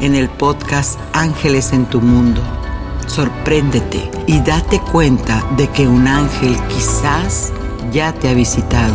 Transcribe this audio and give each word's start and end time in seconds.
en 0.00 0.14
el 0.14 0.28
podcast 0.28 0.98
Ángeles 1.12 1.72
en 1.72 1.86
tu 1.86 2.00
Mundo. 2.00 2.42
Sorpréndete 3.06 4.10
y 4.26 4.40
date 4.40 4.80
cuenta 4.80 5.44
de 5.56 5.68
que 5.68 5.86
un 5.86 6.06
ángel 6.06 6.56
quizás 6.68 7.52
ya 7.92 8.12
te 8.12 8.28
ha 8.28 8.34
visitado. 8.34 8.94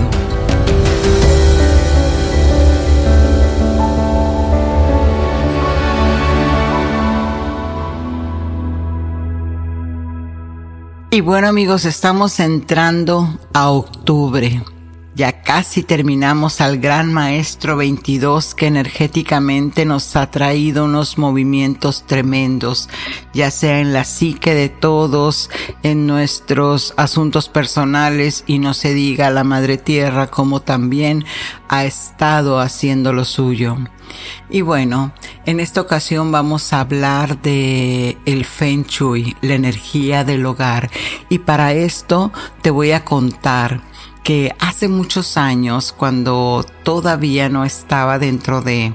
Y 11.14 11.20
bueno 11.20 11.50
amigos, 11.50 11.84
estamos 11.84 12.40
entrando 12.40 13.38
a 13.54 13.70
octubre. 13.70 14.64
Ya 15.22 15.44
casi 15.44 15.84
terminamos 15.84 16.62
al 16.62 16.80
gran 16.80 17.14
maestro 17.14 17.78
22 17.78 18.56
que 18.56 18.66
energéticamente 18.66 19.86
nos 19.86 20.16
ha 20.16 20.32
traído 20.32 20.86
unos 20.86 21.20
movimientos 21.20 22.08
tremendos, 22.08 22.90
ya 23.32 23.52
sea 23.52 23.82
en 23.82 23.94
la 23.94 24.04
psique 24.04 24.56
de 24.56 24.70
todos, 24.70 25.52
en 25.84 26.08
nuestros 26.08 26.96
asuntos 26.98 27.50
personales 27.50 28.44
y 28.48 28.58
no 28.58 28.74
se 28.74 28.96
diga 28.96 29.30
la 29.30 29.44
madre 29.44 29.78
tierra 29.78 30.26
como 30.26 30.64
también 30.64 31.24
ha 31.70 31.86
estado 31.86 32.60
haciendo 32.60 33.14
lo 33.14 33.24
suyo. 33.24 33.78
Y 34.50 34.62
bueno, 34.62 35.14
en 35.46 35.60
esta 35.60 35.82
ocasión 35.82 36.32
vamos 36.32 36.74
a 36.74 36.80
hablar 36.80 37.44
de 37.44 38.18
el 38.26 38.44
Feng 38.44 38.86
Shui, 38.88 39.38
la 39.42 39.54
energía 39.54 40.24
del 40.24 40.48
hogar. 40.48 40.90
Y 41.30 41.38
para 41.38 41.74
esto 41.74 42.32
te 42.64 42.72
voy 42.72 42.92
a 42.92 43.06
contar 43.06 43.91
que 44.24 44.54
hace 44.60 44.88
muchos 44.88 45.38
años, 45.38 45.94
cuando 45.98 46.66
todavía 46.84 47.50
no 47.50 47.66
estaba 47.66 48.20
dentro 48.20 48.62
de, 48.62 48.94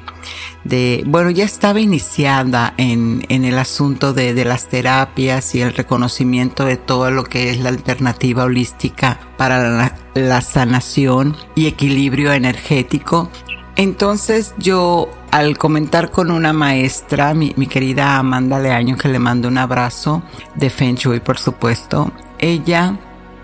de 0.65 1.03
bueno, 1.07 1.31
ya 1.31 1.45
estaba 1.45 1.81
iniciada 1.81 2.75
en, 2.77 3.25
en 3.29 3.45
el 3.45 3.59
asunto 3.59 4.13
de, 4.13 4.35
de 4.35 4.45
las 4.45 4.69
terapias 4.69 5.55
y 5.55 5.63
el 5.63 5.75
reconocimiento 5.75 6.65
de 6.65 6.77
todo 6.77 7.11
lo 7.11 7.25
que 7.25 7.51
es 7.51 7.59
la 7.59 7.71
alternativa 7.71 8.45
holística 8.45 9.19
para 9.37 9.93
la, 10.15 10.41
sanación 10.41 11.37
y 11.55 11.67
equilibrio 11.67 12.33
energético. 12.33 13.31
Entonces 13.75 14.55
yo 14.59 15.11
al 15.33 15.59
comentar 15.59 16.11
con 16.11 16.31
una 16.31 16.53
maestra, 16.53 17.35
mi, 17.35 17.53
mi, 17.57 17.67
querida 17.67 18.17
Amanda 18.17 18.59
Leaño, 18.59 18.97
que 18.97 19.09
le 19.09 19.19
mando 19.19 19.49
un 19.49 19.59
abrazo 19.59 20.23
de 20.55 20.71
Feng 20.71 20.95
Shui, 20.95 21.21
por 21.21 21.39
supuesto, 21.39 22.11
ella 22.39 22.99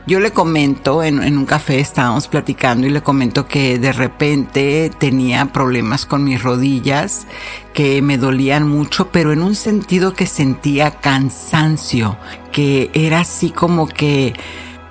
yo 0.06 0.18
le 0.18 0.32
comento, 0.32 1.02
en, 1.02 1.20
un 1.36 1.46
café 1.46 1.78
estábamos 1.78 2.26
platicando 2.26 2.86
y 2.86 2.90
le 2.90 3.02
comento 3.02 3.46
que 3.46 3.78
de 3.78 3.92
repente 3.92 4.90
tenía 4.98 5.46
problemas 5.46 6.06
con 6.06 6.24
mis 6.24 6.42
rodillas, 6.42 7.26
que 7.72 8.02
me 8.02 8.18
dolían 8.18 8.68
mucho, 8.68 9.10
pero 9.12 9.32
en 9.32 9.42
un 9.42 9.54
sentido 9.54 10.12
que 10.14 10.26
sentía 10.26 10.90
cansancio, 10.90 12.16
que 12.50 12.90
era 12.94 13.20
así 13.20 13.50
como 13.50 13.86
que 13.86 14.34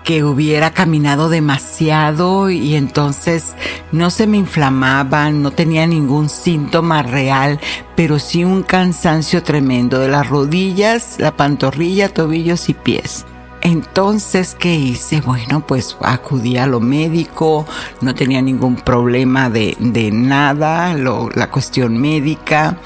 que 0.03 0.23
hubiera 0.23 0.71
caminado 0.71 1.29
demasiado 1.29 2.49
y 2.49 2.75
entonces 2.75 3.53
no 3.91 4.09
se 4.09 4.25
me 4.25 4.37
inflamaban, 4.37 5.43
no 5.43 5.51
tenía 5.51 5.85
ningún 5.85 6.27
síntoma 6.27 7.03
real, 7.03 7.59
pero 7.95 8.17
sí 8.17 8.43
un 8.43 8.63
cansancio 8.63 9.43
tremendo 9.43 9.99
de 9.99 10.07
las 10.07 10.27
rodillas, 10.27 11.17
la 11.19 11.37
pantorrilla, 11.37 12.09
tobillos 12.09 12.67
y 12.69 12.73
pies. 12.73 13.25
Entonces, 13.61 14.55
¿qué 14.57 14.73
hice? 14.73 15.21
Bueno, 15.21 15.65
pues 15.65 15.95
acudí 16.01 16.57
a 16.57 16.65
lo 16.65 16.79
médico, 16.79 17.65
no 18.01 18.15
tenía 18.15 18.41
ningún 18.41 18.75
problema 18.75 19.49
de, 19.49 19.77
de 19.79 20.11
nada, 20.11 20.95
lo, 20.95 21.29
la 21.29 21.49
cuestión 21.51 21.97
médica. 21.97 22.77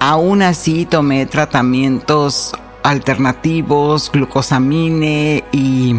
Aún 0.00 0.42
así 0.42 0.86
tomé 0.86 1.26
tratamientos 1.26 2.52
alternativos, 2.82 4.10
glucosamine 4.12 5.44
y 5.52 5.94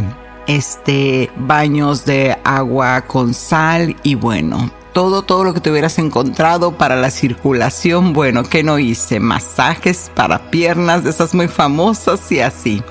este 0.47 1.31
baños 1.37 2.05
de 2.05 2.37
agua 2.43 3.01
con 3.01 3.33
sal 3.33 3.95
y 4.03 4.15
bueno, 4.15 4.69
todo, 4.93 5.23
todo 5.23 5.43
lo 5.43 5.53
que 5.53 5.59
te 5.59 5.71
hubieras 5.71 5.97
encontrado 5.97 6.77
para 6.77 6.95
la 6.95 7.09
circulación, 7.09 8.13
bueno, 8.13 8.43
¿qué 8.43 8.63
no 8.63 8.79
hice? 8.79 9.19
Masajes 9.19 10.11
para 10.13 10.51
piernas, 10.51 11.05
esas 11.05 11.33
muy 11.33 11.47
famosas 11.47 12.31
y 12.31 12.39
así. 12.39 12.83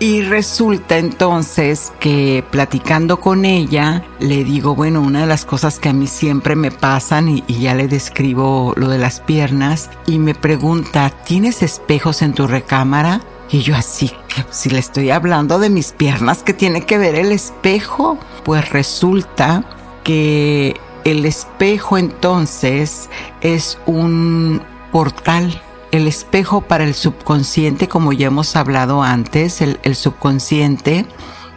Y 0.00 0.22
resulta 0.22 0.98
entonces 0.98 1.92
que 2.00 2.44
platicando 2.50 3.20
con 3.20 3.44
ella, 3.44 4.04
le 4.18 4.44
digo, 4.44 4.74
bueno, 4.74 5.00
una 5.00 5.20
de 5.20 5.26
las 5.26 5.44
cosas 5.44 5.78
que 5.78 5.88
a 5.88 5.92
mí 5.92 6.06
siempre 6.06 6.56
me 6.56 6.70
pasan 6.70 7.28
y, 7.28 7.44
ya 7.46 7.74
le 7.74 7.86
describo 7.86 8.74
lo 8.76 8.88
de 8.88 8.98
las 8.98 9.20
piernas 9.20 9.90
y 10.06 10.18
me 10.18 10.34
pregunta, 10.34 11.10
¿tienes 11.24 11.62
espejos 11.62 12.22
en 12.22 12.34
tu 12.34 12.46
recámara? 12.46 13.20
Y 13.50 13.60
yo 13.60 13.76
así, 13.76 14.10
si 14.50 14.68
le 14.68 14.80
estoy 14.80 15.10
hablando 15.10 15.58
de 15.58 15.70
mis 15.70 15.92
piernas, 15.92 16.42
¿qué 16.42 16.52
tiene 16.52 16.82
que 16.82 16.98
ver 16.98 17.14
el 17.14 17.30
espejo? 17.30 18.18
Pues 18.42 18.70
resulta 18.70 19.64
que 20.02 20.76
el 21.04 21.24
espejo 21.24 21.98
entonces 21.98 23.08
es 23.40 23.78
un 23.86 24.60
portal 24.90 25.60
el 25.94 26.08
espejo 26.08 26.62
para 26.62 26.82
el 26.82 26.92
subconsciente, 26.92 27.86
como 27.86 28.12
ya 28.12 28.26
hemos 28.26 28.56
hablado 28.56 29.04
antes, 29.04 29.60
el, 29.60 29.94
subconsciente 29.94 31.06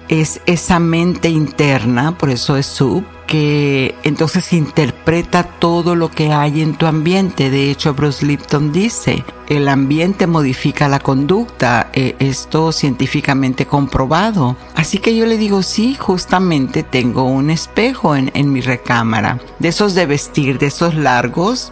es 0.10 0.42
esa 0.46 0.80
mente 0.80 1.30
interna, 1.30 2.16
por 2.20 2.30
eso 2.30 2.56
es 2.56 2.68
sub, 2.68 3.04
que 3.26 3.96
entonces 4.04 4.54
interpreta 4.54 5.42
todo 5.42 5.96
lo 5.96 6.12
que 6.12 6.32
hay 6.32 6.62
en 6.62 6.76
tu 6.76 6.86
ambiente. 6.86 7.50
De 7.50 7.72
hecho, 7.72 7.96
Bruce 7.96 8.24
Lipton 8.28 8.72
dice, 8.72 9.26
el 9.50 9.68
ambiente 9.68 10.28
modifica 10.28 10.88
la 10.88 11.00
conducta, 11.00 11.90
esto 11.94 12.72
científicamente 12.72 13.66
comprobado. 13.66 14.56
Así 14.76 15.00
que 15.00 15.16
yo 15.16 15.26
le 15.26 15.38
digo, 15.38 15.64
sí, 15.64 15.96
justamente 15.96 16.84
tengo 16.84 17.24
un 17.24 17.50
espejo 17.50 18.16
en, 18.16 18.30
en 18.36 18.54
mi 18.54 18.62
recámara, 18.62 19.40
de 19.58 19.70
esos 19.70 19.96
de 19.96 20.06
vestir, 20.06 20.60
de 20.60 20.68
esos 20.68 20.94
largos. 20.94 21.72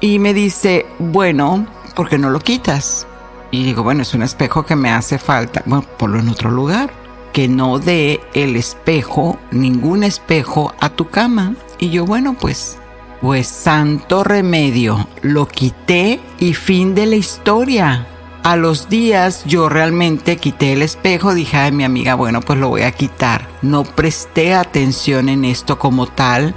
Y 0.00 0.20
me 0.20 0.32
dice, 0.32 0.86
bueno, 0.98 1.66
¿por 1.98 2.08
qué 2.08 2.16
no 2.16 2.30
lo 2.30 2.38
quitas? 2.38 3.08
Y 3.50 3.64
digo, 3.64 3.82
bueno, 3.82 4.02
es 4.02 4.14
un 4.14 4.22
espejo 4.22 4.64
que 4.64 4.76
me 4.76 4.88
hace 4.88 5.18
falta. 5.18 5.64
Bueno, 5.66 5.84
ponlo 5.98 6.20
en 6.20 6.28
otro 6.28 6.48
lugar. 6.48 6.92
Que 7.32 7.48
no 7.48 7.80
dé 7.80 8.20
el 8.34 8.54
espejo, 8.54 9.36
ningún 9.50 10.04
espejo, 10.04 10.72
a 10.78 10.90
tu 10.90 11.08
cama. 11.08 11.56
Y 11.80 11.90
yo, 11.90 12.06
bueno, 12.06 12.36
pues, 12.40 12.78
pues 13.20 13.48
santo 13.48 14.22
remedio. 14.22 15.08
Lo 15.22 15.48
quité 15.48 16.20
y 16.38 16.54
fin 16.54 16.94
de 16.94 17.06
la 17.06 17.16
historia. 17.16 18.06
a 18.44 18.54
los 18.54 18.88
días 18.88 19.42
yo 19.44 19.68
realmente 19.68 20.36
quité 20.36 20.74
el 20.74 20.82
espejo, 20.82 21.34
dije 21.34 21.56
a 21.56 21.70
mi 21.72 21.82
amiga, 21.82 22.14
bueno, 22.14 22.40
pues 22.40 22.60
lo 22.60 22.68
voy 22.68 22.82
a 22.82 22.92
quitar. 22.92 23.48
No 23.60 23.82
presté 23.82 24.54
atención 24.54 25.28
en 25.28 25.44
esto 25.44 25.80
como 25.80 26.06
tal, 26.06 26.54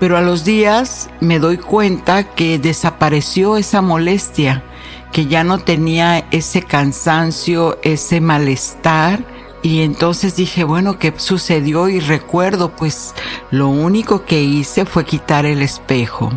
pero 0.00 0.16
a 0.16 0.20
los 0.20 0.44
días 0.44 1.08
me 1.20 1.38
doy 1.38 1.58
cuenta 1.58 2.24
que 2.24 2.58
desapareció 2.58 3.56
esa 3.56 3.82
molestia, 3.82 4.64
que 5.12 5.26
ya 5.26 5.44
no 5.44 5.58
tenía 5.58 6.26
ese 6.30 6.62
cansancio, 6.62 7.78
ese 7.82 8.20
malestar. 8.20 9.24
Y 9.62 9.82
entonces 9.82 10.36
dije, 10.36 10.64
bueno, 10.64 10.98
¿qué 10.98 11.12
sucedió? 11.16 11.88
Y 11.88 12.00
recuerdo, 12.00 12.70
pues 12.76 13.14
lo 13.50 13.68
único 13.68 14.24
que 14.24 14.42
hice 14.42 14.86
fue 14.86 15.04
quitar 15.04 15.44
el 15.44 15.62
espejo. 15.62 16.32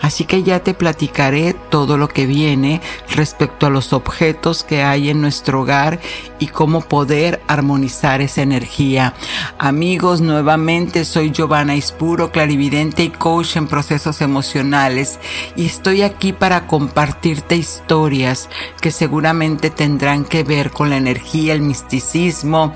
Así 0.00 0.24
que 0.24 0.42
ya 0.42 0.60
te 0.60 0.74
platicaré 0.74 1.54
todo 1.54 1.96
lo 1.96 2.08
que 2.08 2.26
viene 2.26 2.80
respecto 3.14 3.66
a 3.66 3.70
los 3.70 3.92
objetos 3.92 4.64
que 4.64 4.82
hay 4.82 5.10
en 5.10 5.20
nuestro 5.20 5.62
hogar 5.62 6.00
y 6.38 6.48
cómo 6.48 6.80
poder 6.80 7.40
armonizar 7.46 8.20
esa 8.20 8.42
energía. 8.42 9.14
Amigos, 9.58 10.20
nuevamente 10.20 11.04
soy 11.04 11.30
Giovanna 11.30 11.76
Ispuro, 11.76 12.32
clarividente 12.32 13.02
y 13.02 13.10
coach 13.10 13.56
en 13.56 13.66
procesos 13.66 14.20
emocionales 14.20 15.18
y 15.56 15.66
estoy 15.66 16.02
aquí 16.02 16.32
para 16.32 16.66
compartirte 16.66 17.56
historias 17.56 18.48
que 18.80 18.90
seguramente 18.90 19.70
tendrán 19.70 20.24
que 20.24 20.42
ver 20.42 20.70
con 20.70 20.90
la 20.90 20.96
energía, 20.96 21.52
el 21.52 21.62
misticismo, 21.62 22.72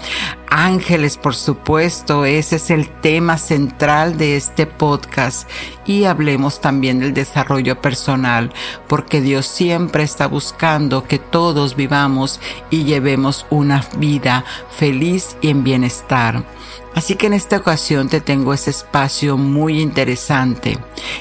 ángeles, 0.54 1.16
por 1.16 1.34
supuesto, 1.34 2.24
ese 2.24 2.56
es 2.56 2.70
el 2.70 2.88
tema 2.88 3.38
central 3.38 4.16
de 4.16 4.36
este 4.36 4.66
podcast 4.66 5.50
y 5.84 6.04
hablemos 6.04 6.60
también 6.60 7.00
del 7.00 7.12
desarrollo 7.12 7.80
personal, 7.80 8.52
porque 8.86 9.20
Dios 9.20 9.46
siempre 9.46 10.04
está 10.04 10.28
buscando 10.28 11.04
que 11.04 11.18
todos 11.18 11.74
vivamos 11.74 12.40
y 12.70 12.84
llevemos 12.84 13.46
una 13.50 13.84
vida 13.96 14.44
feliz 14.70 15.36
y 15.40 15.48
en 15.48 15.64
bienestar. 15.64 16.44
Así 16.94 17.16
que 17.16 17.26
en 17.26 17.32
esta 17.32 17.56
ocasión 17.56 18.08
te 18.08 18.20
tengo 18.20 18.54
ese 18.54 18.70
espacio 18.70 19.36
muy 19.36 19.80
interesante. 19.80 20.78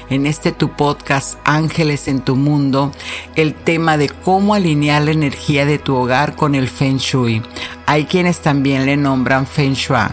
En 0.10 0.28
este 0.28 0.52
tu 0.52 0.70
podcast 0.70 1.40
Ángeles 1.46 2.08
en 2.08 2.22
tu 2.22 2.36
mundo, 2.36 2.92
el 3.36 3.56
tema 3.56 3.98
de 3.98 4.10
cómo 4.10 4.54
alinear 4.54 5.02
la 5.02 5.12
energía 5.12 5.66
de 5.66 5.80
tu 5.80 5.96
hogar 5.96 6.36
con 6.36 6.54
el 6.54 6.70
Feng 6.70 6.98
Shui. 6.98 7.42
Hay 7.86 8.06
quienes 8.06 8.40
también 8.40 8.86
le 8.86 8.98
nombran 8.98 9.48
Feng 9.48 9.74
Shui. 9.74 10.10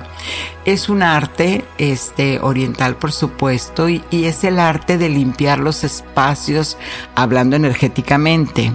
Es 0.65 0.89
un 0.89 1.03
arte 1.03 1.65
este, 1.79 2.39
oriental, 2.41 2.97
por 2.97 3.13
supuesto, 3.13 3.89
y, 3.89 4.03
y 4.11 4.25
es 4.25 4.45
el 4.45 4.59
arte 4.59 4.99
de 4.99 5.09
limpiar 5.09 5.59
los 5.59 5.85
espacios 5.85 6.79
hablando 7.15 7.57
energéticamente. 7.57 8.73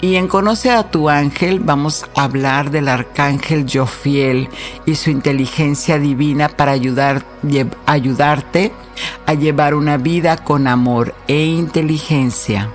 Y 0.00 0.16
en 0.16 0.28
Conoce 0.28 0.70
a 0.70 0.90
tu 0.90 1.08
ángel 1.08 1.60
vamos 1.60 2.04
a 2.14 2.24
hablar 2.24 2.70
del 2.70 2.88
arcángel 2.88 3.66
Jofiel 3.72 4.48
y 4.84 4.96
su 4.96 5.10
inteligencia 5.10 5.98
divina 5.98 6.48
para 6.48 6.72
ayudar, 6.72 7.24
ayudarte 7.86 8.72
a 9.26 9.34
llevar 9.34 9.74
una 9.74 9.96
vida 9.96 10.36
con 10.36 10.66
amor 10.66 11.14
e 11.26 11.44
inteligencia. 11.44 12.68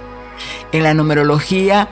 En 0.72 0.84
la 0.84 0.94
numerología 0.94 1.90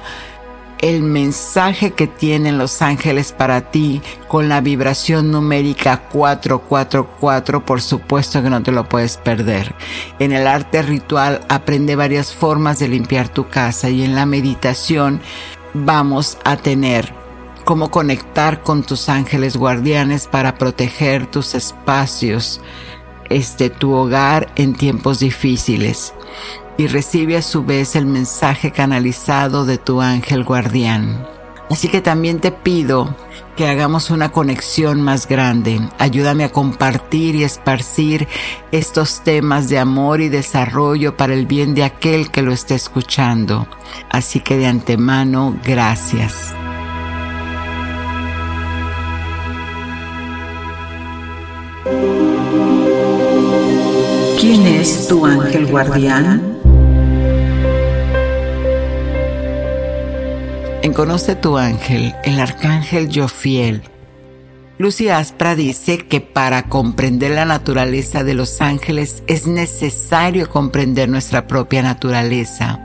el 0.80 1.02
mensaje 1.02 1.92
que 1.92 2.08
tienen 2.08 2.58
los 2.58 2.82
ángeles 2.82 3.32
para 3.32 3.72
ti 3.72 4.02
con 4.28 4.50
la 4.50 4.62
vibración 4.62 5.32
numérica 5.32 6.04
444, 6.10 7.66
por 7.66 7.82
supuesto 7.82 8.42
que 8.44 8.50
no 8.50 8.62
te 8.62 8.72
lo 8.72 8.88
puedes 8.88 9.18
perder. 9.18 9.74
En 10.20 10.32
el 10.32 10.48
arte 10.48 10.82
ritual 10.82 11.42
aprende 11.50 11.96
varias 11.96 12.34
formas 12.34 12.80
de 12.80 12.90
limpiar 12.90 13.30
tu 13.30 13.48
casa 13.48 13.90
y 13.90 14.04
en 14.04 14.16
la 14.16 14.26
meditación 14.26 15.22
vamos 15.74 16.38
a 16.44 16.58
tener 16.58 17.14
cómo 17.66 17.92
conectar 17.92 18.62
con 18.62 18.84
tus 18.84 19.10
ángeles 19.10 19.58
guardianes 19.58 20.28
para 20.28 20.56
proteger 20.56 21.28
tus 21.28 21.54
espacios, 21.56 22.62
este 23.30 23.70
tu 23.70 23.94
hogar 23.94 24.50
en 24.56 24.74
tiempos 24.74 25.20
difíciles 25.20 26.14
y 26.78 26.88
recibe 26.88 27.38
a 27.38 27.42
su 27.42 27.66
vez 27.66 27.96
el 27.96 28.06
mensaje 28.06 28.72
canalizado 28.72 29.66
de 29.66 29.78
tu 29.78 30.02
ángel 30.02 30.44
guardián. 30.44 31.28
Así 31.70 31.90
que 31.90 32.02
también 32.02 32.40
te 32.40 32.52
pido 32.52 33.14
que 33.58 33.68
hagamos 33.68 34.12
una 34.12 34.32
conexión 34.32 35.02
más 35.02 35.28
grande. 35.28 35.82
Ayúdame 35.98 36.44
a 36.44 36.52
compartir 36.52 37.36
y 37.36 37.44
esparcir 37.44 38.28
estos 38.72 39.22
temas 39.22 39.68
de 39.68 39.80
amor 39.80 40.22
y 40.22 40.30
desarrollo 40.30 41.18
para 41.18 41.34
el 41.34 41.46
bien 41.46 41.74
de 41.74 41.84
aquel 41.84 42.30
que 42.30 42.44
lo 42.44 42.54
esté 42.54 42.76
escuchando. 42.76 43.68
Así 44.10 44.40
que 44.40 44.58
de 44.58 44.68
antemano, 44.68 45.58
gracias. 45.66 46.54
¿Quién 54.40 54.68
es 54.68 55.08
tu 55.08 55.26
ángel 55.26 55.66
guardián? 55.66 56.57
Conoce 60.94 61.36
tu 61.36 61.58
ángel, 61.58 62.16
el 62.24 62.40
arcángel 62.40 63.10
Jofiel, 63.14 63.84
Lucy 64.80 65.10
Aspra 65.10 65.56
dice 65.56 65.98
que 65.98 66.22
para 66.22 66.70
comprender 66.70 67.32
la 67.32 67.46
naturaleza 67.46 68.24
de 68.24 68.36
los 68.36 68.62
ángeles 68.62 69.24
es 69.26 69.48
necesario 69.48 70.50
comprender 70.50 71.10
nuestra 71.10 71.48
propia 71.48 71.82
naturaleza. 71.82 72.80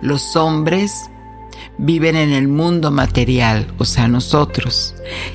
Los 0.00 0.36
hombres 0.36 1.10
viven 1.76 2.16
en 2.16 2.32
el 2.32 2.48
mundo 2.48 2.90
material, 2.90 3.66
o 3.76 3.84
sea, 3.84 4.08
nosotros, 4.08 4.94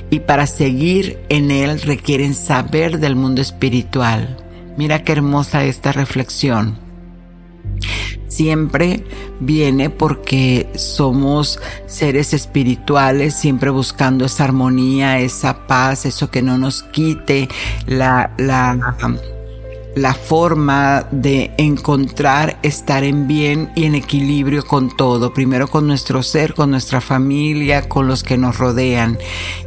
y 0.10 0.22
para 0.22 0.48
seguir 0.48 1.20
en 1.30 1.52
él 1.52 1.80
requieren 1.82 2.34
saber 2.34 3.00
del 3.00 3.16
mundo 3.16 3.44
espiritual. 3.44 4.38
Mira 4.78 5.04
qué 5.04 5.12
hermosa 5.12 5.64
esta 5.64 5.92
reflexión 5.92 6.87
siempre 8.28 9.04
viene 9.40 9.90
porque 9.90 10.70
somos 10.76 11.60
seres 11.88 12.34
espirituales, 12.34 13.34
siempre 13.36 13.70
buscando 13.70 14.26
esa 14.26 14.44
armonía, 14.44 15.20
esa 15.20 15.68
paz, 15.68 16.06
eso 16.06 16.30
que 16.30 16.42
no 16.42 16.58
nos 16.58 16.84
quite 16.84 17.48
la, 17.86 18.34
la, 18.38 18.96
la 19.98 20.14
forma 20.14 21.08
de 21.12 21.52
encontrar 21.58 22.60
estar 22.64 23.04
en 23.04 23.28
bien 23.28 23.72
y 23.76 23.86
en 23.86 23.96
equilibrio 23.96 24.66
con 24.66 24.96
todo, 24.96 25.34
primero 25.34 25.68
con 25.68 25.88
nuestro 25.88 26.24
ser, 26.24 26.54
con 26.54 26.72
nuestra 26.72 27.02
familia, 27.02 27.88
con 27.88 28.08
los 28.08 28.24
que 28.24 28.38
nos 28.38 28.58
rodean. 28.58 29.18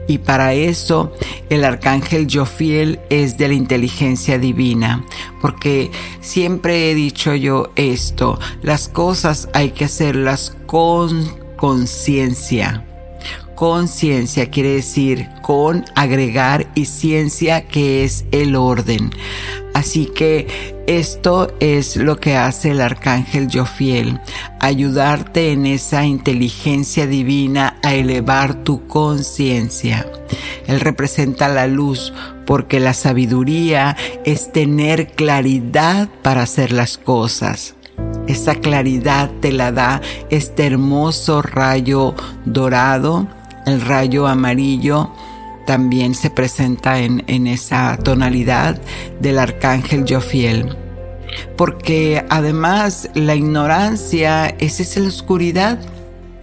Y 0.08 0.18
para 0.18 0.54
eso 0.54 1.12
el 1.48 1.64
arcángel 1.64 2.26
Jofiel 2.30 3.00
es 3.10 3.38
de 3.38 3.48
la 3.48 3.54
inteligencia 3.54 4.38
divina, 4.38 5.04
porque 5.40 5.90
siempre 6.20 6.90
he 6.90 6.94
dicho 6.94 7.34
yo 7.34 7.70
esto, 7.76 8.38
las 8.62 8.88
cosas 8.88 9.48
hay 9.52 9.70
que 9.70 9.84
hacerlas 9.84 10.56
con 10.66 11.28
conciencia 11.56 12.84
conciencia 13.60 14.48
quiere 14.48 14.70
decir 14.70 15.28
con 15.42 15.84
agregar 15.94 16.66
y 16.74 16.86
ciencia 16.86 17.60
que 17.60 18.04
es 18.04 18.24
el 18.32 18.56
orden. 18.56 19.10
Así 19.74 20.06
que 20.06 20.46
esto 20.86 21.52
es 21.60 21.96
lo 21.96 22.18
que 22.18 22.36
hace 22.36 22.70
el 22.70 22.80
arcángel 22.80 23.48
Jofiel, 23.52 24.18
ayudarte 24.60 25.52
en 25.52 25.66
esa 25.66 26.06
inteligencia 26.06 27.06
divina 27.06 27.76
a 27.82 27.92
elevar 27.92 28.64
tu 28.64 28.86
conciencia. 28.86 30.06
Él 30.66 30.80
representa 30.80 31.50
la 31.50 31.66
luz 31.66 32.14
porque 32.46 32.80
la 32.80 32.94
sabiduría 32.94 33.94
es 34.24 34.52
tener 34.52 35.08
claridad 35.08 36.08
para 36.22 36.44
hacer 36.44 36.72
las 36.72 36.96
cosas. 36.96 37.74
Esa 38.26 38.54
claridad 38.54 39.30
te 39.42 39.52
la 39.52 39.70
da 39.70 40.00
este 40.30 40.64
hermoso 40.64 41.42
rayo 41.42 42.14
dorado 42.46 43.28
el 43.70 43.80
rayo 43.80 44.26
amarillo 44.26 45.10
también 45.66 46.14
se 46.14 46.30
presenta 46.30 46.98
en, 46.98 47.46
esa 47.46 47.96
tonalidad 47.96 48.80
del 49.20 49.38
arcángel 49.38 50.04
Jofiel. 50.08 50.76
Porque 51.56 52.24
además 52.28 53.08
la 53.14 53.36
ignorancia, 53.36 54.48
esa 54.58 54.82
es 54.82 54.96
la 54.96 55.08
oscuridad. 55.08 55.78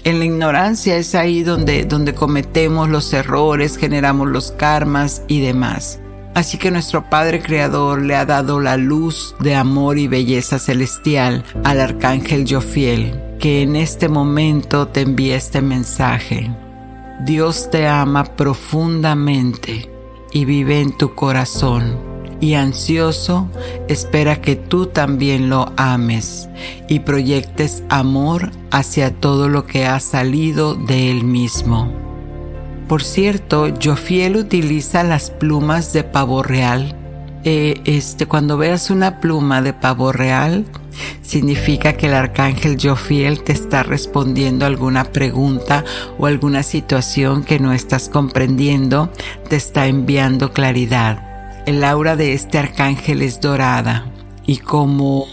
En 0.06 0.20
la 0.20 0.26
ignorancia 0.26 0.96
es 0.96 1.14
ahí 1.14 1.44
donde, 1.44 1.84
donde 1.84 2.14
cometemos 2.14 2.88
los 2.88 3.12
errores, 3.12 3.78
generamos 3.78 4.30
los 4.30 4.52
karmas 4.52 5.24
y 5.28 5.42
demás. 5.42 6.00
Así 6.34 6.58
que 6.58 6.72
nuestro 6.72 7.10
Padre 7.10 7.42
Creador 7.42 8.04
le 8.04 8.16
ha 8.16 8.26
dado 8.26 8.60
la 8.60 8.78
luz 8.78 9.36
de 9.40 9.56
amor 9.56 9.98
y 9.98 10.08
belleza 10.08 10.60
celestial 10.60 11.44
al 11.64 11.82
Arcángel 11.82 12.46
Jofiel, 12.48 13.20
que 13.40 13.64
en 13.64 13.76
este 13.76 14.08
momento 14.08 14.88
te 14.88 15.02
envía 15.02 15.36
este 15.36 15.62
mensaje. 15.62 16.50
Dios 17.20 17.70
te 17.72 17.88
ama 17.88 18.24
profundamente 18.36 19.90
y 20.32 20.46
vive 20.46 20.82
en 20.82 20.96
tu 20.96 21.16
corazón. 21.16 22.18
y 22.40 22.54
ansioso 22.54 23.50
espera 23.88 24.42
que 24.42 24.56
tú 24.56 24.86
también 24.86 25.50
lo 25.50 25.72
ames 25.76 26.48
y 26.88 27.00
proyectes 27.00 27.82
amor 27.90 28.52
hacia 28.70 29.12
todo 29.12 29.50
lo 29.50 29.66
que 29.66 29.88
ha 29.88 30.00
salido 30.00 30.76
de 30.76 31.10
él 31.10 31.24
mismo. 31.24 31.92
Por 32.88 33.04
cierto, 33.04 33.74
Jofiel 33.84 34.36
utiliza 34.36 35.04
las 35.04 35.32
plumas 35.32 35.94
de 35.94 36.04
pavo 36.04 36.44
real. 36.44 36.96
Eh, 37.50 37.80
este, 37.86 38.26
cuando 38.26 38.58
veas 38.58 38.90
una 38.90 39.22
pluma 39.22 39.62
de 39.62 39.72
pavo 39.72 40.12
real, 40.12 40.66
significa 41.22 41.94
que 41.94 42.08
el 42.08 42.14
arcángel 42.14 42.78
Jofiel 42.78 43.42
te 43.42 43.54
está 43.54 43.84
respondiendo 43.84 44.66
alguna 44.66 45.06
pregunta 45.06 45.86
o 46.20 46.26
alguna 46.26 46.62
situación 46.62 47.46
que 47.46 47.58
no 47.58 47.72
estás 47.72 48.10
comprendiendo, 48.10 49.14
te 49.48 49.56
está 49.56 49.88
enviando 49.88 50.52
claridad. 50.52 51.64
El 51.66 51.86
aura 51.86 52.18
de 52.18 52.34
este 52.34 52.58
arcángel 52.58 53.22
es 53.22 53.40
dorada 53.40 54.12
y 54.46 54.58
como 54.58 55.26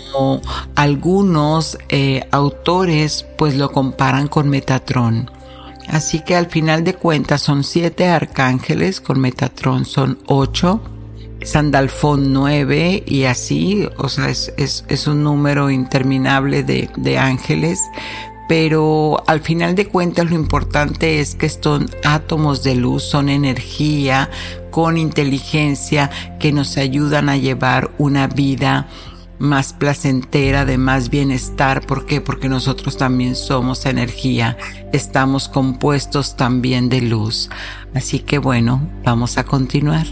algunos 0.76 1.78
eh, 1.88 2.28
autores 2.30 3.26
pues 3.36 3.56
lo 3.56 3.72
comparan 3.72 4.28
con 4.28 4.48
Metatrón. 4.48 5.32
Así 5.88 6.20
que 6.20 6.36
al 6.36 6.46
final 6.46 6.84
de 6.84 6.94
cuentas 6.94 7.42
son 7.42 7.64
siete 7.64 8.06
arcángeles, 8.06 9.00
con 9.00 9.18
Metatrón 9.18 9.84
son 9.84 10.20
ocho 10.26 10.80
Sandalfón 11.44 12.32
9 12.32 13.04
y 13.06 13.24
así, 13.24 13.88
o 13.98 14.08
sea, 14.08 14.28
es, 14.28 14.52
es, 14.56 14.84
es 14.88 15.06
un 15.06 15.22
número 15.22 15.70
interminable 15.70 16.62
de, 16.62 16.88
de, 16.96 17.18
ángeles, 17.18 17.80
pero 18.48 19.22
al 19.26 19.40
final 19.40 19.74
de 19.74 19.86
cuentas 19.86 20.28
lo 20.28 20.34
importante 20.34 21.20
es 21.20 21.34
que 21.34 21.48
son 21.48 21.90
átomos 22.04 22.62
de 22.62 22.74
luz, 22.74 23.02
son 23.02 23.28
energía 23.28 24.30
con 24.70 24.96
inteligencia 24.96 26.10
que 26.40 26.52
nos 26.52 26.76
ayudan 26.76 27.28
a 27.28 27.36
llevar 27.36 27.90
una 27.98 28.26
vida 28.26 28.88
más 29.38 29.72
placentera, 29.72 30.64
de 30.64 30.78
más 30.78 31.10
bienestar. 31.10 31.86
¿Por 31.86 32.06
qué? 32.06 32.20
Porque 32.20 32.48
nosotros 32.48 32.96
también 32.96 33.36
somos 33.36 33.86
energía, 33.86 34.56
estamos 34.92 35.48
compuestos 35.48 36.36
también 36.36 36.88
de 36.88 37.02
luz. 37.02 37.50
Así 37.94 38.20
que 38.20 38.38
bueno, 38.38 38.88
vamos 39.04 39.38
a 39.38 39.44
continuar. 39.44 40.06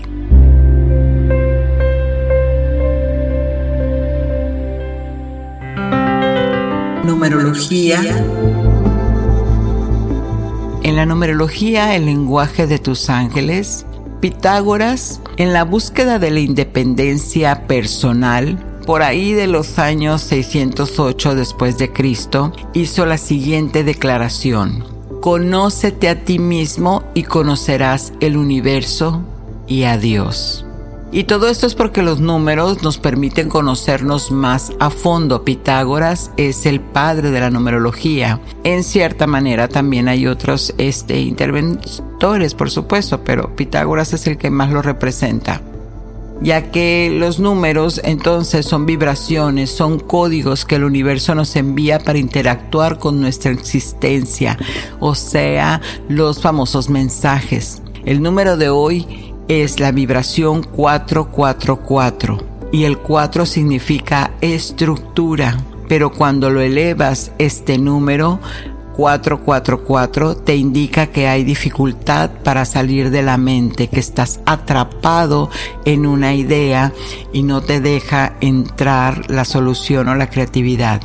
Numerología. 7.05 8.01
En 10.85 10.97
la 10.97 11.05
numerología, 11.05 11.97
el 11.97 12.07
lenguaje 12.07 12.67
de 12.67 12.79
tus 12.79 13.11
ángeles, 13.11 13.87
Pitágoras, 14.21 15.21
en 15.37 15.53
la 15.53 15.65
búsqueda 15.65 16.21
de 16.21 16.31
la 16.31 16.39
independencia 16.39 17.67
personal, 17.67 18.81
por 18.87 19.03
ahí 19.03 19.33
de 19.33 19.49
los 19.49 19.81
años 19.81 20.23
608 20.23 21.35
después 21.35 21.77
de 21.77 21.93
Cristo, 21.93 22.53
hizo 22.73 23.05
la 23.05 23.19
siguiente 23.19 23.83
declaración: 23.83 24.85
Conócete 25.21 26.09
a 26.09 26.25
ti 26.25 26.39
mismo 26.39 27.03
y 27.15 27.25
conocerás 27.25 28.13
el 28.21 28.37
universo 28.37 29.23
y 29.67 29.85
a 29.85 29.99
Dios. 29.99 30.67
Y 31.15 31.25
todo 31.25 31.49
esto 31.49 31.67
es 31.67 31.75
porque 31.75 32.01
los 32.01 32.21
números 32.21 32.83
nos 32.83 32.97
permiten 32.97 33.51
conocernos 33.51 34.31
más 34.31 34.73
a 34.81 34.89
fondo. 34.89 35.45
Pitágoras 35.45 36.31
es 36.39 36.65
el 36.65 36.81
padre 36.81 37.31
de 37.31 37.39
la 37.39 37.51
numerología. 37.51 38.41
En 38.65 38.83
cierta 38.83 39.27
manera 39.27 39.69
también 39.69 40.09
hay 40.09 40.27
otros 40.27 40.73
este, 40.79 41.21
interventores, 41.21 42.55
por 42.55 42.71
supuesto, 42.71 43.23
pero 43.23 43.55
Pitágoras 43.55 44.15
es 44.15 44.27
el 44.27 44.39
que 44.39 44.51
más 44.51 44.73
lo 44.73 44.81
representa 44.81 45.61
ya 46.41 46.73
que 46.73 47.15
los 47.17 47.39
números 47.39 48.01
entonces 48.03 48.67
son 48.67 48.85
vibraciones, 48.85 49.71
son 49.71 50.01
códigos 50.01 50.65
que 50.65 50.75
el 50.75 50.83
universo 50.83 51.37
nos 51.37 51.55
envía 51.55 52.01
para 52.01 52.19
interactuar 52.19 52.99
con 52.99 53.21
nuestra 53.21 53.53
existencia, 53.53 54.59
o 54.99 55.15
sea, 55.15 55.81
los 56.09 56.43
famosos 56.43 56.91
mensajes. 56.91 57.81
El 58.05 58.23
número 58.23 58.57
de 58.57 58.71
hoy 58.71 59.32
es 59.61 59.81
la 59.81 59.93
vibración 59.93 60.63
444 60.63 62.39
y 62.73 62.85
el 62.85 62.97
4 62.99 63.45
significa 63.45 64.31
estructura, 64.41 65.59
pero 65.89 66.11
cuando 66.11 66.49
lo 66.49 66.63
elevas 66.63 67.33
este 67.39 67.77
número 67.77 68.41
444 68.97 70.37
te 70.37 70.57
indica 70.57 71.09
que 71.09 71.29
hay 71.29 71.45
dificultad 71.45 72.31
para 72.43 72.65
salir 72.65 73.11
de 73.11 73.23
la 73.23 73.37
mente, 73.37 73.89
que 73.89 74.01
estás 74.01 74.41
atrapado 74.47 75.51
en 75.85 76.07
una 76.07 76.35
idea 76.35 76.93
y 77.33 77.43
no 77.43 77.61
te 77.61 77.81
deja 77.81 78.37
entrar 78.41 79.31
la 79.31 79.45
solución 79.45 80.09
o 80.09 80.15
la 80.15 80.31
creatividad. 80.31 81.03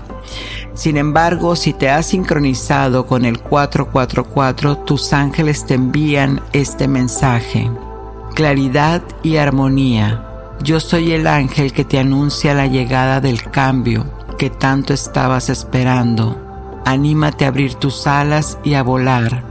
Sin 0.73 0.95
embargo, 0.95 1.55
si 1.55 1.73
te 1.73 1.89
has 1.89 2.07
sincronizado 2.07 3.07
con 3.07 3.25
el 3.25 3.39
444, 3.39 4.77
tus 4.79 5.11
ángeles 5.11 5.65
te 5.65 5.73
envían 5.73 6.41
este 6.53 6.87
mensaje 6.87 7.69
claridad 8.37 9.01
y 9.23 9.37
armonía. 9.37 10.23
Yo 10.61 10.79
soy 10.79 11.11
el 11.11 11.25
ángel 11.25 11.73
que 11.73 11.83
te 11.83 11.97
anuncia 11.97 12.53
la 12.53 12.67
llegada 12.67 13.19
del 13.19 13.41
cambio 13.41 14.05
que 14.37 14.51
tanto 14.51 14.93
estabas 14.93 15.49
esperando. 15.49 16.37
Anímate 16.85 17.45
a 17.45 17.47
abrir 17.47 17.73
tus 17.73 18.05
alas 18.05 18.59
y 18.63 18.75
a 18.75 18.83
volar, 18.83 19.43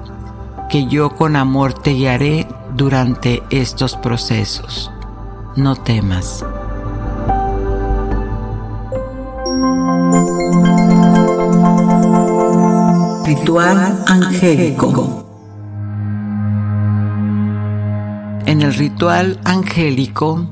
que 0.70 0.86
yo 0.86 1.10
con 1.16 1.34
amor 1.34 1.74
te 1.74 1.94
guiaré 1.94 2.46
durante 2.76 3.42
estos 3.50 3.96
procesos. 3.96 4.92
No 5.56 5.74
temas. 5.74 6.44
Ritual 13.24 14.04
angélico. 14.06 15.25
En 18.46 18.62
el 18.62 18.74
ritual 18.74 19.40
angélico, 19.42 20.48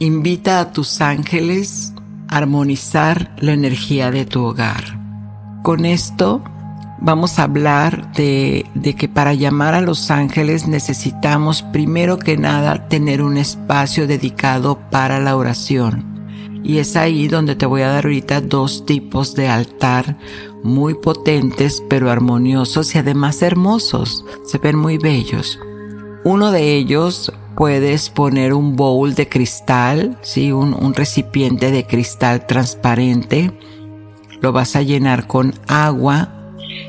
invita 0.00 0.58
a 0.58 0.72
tus 0.72 1.00
ángeles 1.00 1.94
a 2.26 2.38
armonizar 2.38 3.32
la 3.38 3.52
energía 3.52 4.10
de 4.10 4.24
tu 4.24 4.42
hogar. 4.42 4.98
Con 5.62 5.84
esto 5.84 6.42
vamos 7.00 7.38
a 7.38 7.44
hablar 7.44 8.12
de, 8.14 8.66
de, 8.74 8.94
que 8.96 9.08
para 9.08 9.34
llamar 9.34 9.74
a 9.74 9.80
los 9.80 10.10
ángeles 10.10 10.66
necesitamos 10.66 11.62
primero 11.62 12.18
que 12.18 12.36
nada 12.36 12.88
tener 12.88 13.22
un 13.22 13.36
espacio 13.36 14.08
dedicado 14.08 14.80
para 14.90 15.20
la 15.20 15.36
oración. 15.36 16.24
Y 16.64 16.78
es 16.78 16.96
ahí 16.96 17.28
donde 17.28 17.54
te 17.54 17.66
voy 17.66 17.82
a 17.82 17.88
dar 17.88 18.04
ahorita 18.06 18.40
dos 18.40 18.84
tipos 18.84 19.36
de 19.36 19.48
altar 19.48 20.18
muy 20.64 20.94
potentes 20.94 21.84
pero 21.88 22.10
armoniosos 22.10 22.96
y 22.96 22.98
además 22.98 23.42
hermosos. 23.42 24.24
Se 24.44 24.58
ven 24.58 24.76
muy 24.76 24.98
bellos. 24.98 25.60
Uno 26.24 26.52
de 26.52 26.76
ellos 26.76 27.32
puedes 27.56 28.08
poner 28.10 28.54
un 28.54 28.76
bowl 28.76 29.14
de 29.14 29.28
cristal, 29.28 30.18
¿sí? 30.22 30.52
un, 30.52 30.72
un 30.72 30.94
recipiente 30.94 31.70
de 31.70 31.84
cristal 31.84 32.46
transparente. 32.46 33.50
Lo 34.40 34.52
vas 34.52 34.76
a 34.76 34.82
llenar 34.82 35.26
con 35.26 35.54
agua 35.66 36.28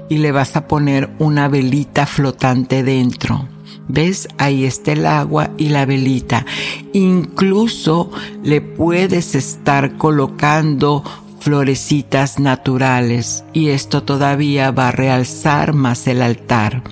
y 0.10 0.18
le 0.18 0.32
vas 0.32 0.56
a 0.56 0.68
poner 0.68 1.10
una 1.18 1.48
velita 1.48 2.06
flotante 2.06 2.84
dentro. 2.84 3.48
¿Ves? 3.88 4.28
Ahí 4.38 4.66
está 4.66 4.94
el 4.94 5.06
agua 5.06 5.50
y 5.58 5.70
la 5.70 5.86
velita. 5.86 6.46
Incluso 6.94 8.12
le 8.44 8.62
puedes 8.62 9.36
estar 9.36 9.98
colocando 9.98 11.04
florecitas 11.40 12.40
naturales 12.40 13.44
y 13.52 13.70
esto 13.70 14.04
todavía 14.04 14.72
va 14.72 14.90
a 14.90 14.92
realzar 14.94 15.74
más 15.74 16.08
el 16.08 16.22
altar. 16.22 16.84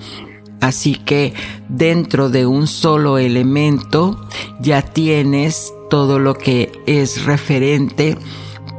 Así 0.62 0.94
que 0.94 1.34
dentro 1.68 2.30
de 2.30 2.46
un 2.46 2.68
solo 2.68 3.18
elemento 3.18 4.28
ya 4.60 4.84
tienes 4.84 5.74
todo 5.90 6.20
lo 6.20 6.36
que 6.36 6.72
es 6.86 7.26
referente 7.26 8.16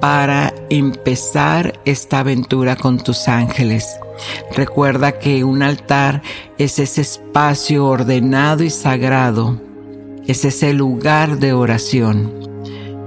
para 0.01 0.55
empezar 0.71 1.81
esta 1.85 2.21
aventura 2.21 2.77
con 2.77 2.99
tus 2.99 3.27
ángeles. 3.29 3.87
Recuerda 4.55 5.19
que 5.19 5.43
un 5.43 5.63
altar 5.63 6.23
es 6.57 6.79
ese 6.79 7.01
espacio 7.01 7.87
ordenado 7.87 8.63
y 8.63 8.71
sagrado, 8.71 9.61
es 10.27 10.45
ese 10.45 10.73
lugar 10.73 11.39
de 11.41 11.53
oración. 11.53 12.33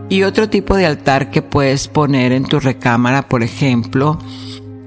Y 0.09 0.23
otro 0.23 0.49
tipo 0.49 0.75
de 0.75 0.85
altar 0.85 1.31
que 1.31 1.41
puedes 1.41 1.87
poner 1.87 2.33
en 2.33 2.43
tu 2.43 2.59
recámara, 2.59 3.27
por 3.29 3.41
ejemplo, 3.41 4.19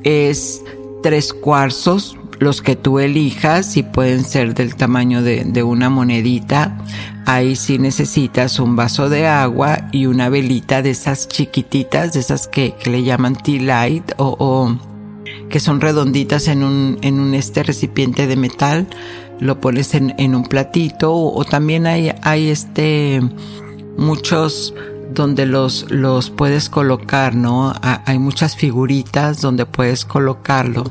es 0.05 0.63
tres 1.03 1.33
cuarzos 1.33 2.18
los 2.39 2.63
que 2.63 2.77
tú 2.77 2.99
elijas 2.99 3.77
y 3.77 3.83
pueden 3.83 4.25
ser 4.25 4.55
del 4.55 4.77
tamaño 4.77 5.23
de, 5.23 5.63
una 5.63 5.91
monedita. 5.91 6.79
Ahí 7.27 7.57
sí 7.57 7.79
necesitas 7.79 8.59
un 8.59 8.77
vaso 8.77 9.09
de 9.09 9.27
agua 9.27 9.89
y 9.93 10.07
una 10.07 10.29
velita 10.29 10.83
de 10.83 10.91
esas 10.91 11.29
chiquititas, 11.29 12.13
de 12.13 12.21
esas 12.21 12.49
que, 12.49 12.75
le 12.87 13.03
llaman 13.03 13.37
tea 13.37 13.61
light 13.63 14.13
o, 14.17 14.77
que 15.51 15.61
son 15.61 15.81
redonditas 15.81 16.49
en 16.49 16.63
un, 16.63 16.99
en 17.03 17.21
un 17.21 17.35
este 17.35 17.63
recipiente 17.63 18.27
de 18.27 18.37
metal. 18.37 18.87
Lo 19.41 19.61
pones 19.61 19.95
en, 19.95 20.35
un 20.35 20.45
platito 20.45 21.15
o, 21.15 21.45
también 21.45 21.87
hay, 21.87 22.13
hay 22.23 22.49
este 22.49 23.21
muchos 23.97 24.75
donde 25.11 25.47
los, 25.47 25.91
los 25.91 26.31
puedes 26.31 26.69
colocar, 26.69 27.35
¿no? 27.35 27.75
hay 27.83 28.19
muchas 28.19 28.57
figuritas 28.57 29.41
donde 29.41 29.67
puedes 29.67 30.05
colocarlo. 30.05 30.85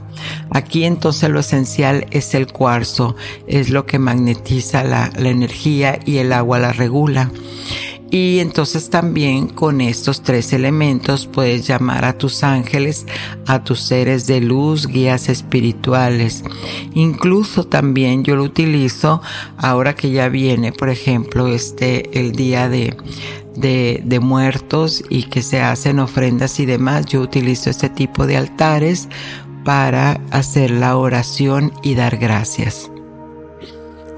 Aquí 0.51 0.83
entonces 0.83 1.29
lo 1.29 1.39
esencial 1.39 2.05
es 2.11 2.33
el 2.33 2.51
cuarzo, 2.51 3.15
es 3.47 3.69
lo 3.69 3.85
que 3.85 3.99
magnetiza 3.99 4.83
la, 4.83 5.11
la 5.17 5.29
energía 5.29 5.99
y 6.05 6.17
el 6.17 6.33
agua 6.33 6.59
la 6.59 6.73
regula. 6.73 7.31
Y 8.09 8.39
entonces 8.39 8.89
también 8.89 9.47
con 9.47 9.81
estos 9.81 10.23
tres 10.23 10.53
elementos 10.53 11.27
puedes 11.27 11.67
llamar 11.67 12.05
a 12.05 12.17
tus 12.17 12.43
ángeles, 12.43 13.05
a 13.45 13.63
tus 13.63 13.81
seres 13.81 14.27
de 14.27 14.39
luz, 14.39 14.87
guías 14.87 15.27
espirituales. 15.27 16.43
Incluso 16.93 17.65
también 17.65 18.23
yo 18.23 18.37
lo 18.37 18.43
utilizo 18.43 19.21
ahora 19.57 19.95
que 19.95 20.11
ya 20.11 20.29
viene, 20.29 20.71
por 20.71 20.89
ejemplo, 20.89 21.47
este, 21.47 22.17
el 22.17 22.31
día 22.31 22.69
de, 22.69 22.95
de, 23.57 24.19
muertos 24.21 25.03
y 25.09 25.23
que 25.23 25.41
se 25.41 25.61
hacen 25.61 25.99
ofrendas 25.99 26.59
y 26.59 26.65
demás. 26.65 27.05
Yo 27.05 27.21
utilizo 27.21 27.69
este 27.69 27.89
tipo 27.89 28.25
de 28.25 28.37
altares 28.37 29.09
para 29.63 30.21
hacer 30.31 30.71
la 30.71 30.97
oración 30.97 31.73
y 31.83 31.95
dar 31.95 32.17
gracias. 32.17 32.89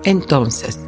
Entonces, 0.04 0.80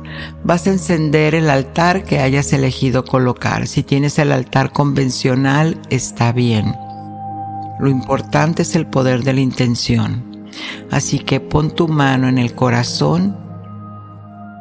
vas 0.44 0.68
a 0.68 0.72
encender 0.72 1.36
el 1.36 1.50
altar 1.50 2.04
que 2.04 2.20
hayas 2.20 2.54
elegido 2.54 3.04
colocar. 3.04 3.68
Si 3.68 3.84
tienes 3.84 4.20
el 4.20 4.32
altar 4.32 4.72
convencional, 4.72 5.80
está 5.90 6.32
bien. 6.32 6.76
Lo 7.80 7.90
importante 7.90 8.62
es 8.62 8.76
el 8.76 8.86
poder 8.86 9.24
de 9.24 9.34
la 9.34 9.42
intención. 9.42 10.32
Así 10.92 11.20
que 11.20 11.40
pon 11.40 11.72
tu 11.72 11.88
mano 11.88 12.28
en 12.28 12.38
el 12.38 12.54
corazón. 12.54 13.51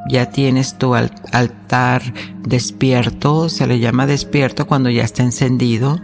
Ya 0.08 0.30
tienes 0.30 0.78
tu 0.78 0.94
altar 0.94 2.02
despierto, 2.42 3.48
se 3.48 3.66
le 3.66 3.78
llama 3.78 4.06
despierto 4.06 4.66
cuando 4.66 4.90
ya 4.90 5.04
está 5.04 5.22
encendido. 5.22 6.00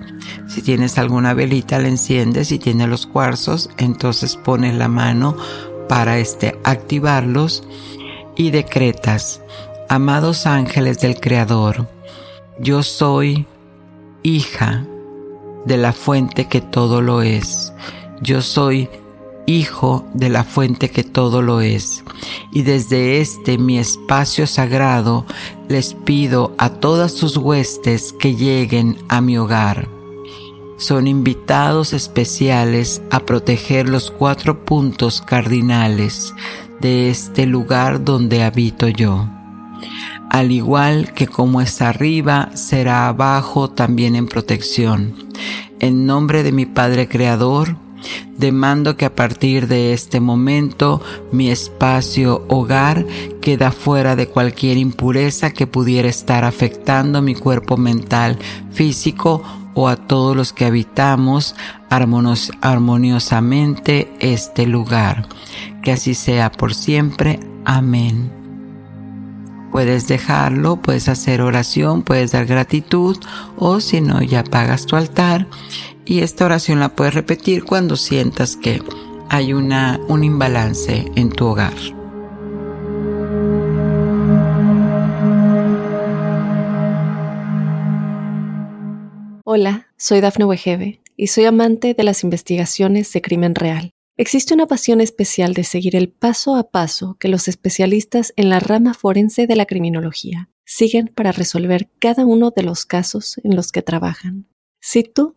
Si 0.48 0.62
tienes 0.62 0.98
alguna 0.98 1.34
velita, 1.34 1.78
la 1.78 1.88
enciendes. 1.88 2.48
Si 2.48 2.58
tienes 2.58 2.88
los 2.88 3.06
cuarzos, 3.06 3.70
entonces 3.78 4.36
pones 4.36 4.74
la 4.74 4.88
mano 4.88 5.36
para 5.88 6.18
este, 6.18 6.58
activarlos 6.64 7.66
y 8.36 8.50
decretas, 8.50 9.40
amados 9.88 10.46
ángeles 10.46 11.00
del 11.00 11.18
Creador, 11.18 11.88
yo 12.58 12.82
soy 12.82 13.46
hija 14.22 14.84
de 15.64 15.76
la 15.76 15.92
fuente 15.92 16.46
que 16.46 16.60
todo 16.60 17.00
lo 17.02 17.22
es. 17.22 17.72
Yo 18.20 18.42
soy 18.42 18.88
hijo 19.46 20.06
de 20.14 20.28
la 20.28 20.44
fuente 20.44 20.90
que 20.90 21.04
todo 21.04 21.42
lo 21.42 21.60
es. 21.60 22.04
Y 22.52 22.62
desde 22.62 23.20
este 23.20 23.58
mi 23.58 23.78
espacio 23.78 24.46
sagrado 24.46 25.24
les 25.68 25.94
pido 25.94 26.54
a 26.58 26.68
todas 26.68 27.12
sus 27.12 27.36
huestes 27.36 28.12
que 28.12 28.34
lleguen 28.34 28.98
a 29.08 29.20
mi 29.20 29.38
hogar. 29.38 29.88
Son 30.78 31.06
invitados 31.06 31.94
especiales 31.94 33.00
a 33.10 33.20
proteger 33.20 33.88
los 33.88 34.10
cuatro 34.10 34.64
puntos 34.64 35.22
cardinales 35.22 36.34
de 36.80 37.08
este 37.08 37.46
lugar 37.46 38.04
donde 38.04 38.42
habito 38.42 38.88
yo. 38.88 39.26
Al 40.28 40.52
igual 40.52 41.14
que 41.14 41.26
como 41.26 41.62
es 41.62 41.80
arriba, 41.80 42.50
será 42.54 43.08
abajo 43.08 43.70
también 43.70 44.16
en 44.16 44.26
protección. 44.26 45.14
En 45.80 46.04
nombre 46.04 46.42
de 46.42 46.52
mi 46.52 46.66
Padre 46.66 47.08
Creador, 47.08 47.76
demando 48.38 48.96
que 48.96 49.04
a 49.04 49.14
partir 49.14 49.68
de 49.68 49.92
este 49.92 50.20
momento 50.20 51.02
mi 51.32 51.50
espacio 51.50 52.44
hogar 52.48 53.04
queda 53.40 53.72
fuera 53.72 54.14
de 54.16 54.28
cualquier 54.28 54.76
impureza 54.76 55.50
que 55.50 55.66
pudiera 55.66 56.08
estar 56.08 56.44
afectando 56.44 57.22
mi 57.22 57.34
cuerpo 57.34 57.76
mental, 57.76 58.38
físico 58.72 59.42
o 59.74 59.88
a 59.88 59.96
todos 59.96 60.36
los 60.36 60.52
que 60.52 60.64
habitamos 60.64 61.54
armoniosamente 61.90 64.12
este 64.20 64.66
lugar. 64.66 65.28
Que 65.82 65.92
así 65.92 66.14
sea 66.14 66.50
por 66.50 66.74
siempre. 66.74 67.38
Amén. 67.64 68.32
Puedes 69.70 70.08
dejarlo, 70.08 70.76
puedes 70.76 71.08
hacer 71.08 71.42
oración, 71.42 72.02
puedes 72.02 72.32
dar 72.32 72.46
gratitud 72.46 73.18
o 73.58 73.80
si 73.80 74.00
no 74.00 74.22
ya 74.22 74.42
pagas 74.42 74.86
tu 74.86 74.96
altar 74.96 75.46
y 76.06 76.20
esta 76.20 76.46
oración 76.46 76.78
la 76.78 76.94
puedes 76.94 77.14
repetir 77.14 77.64
cuando 77.64 77.96
sientas 77.96 78.56
que 78.56 78.80
hay 79.28 79.52
una, 79.52 80.00
un 80.08 80.22
imbalance 80.22 81.04
en 81.16 81.30
tu 81.30 81.46
hogar. 81.46 81.74
Hola, 89.44 89.88
soy 89.96 90.20
Dafne 90.20 90.44
Wegebe 90.44 91.00
y 91.16 91.26
soy 91.28 91.44
amante 91.44 91.94
de 91.94 92.04
las 92.04 92.22
investigaciones 92.22 93.12
de 93.12 93.22
crimen 93.22 93.54
real. 93.54 93.90
Existe 94.16 94.54
una 94.54 94.66
pasión 94.66 95.00
especial 95.00 95.54
de 95.54 95.64
seguir 95.64 95.96
el 95.96 96.08
paso 96.08 96.56
a 96.56 96.70
paso 96.70 97.16
que 97.18 97.28
los 97.28 97.48
especialistas 97.48 98.32
en 98.36 98.48
la 98.48 98.60
rama 98.60 98.94
forense 98.94 99.46
de 99.46 99.56
la 99.56 99.66
criminología 99.66 100.50
siguen 100.64 101.10
para 101.14 101.32
resolver 101.32 101.90
cada 101.98 102.24
uno 102.24 102.50
de 102.50 102.62
los 102.62 102.86
casos 102.86 103.38
en 103.44 103.56
los 103.56 103.72
que 103.72 103.82
trabajan. 103.82 104.46
Si 104.80 105.02
tú, 105.02 105.36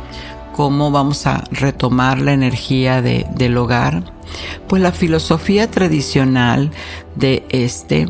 cómo 0.61 0.91
vamos 0.91 1.25
a 1.25 1.43
retomar 1.49 2.21
la 2.21 2.33
energía 2.33 3.01
del 3.01 3.57
hogar, 3.57 4.03
pues 4.67 4.79
la 4.79 4.91
filosofía 4.91 5.71
tradicional 5.71 6.69
de 7.15 7.43
este, 7.49 8.05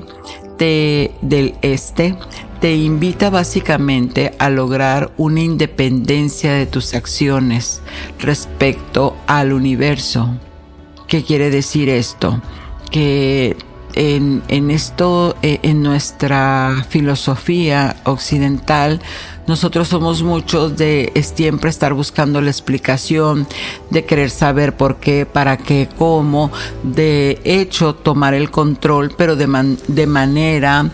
del 0.60 1.56
este, 1.62 2.18
te 2.60 2.76
invita 2.76 3.30
básicamente 3.30 4.36
a 4.38 4.50
lograr 4.50 5.14
una 5.16 5.40
independencia 5.40 6.52
de 6.52 6.66
tus 6.66 6.94
acciones 6.94 7.82
respecto 8.20 9.16
al 9.28 9.54
universo. 9.54 10.36
¿Qué 11.08 11.24
quiere 11.24 11.52
decir 11.52 11.88
esto? 11.88 12.42
Que 12.92 13.56
en, 13.96 14.72
esto, 14.72 15.36
eh, 15.42 15.60
en 15.64 15.84
nuestra 15.84 16.86
filosofía 16.90 17.98
occidental, 18.04 19.02
nosotros 19.48 19.88
somos 19.88 20.24
muchos 20.24 20.78
de 20.78 21.12
siempre 21.36 21.70
estar 21.70 21.94
buscando 21.94 22.42
la 22.42 22.52
explicación, 22.52 23.48
de 23.90 24.06
querer 24.06 24.30
saber 24.30 24.76
por 24.78 24.98
qué, 24.98 25.26
para 25.26 25.58
qué, 25.58 25.90
cómo, 25.98 26.52
de 26.84 27.42
hecho 27.44 27.96
tomar 27.96 28.34
el 28.34 28.52
control, 28.52 29.14
pero 29.18 29.36
de, 29.36 29.78
de 29.88 30.08
manera 30.08 30.92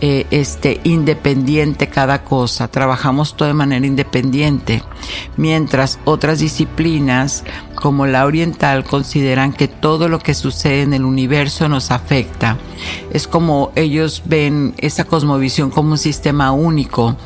eh, 0.00 0.26
este, 0.30 0.80
independiente 0.84 1.88
cada 1.88 2.22
cosa, 2.22 2.68
trabajamos 2.68 3.34
todo 3.34 3.48
de 3.48 3.54
manera 3.54 3.84
independiente, 3.84 4.84
mientras 5.36 5.98
otras 6.04 6.38
disciplinas 6.38 7.42
como 7.80 8.06
la 8.06 8.26
oriental 8.26 8.84
consideran 8.84 9.52
que 9.52 9.68
todo 9.68 10.08
lo 10.08 10.18
que 10.18 10.34
sucede 10.34 10.82
en 10.82 10.94
el 10.94 11.04
universo 11.04 11.68
nos 11.68 11.90
afecta. 11.90 12.58
Es 13.12 13.28
como 13.28 13.72
ellos 13.76 14.22
ven 14.24 14.74
esa 14.78 15.04
cosmovisión 15.04 15.70
como 15.70 15.92
un 15.92 15.98
sistema 15.98 16.52
único. 16.52 17.16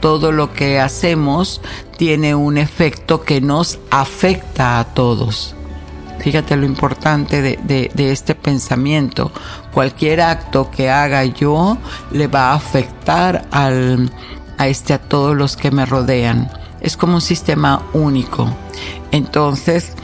Todo 0.00 0.30
lo 0.30 0.52
que 0.52 0.78
hacemos 0.78 1.62
tiene 1.96 2.34
un 2.34 2.58
efecto 2.58 3.22
que 3.22 3.40
nos 3.40 3.78
afecta 3.90 4.78
a 4.78 4.84
todos. 4.92 5.54
Fíjate 6.20 6.56
lo 6.56 6.66
importante 6.66 7.42
de, 7.42 7.90
este 7.96 8.34
pensamiento. 8.34 9.32
Cualquier 9.72 10.20
acto 10.20 10.70
que 10.70 10.90
haga 10.90 11.24
yo 11.24 11.78
le 12.12 12.28
va 12.28 12.50
a 12.50 12.54
afectar 12.54 13.46
a, 13.50 13.70
este, 14.66 14.94
a 14.94 14.98
todos 14.98 15.36
los 15.36 15.56
que 15.56 15.70
me 15.70 15.86
rodean. 15.86 16.50
Es 16.84 16.98
como 16.98 17.14
un 17.14 17.20
sistema 17.22 17.82
único. 17.94 18.48
Entonces, 19.10 19.94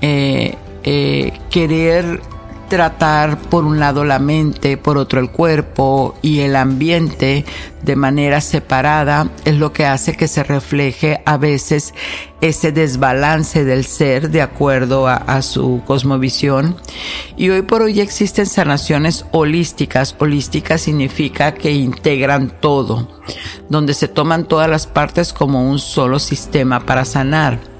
eh, 0.00 0.56
eh, 0.82 1.32
querer 1.50 2.20
tratar 2.68 3.38
por 3.38 3.64
un 3.64 3.78
lado 3.78 4.04
la 4.04 4.18
mente, 4.18 4.76
por 4.76 4.98
otro 4.98 5.20
el 5.20 5.30
cuerpo 5.30 6.16
y 6.22 6.40
el 6.40 6.56
ambiente 6.56 7.44
de 7.82 7.96
manera 7.96 8.40
separada 8.40 9.30
es 9.44 9.56
lo 9.56 9.72
que 9.72 9.86
hace 9.86 10.16
que 10.16 10.28
se 10.28 10.42
refleje 10.42 11.22
a 11.24 11.36
veces 11.36 11.94
ese 12.40 12.72
desbalance 12.72 13.64
del 13.64 13.84
ser 13.84 14.30
de 14.30 14.42
acuerdo 14.42 15.06
a, 15.06 15.42
su 15.42 15.82
cosmovisión. 15.86 16.76
Y 17.36 17.50
hoy 17.50 17.62
por 17.62 17.82
hoy 17.82 18.00
existen 18.00 18.46
sanaciones 18.46 19.24
holísticas. 19.32 20.16
Holística 20.18 20.78
significa 20.78 21.54
que 21.54 21.72
integran 21.72 22.52
todo, 22.60 23.08
donde 23.68 23.94
se 23.94 24.08
toman 24.08 24.44
todas 24.44 24.68
las 24.68 24.86
partes 24.86 25.32
como 25.32 25.68
un 25.68 25.78
solo 25.78 26.18
sistema 26.18 26.84
para 26.84 27.04
sanar. 27.04 27.75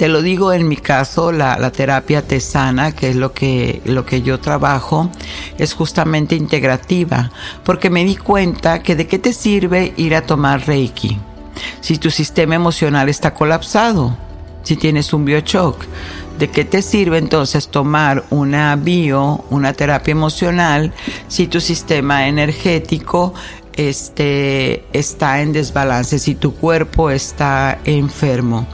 Te 0.00 0.08
lo 0.08 0.22
digo 0.22 0.54
en 0.54 0.66
mi 0.66 0.78
caso, 0.78 1.30
la, 1.30 1.58
la, 1.58 1.72
terapia 1.72 2.26
tesana, 2.26 2.92
que 2.92 3.10
es 3.10 3.16
lo 3.16 3.34
que, 3.34 3.82
lo 3.84 4.06
que 4.06 4.22
yo 4.22 4.40
trabajo, 4.40 5.10
es 5.58 5.74
justamente 5.74 6.36
integrativa, 6.36 7.30
porque 7.66 7.90
me 7.90 8.02
di 8.02 8.16
cuenta 8.16 8.82
que 8.82 8.96
de 8.96 9.06
qué 9.06 9.18
te 9.18 9.34
sirve 9.34 9.92
ir 9.98 10.14
a 10.14 10.22
tomar 10.22 10.66
Reiki 10.66 11.18
si 11.82 11.98
tu 11.98 12.10
sistema 12.10 12.54
emocional 12.54 13.10
está 13.10 13.34
colapsado, 13.34 14.16
si 14.62 14.76
tienes 14.76 15.12
un 15.12 15.26
biochoc. 15.26 15.84
¿De 16.38 16.48
qué 16.48 16.64
te 16.64 16.80
sirve 16.80 17.18
entonces 17.18 17.68
tomar 17.68 18.24
una 18.30 18.74
bio, 18.76 19.44
una 19.50 19.74
terapia 19.74 20.12
emocional, 20.12 20.94
si 21.28 21.46
tu 21.46 21.60
sistema 21.60 22.26
energético 22.26 23.34
este, 23.74 24.86
está 24.94 25.42
en 25.42 25.52
desbalance, 25.52 26.18
si 26.18 26.36
tu 26.36 26.54
cuerpo 26.54 27.10
está 27.10 27.80
enfermo? 27.84 28.66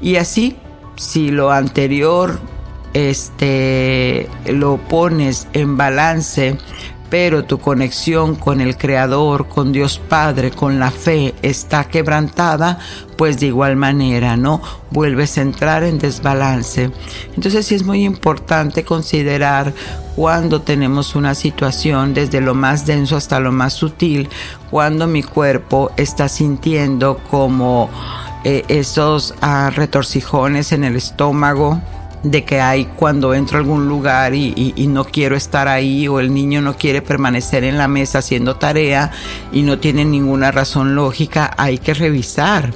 Y 0.00 0.16
así 0.16 0.56
si 1.00 1.30
lo 1.30 1.50
anterior 1.50 2.38
este, 2.92 4.28
lo 4.44 4.76
pones 4.76 5.48
en 5.54 5.78
balance, 5.78 6.58
pero 7.08 7.46
tu 7.46 7.58
conexión 7.58 8.36
con 8.36 8.60
el 8.60 8.76
Creador, 8.76 9.48
con 9.48 9.72
Dios 9.72 9.98
Padre, 9.98 10.50
con 10.50 10.78
la 10.78 10.90
fe 10.90 11.34
está 11.40 11.84
quebrantada, 11.84 12.78
pues 13.16 13.40
de 13.40 13.46
igual 13.46 13.76
manera, 13.76 14.36
¿no? 14.36 14.60
Vuelves 14.90 15.38
a 15.38 15.40
entrar 15.40 15.84
en 15.84 15.98
desbalance. 15.98 16.90
Entonces 17.34 17.64
sí 17.64 17.76
es 17.76 17.82
muy 17.82 18.04
importante 18.04 18.84
considerar 18.84 19.72
cuando 20.16 20.60
tenemos 20.60 21.14
una 21.14 21.34
situación 21.34 22.12
desde 22.12 22.42
lo 22.42 22.54
más 22.54 22.84
denso 22.84 23.16
hasta 23.16 23.40
lo 23.40 23.52
más 23.52 23.72
sutil, 23.72 24.28
cuando 24.70 25.06
mi 25.06 25.22
cuerpo 25.22 25.92
está 25.96 26.28
sintiendo 26.28 27.18
como 27.30 27.88
eh, 28.44 28.64
esos 28.68 29.34
ah, 29.40 29.70
retorcijones 29.74 30.72
en 30.72 30.84
el 30.84 30.96
estómago, 30.96 31.80
de 32.22 32.44
que 32.44 32.60
hay 32.60 32.84
cuando 32.84 33.32
entro 33.32 33.56
a 33.56 33.60
algún 33.60 33.88
lugar 33.88 34.34
y, 34.34 34.74
y, 34.76 34.86
no 34.88 35.04
quiero 35.04 35.36
estar 35.36 35.68
ahí 35.68 36.06
o 36.06 36.20
el 36.20 36.34
niño 36.34 36.60
no 36.60 36.76
quiere 36.76 37.00
permanecer 37.00 37.64
en 37.64 37.78
la 37.78 37.88
mesa 37.88 38.18
haciendo 38.18 38.56
tarea 38.56 39.10
y 39.52 39.62
no 39.62 39.78
tiene 39.78 40.04
ninguna 40.04 40.50
razón 40.50 40.94
lógica, 40.94 41.54
hay 41.56 41.78
que 41.78 41.94
revisar 41.94 42.74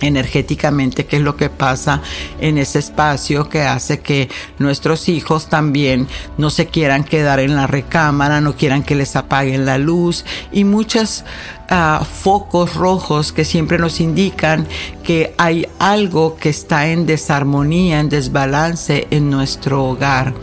energéticamente 0.00 1.06
qué 1.06 1.16
es 1.16 1.22
lo 1.22 1.36
que 1.36 1.50
pasa 1.50 2.02
en 2.40 2.58
ese 2.58 2.78
espacio 2.78 3.48
que 3.48 3.62
hace 3.62 4.00
que 4.00 4.28
nuestros 4.58 5.08
hijos 5.08 5.48
también 5.48 6.08
no 6.38 6.50
se 6.50 6.66
quieran 6.66 7.04
quedar 7.04 7.40
en 7.40 7.56
la 7.56 7.66
recámara, 7.66 8.40
no 8.40 8.56
quieran 8.56 8.82
que 8.82 8.94
les 8.94 9.16
apaguen 9.16 9.66
la 9.66 9.78
luz 9.78 10.24
y 10.52 10.64
muchos 10.64 11.24
uh, 11.70 12.04
focos 12.04 12.74
rojos 12.74 13.32
que 13.32 13.44
siempre 13.44 13.78
nos 13.78 14.00
indican 14.00 14.66
que 15.02 15.34
hay 15.38 15.66
algo 15.78 16.36
que 16.36 16.50
está 16.50 16.88
en 16.88 17.06
desarmonía, 17.06 18.00
en 18.00 18.08
desbalance 18.08 19.06
en 19.10 19.30
nuestro 19.30 19.84
hogar. 19.84 20.34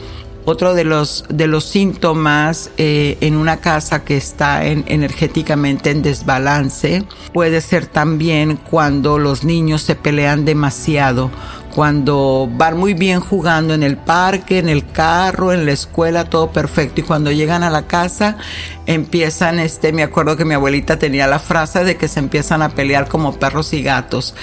Otro 0.50 0.74
de 0.74 0.86
los, 0.86 1.26
de 1.28 1.46
los 1.46 1.66
síntomas 1.66 2.72
eh, 2.78 3.18
en 3.20 3.36
una 3.36 3.58
casa 3.58 4.06
que 4.06 4.16
está 4.16 4.66
en, 4.66 4.86
energéticamente 4.88 5.92
en 5.92 6.02
desbalance 6.02 7.04
puede 7.34 7.60
ser 7.60 7.86
también 7.86 8.56
cuando 8.56 9.20
los 9.20 9.44
niños 9.44 9.82
se 9.82 9.96
pelean 9.96 10.46
demasiado, 10.46 11.32
cuando 11.76 12.50
van 12.50 12.78
muy 12.78 12.94
bien 12.94 13.20
jugando 13.20 13.74
en 13.74 13.84
el 13.84 13.98
parque, 13.98 14.60
en 14.60 14.70
el 14.70 14.90
carro, 14.90 15.52
en 15.52 15.66
la 15.66 15.74
escuela, 15.74 16.24
todo 16.24 16.50
perfecto. 16.52 17.02
Y 17.02 17.04
cuando 17.04 17.30
llegan 17.30 17.62
a 17.62 17.70
la 17.70 17.86
casa, 17.86 18.38
empiezan, 18.86 19.60
este, 19.60 19.92
me 19.92 20.02
acuerdo 20.02 20.38
que 20.38 20.46
mi 20.46 20.54
abuelita 20.54 20.98
tenía 20.98 21.28
la 21.28 21.40
frase 21.40 21.84
de 21.84 21.98
que 21.98 22.08
se 22.08 22.20
empiezan 22.20 22.62
a 22.62 22.70
pelear 22.70 23.10
como 23.10 23.38
perros 23.38 23.74
y 23.74 23.84
gatos. 23.84 24.34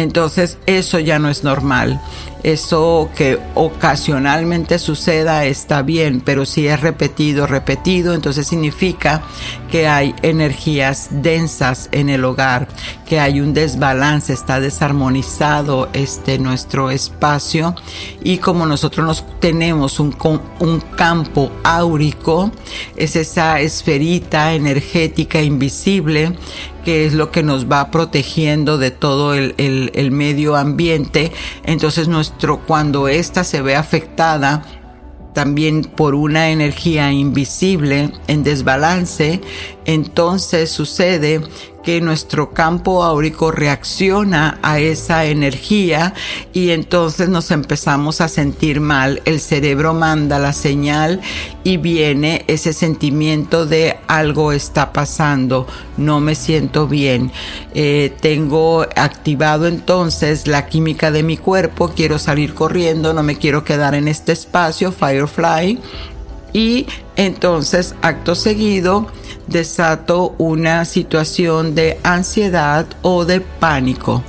Entonces, 0.00 0.56
eso 0.64 0.98
ya 0.98 1.18
no 1.18 1.28
es 1.28 1.44
normal. 1.44 2.00
Eso 2.42 3.10
que 3.14 3.38
ocasionalmente 3.54 4.78
suceda 4.78 5.44
está 5.44 5.82
bien, 5.82 6.22
pero 6.22 6.46
si 6.46 6.66
es 6.66 6.80
repetido, 6.80 7.46
repetido, 7.46 8.14
entonces 8.14 8.46
significa 8.46 9.22
que 9.70 9.88
hay 9.88 10.14
energías 10.22 11.08
densas 11.10 11.90
en 11.92 12.08
el 12.08 12.24
hogar, 12.24 12.66
que 13.06 13.20
hay 13.20 13.42
un 13.42 13.52
desbalance, 13.52 14.32
está 14.32 14.58
desarmonizado 14.58 15.90
este 15.92 16.38
nuestro 16.38 16.90
espacio 16.90 17.74
y 18.24 18.38
como 18.38 18.64
nosotros 18.64 19.06
nos 19.06 19.38
tenemos 19.38 20.00
un, 20.00 20.16
un 20.60 20.80
campo 20.96 21.52
áurico, 21.62 22.50
es 22.96 23.16
esa 23.16 23.60
esferita 23.60 24.54
energética 24.54 25.42
invisible 25.42 26.32
que 26.82 27.06
es 27.06 27.14
lo 27.14 27.30
que 27.30 27.42
nos 27.42 27.70
va 27.70 27.90
protegiendo 27.90 28.78
de 28.78 28.90
todo 28.90 29.34
el, 29.34 29.54
el, 29.56 30.10
medio 30.10 30.56
ambiente. 30.56 31.32
Entonces 31.64 32.08
nuestro, 32.08 32.60
cuando 32.66 33.08
esta 33.08 33.44
se 33.44 33.62
ve 33.62 33.76
afectada, 33.76 34.64
también 35.34 35.84
por 35.84 36.14
una 36.14 36.50
energía 36.50 37.12
invisible 37.12 38.12
en 38.26 38.42
desbalance, 38.42 39.40
entonces 39.84 40.70
sucede 40.70 41.40
que 41.82 42.00
nuestro 42.00 42.50
campo 42.50 43.02
áurico 43.02 43.50
reacciona 43.50 44.58
a 44.62 44.78
esa 44.78 45.24
energía 45.24 46.14
y 46.52 46.70
entonces 46.70 47.28
nos 47.28 47.50
empezamos 47.50 48.20
a 48.20 48.28
sentir 48.28 48.80
mal. 48.80 49.22
El 49.24 49.40
cerebro 49.40 49.94
manda 49.94 50.38
la 50.38 50.52
señal 50.52 51.20
y 51.64 51.76
viene 51.76 52.44
ese 52.48 52.72
sentimiento 52.72 53.66
de 53.66 53.96
algo 54.06 54.52
está 54.52 54.92
pasando, 54.92 55.66
no 55.96 56.20
me 56.20 56.34
siento 56.34 56.86
bien. 56.86 57.30
Eh, 57.74 58.14
tengo 58.20 58.86
activado 58.96 59.66
entonces 59.66 60.46
la 60.46 60.66
química 60.66 61.10
de 61.10 61.22
mi 61.22 61.36
cuerpo, 61.36 61.92
quiero 61.94 62.18
salir 62.18 62.54
corriendo, 62.54 63.12
no 63.12 63.22
me 63.22 63.36
quiero 63.36 63.64
quedar 63.64 63.94
en 63.94 64.08
este 64.08 64.32
espacio, 64.32 64.92
Firefly. 64.92 65.78
Y 66.52 66.86
entonces, 67.16 67.94
acto 68.02 68.34
seguido, 68.34 69.06
desato 69.46 70.34
una 70.38 70.84
situación 70.84 71.74
de 71.74 71.98
ansiedad 72.02 72.86
o 73.02 73.24
de 73.24 73.40
pánico. 73.40 74.22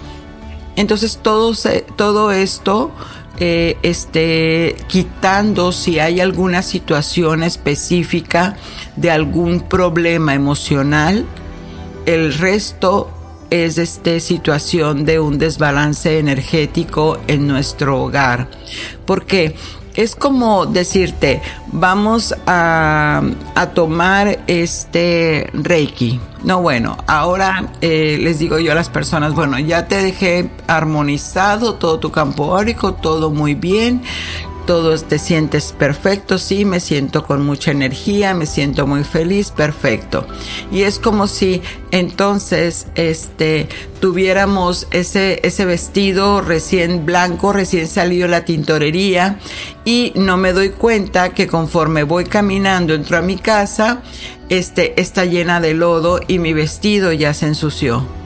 Entonces 0.75 1.19
todo, 1.21 1.53
todo 1.95 2.31
esto 2.31 2.91
eh, 3.39 3.77
esté 3.81 4.75
quitando 4.87 5.71
si 5.71 5.99
hay 5.99 6.19
alguna 6.19 6.61
situación 6.61 7.43
específica 7.43 8.55
de 8.95 9.11
algún 9.11 9.61
problema 9.61 10.33
emocional, 10.33 11.25
el 12.05 12.33
resto 12.33 13.09
es 13.49 13.77
esta 13.77 14.19
situación 14.19 15.05
de 15.05 15.19
un 15.19 15.37
desbalance 15.37 16.19
energético 16.19 17.19
en 17.27 17.47
nuestro 17.47 18.03
hogar. 18.03 18.47
Porque 19.05 19.55
es 19.95 20.15
como 20.15 20.65
decirte, 20.65 21.41
vamos 21.71 22.35
a, 22.45 23.21
tomar 23.73 24.39
este 24.47 25.49
Reiki. 25.53 26.19
No, 26.43 26.61
bueno, 26.61 26.97
ahora 27.05 27.71
eh, 27.81 28.17
les 28.19 28.39
digo 28.39 28.57
yo 28.57 28.71
a 28.71 28.75
las 28.75 28.89
personas, 28.89 29.35
bueno, 29.35 29.59
ya 29.59 29.87
te 29.87 30.01
dejé 30.01 30.49
armonizado 30.67 31.75
todo 31.75 31.99
tu 31.99 32.11
campo 32.11 32.57
áurico, 32.57 32.93
todo 32.95 33.29
muy 33.29 33.53
bien 33.53 34.01
todo 34.65 34.97
te 34.97 35.19
sientes 35.19 35.73
perfecto, 35.73 36.37
sí, 36.37 36.65
me 36.65 36.79
siento 36.79 37.23
con 37.23 37.45
mucha 37.45 37.71
energía, 37.71 38.33
me 38.33 38.45
siento 38.45 38.87
muy 38.87 39.03
feliz, 39.03 39.51
perfecto. 39.51 40.27
Y 40.71 40.83
es 40.83 40.99
como 40.99 41.27
si 41.27 41.61
entonces 41.91 42.87
este 42.95 43.67
tuviéramos 43.99 44.87
ese 44.91 45.39
ese 45.43 45.65
vestido 45.65 46.41
recién 46.41 47.05
blanco, 47.05 47.53
recién 47.53 47.87
salido 47.87 48.27
la 48.27 48.45
tintorería 48.45 49.39
y 49.85 50.13
no 50.15 50.37
me 50.37 50.53
doy 50.53 50.69
cuenta 50.69 51.29
que 51.29 51.47
conforme 51.47 52.03
voy 52.03 52.25
caminando 52.25 52.93
entro 52.93 53.17
a 53.17 53.21
mi 53.21 53.37
casa, 53.37 54.01
este 54.49 54.99
está 55.01 55.25
llena 55.25 55.59
de 55.59 55.73
lodo 55.73 56.19
y 56.27 56.39
mi 56.39 56.53
vestido 56.53 57.11
ya 57.11 57.33
se 57.33 57.47
ensució. 57.47 58.20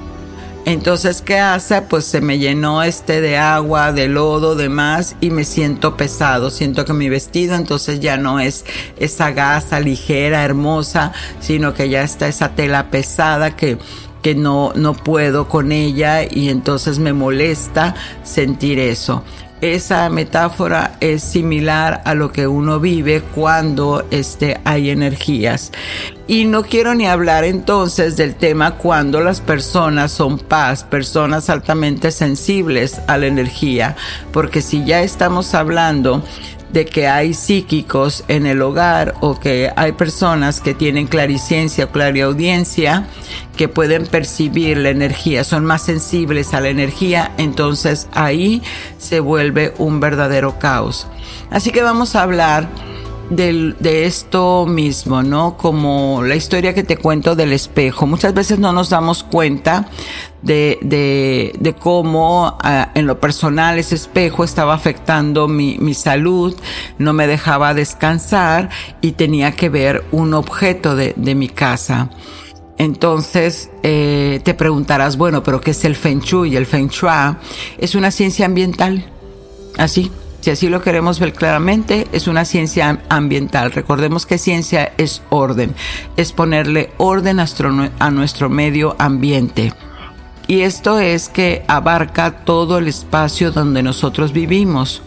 Entonces, 0.66 1.22
¿qué 1.22 1.38
hace? 1.38 1.84
Pues 1.84 2.06
se 2.06 2.22
me 2.22 2.40
llenó 2.40 2.82
este 2.82 3.22
de 3.22 3.38
agua, 3.38 3.92
de 3.92 4.08
lodo, 4.08 4.56
demás, 4.56 5.16
y 5.22 5.30
me 5.30 5.44
siento 5.44 5.96
pesado. 5.96 6.50
Siento 6.50 6.86
que 6.86 6.94
mi 6.94 7.08
vestido 7.08 7.56
entonces 7.56 8.00
ya 8.00 8.18
no 8.18 8.40
es 8.40 8.66
esa 8.98 9.30
gasa 9.30 9.80
ligera, 9.80 10.44
hermosa, 10.44 11.14
sino 11.40 11.76
que 11.76 11.90
ya 11.90 12.02
está 12.02 12.28
esa 12.28 12.56
tela 12.56 12.90
pesada 12.90 13.56
que 13.56 13.78
que 14.26 14.34
no, 14.34 14.74
no 14.74 14.96
puedo 14.96 15.48
con 15.48 15.72
ella 15.72 16.24
y 16.24 16.50
entonces 16.50 16.98
me 16.98 17.14
molesta 17.14 17.94
sentir 18.24 18.80
eso 18.80 19.24
esa 19.62 20.10
metáfora 20.10 20.98
es 21.00 21.24
similar 21.24 22.02
a 22.06 22.14
lo 22.14 22.32
que 22.32 22.48
uno 22.48 22.80
vive 22.80 23.22
cuando 23.22 24.06
este, 24.12 24.60
hay 24.64 24.90
energías. 24.90 25.72
Y 26.28 26.46
no 26.46 26.64
quiero 26.64 26.96
ni 26.96 27.06
hablar 27.06 27.44
entonces 27.44 28.18
del 28.18 28.36
tema 28.36 28.78
cuando 28.78 29.22
las 29.22 29.42
personas 29.42 30.12
son 30.12 30.40
paz, 30.40 30.84
personas 30.84 31.50
altamente 31.50 32.12
sensibles 32.12 33.00
a 33.08 33.18
la 33.18 33.28
energía, 33.28 33.96
porque 34.32 34.62
si 34.62 34.84
ya 34.84 35.02
estamos 35.02 35.54
hablando 35.54 36.24
de 36.76 36.86
que 36.86 37.08
hay 37.08 37.34
psíquicos 37.34 38.26
en 38.28 38.46
el 38.46 38.62
hogar 38.62 39.16
o 39.22 39.40
que 39.40 39.72
hay 39.78 39.94
personas 39.94 40.60
que 40.60 40.74
tienen 40.74 41.08
clariciencia 41.08 41.86
o 41.86 41.90
clariaudiencia 41.90 43.08
que 43.56 43.70
pueden 43.70 44.06
percibir 44.06 44.78
la 44.78 44.90
energía, 44.90 45.46
son 45.46 45.64
más 45.64 45.84
sensibles 45.84 46.54
a 46.54 46.60
la 46.60 46.68
energía, 46.68 47.32
entonces 47.38 48.10
ahí 48.12 48.62
se 48.98 49.22
vuelve 49.22 49.74
un 49.78 50.02
verdadero 50.02 50.60
caos. 50.60 51.08
Así 51.50 51.72
que 51.72 51.82
vamos 51.82 52.14
a 52.18 52.24
hablar 52.24 52.68
de 53.30 54.06
esto 54.06 54.66
mismo, 54.68 55.24
¿no? 55.24 55.58
Como 55.58 56.22
la 56.24 56.36
historia 56.36 56.74
que 56.74 56.84
te 56.84 56.98
cuento 56.98 57.36
del 57.36 57.54
espejo. 57.54 58.06
Muchas 58.06 58.34
veces 58.34 58.60
no 58.60 58.72
nos 58.72 58.90
damos 58.90 59.24
cuenta 59.24 59.90
de, 60.42 60.78
de, 60.82 61.54
de 61.60 61.74
cómo 61.74 62.58
ah, 62.62 62.92
en 62.94 63.08
lo 63.08 63.20
personal 63.20 63.80
ese 63.80 63.96
espejo 63.96 64.44
estaba 64.44 64.76
afectando 64.76 65.48
mi, 65.48 65.78
mi 65.80 65.96
salud, 65.96 66.56
no 67.00 67.14
me 67.14 67.26
dejaba 67.26 67.74
descansar 67.74 68.70
y 69.02 69.14
tenía 69.14 69.54
que 69.54 69.70
ver 69.70 70.04
un 70.12 70.34
objeto 70.34 70.96
de, 70.96 71.14
de 71.16 71.36
mi 71.36 71.50
casa. 71.50 72.12
Entonces 72.78 73.72
eh, 73.84 74.42
te 74.44 74.54
preguntarás, 74.54 75.18
bueno, 75.18 75.42
pero 75.42 75.62
¿qué 75.62 75.72
es 75.72 75.84
el 75.86 75.96
Feng 75.96 76.20
Shui? 76.20 76.56
El 76.56 76.66
Feng 76.66 76.90
Shui 76.90 77.38
es 77.78 77.96
una 77.96 78.12
ciencia 78.12 78.46
ambiental, 78.46 79.06
así, 79.78 80.12
si 80.46 80.52
así 80.52 80.70
lo 80.70 80.84
queremos 80.84 81.20
ver 81.20 81.34
claramente, 81.34 82.06
es 82.12 82.28
una 82.28 82.46
ciencia 82.46 83.00
ambiental. 83.10 83.72
Recordemos 83.72 84.28
que 84.28 84.38
ciencia 84.38 84.94
es 84.96 85.24
orden, 85.32 85.74
es 86.18 86.34
ponerle 86.34 86.92
orden 86.98 87.40
a 87.40 88.12
nuestro 88.12 88.50
medio 88.52 88.96
ambiente. 89.00 89.74
Y 90.46 90.62
esto 90.62 91.00
es 91.00 91.30
que 91.30 91.64
abarca 91.68 92.46
todo 92.46 92.78
el 92.78 92.88
espacio 92.88 93.52
donde 93.52 93.82
nosotros 93.82 94.34
vivimos. 94.34 95.02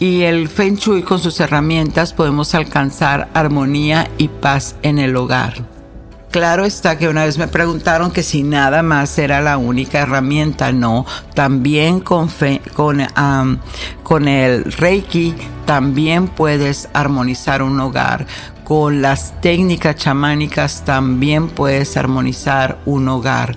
Y 0.00 0.24
el 0.24 0.50
Feng 0.50 0.76
Shui 0.76 1.02
con 1.02 1.18
sus 1.18 1.40
herramientas 1.40 2.12
podemos 2.12 2.54
alcanzar 2.54 3.30
armonía 3.32 4.10
y 4.18 4.28
paz 4.28 4.76
en 4.82 4.98
el 4.98 5.16
hogar. 5.16 5.77
Claro 6.30 6.66
está 6.66 6.98
que 6.98 7.08
una 7.08 7.24
vez 7.24 7.38
me 7.38 7.48
preguntaron 7.48 8.10
que 8.10 8.22
si 8.22 8.42
nada 8.42 8.82
más 8.82 9.18
era 9.18 9.40
la 9.40 9.56
única 9.56 10.00
herramienta, 10.00 10.72
no, 10.72 11.06
también 11.34 12.00
con, 12.00 12.28
con, 12.74 13.06
con 14.02 14.28
el 14.28 14.64
Reiki 14.64 15.34
también 15.64 16.28
puedes 16.28 16.88
armonizar 16.92 17.62
un 17.62 17.80
hogar. 17.80 18.26
Con 18.62 19.00
las 19.00 19.40
técnicas 19.40 19.96
chamánicas 19.96 20.84
también 20.84 21.48
puedes 21.48 21.96
armonizar 21.96 22.78
un 22.84 23.08
hogar 23.08 23.56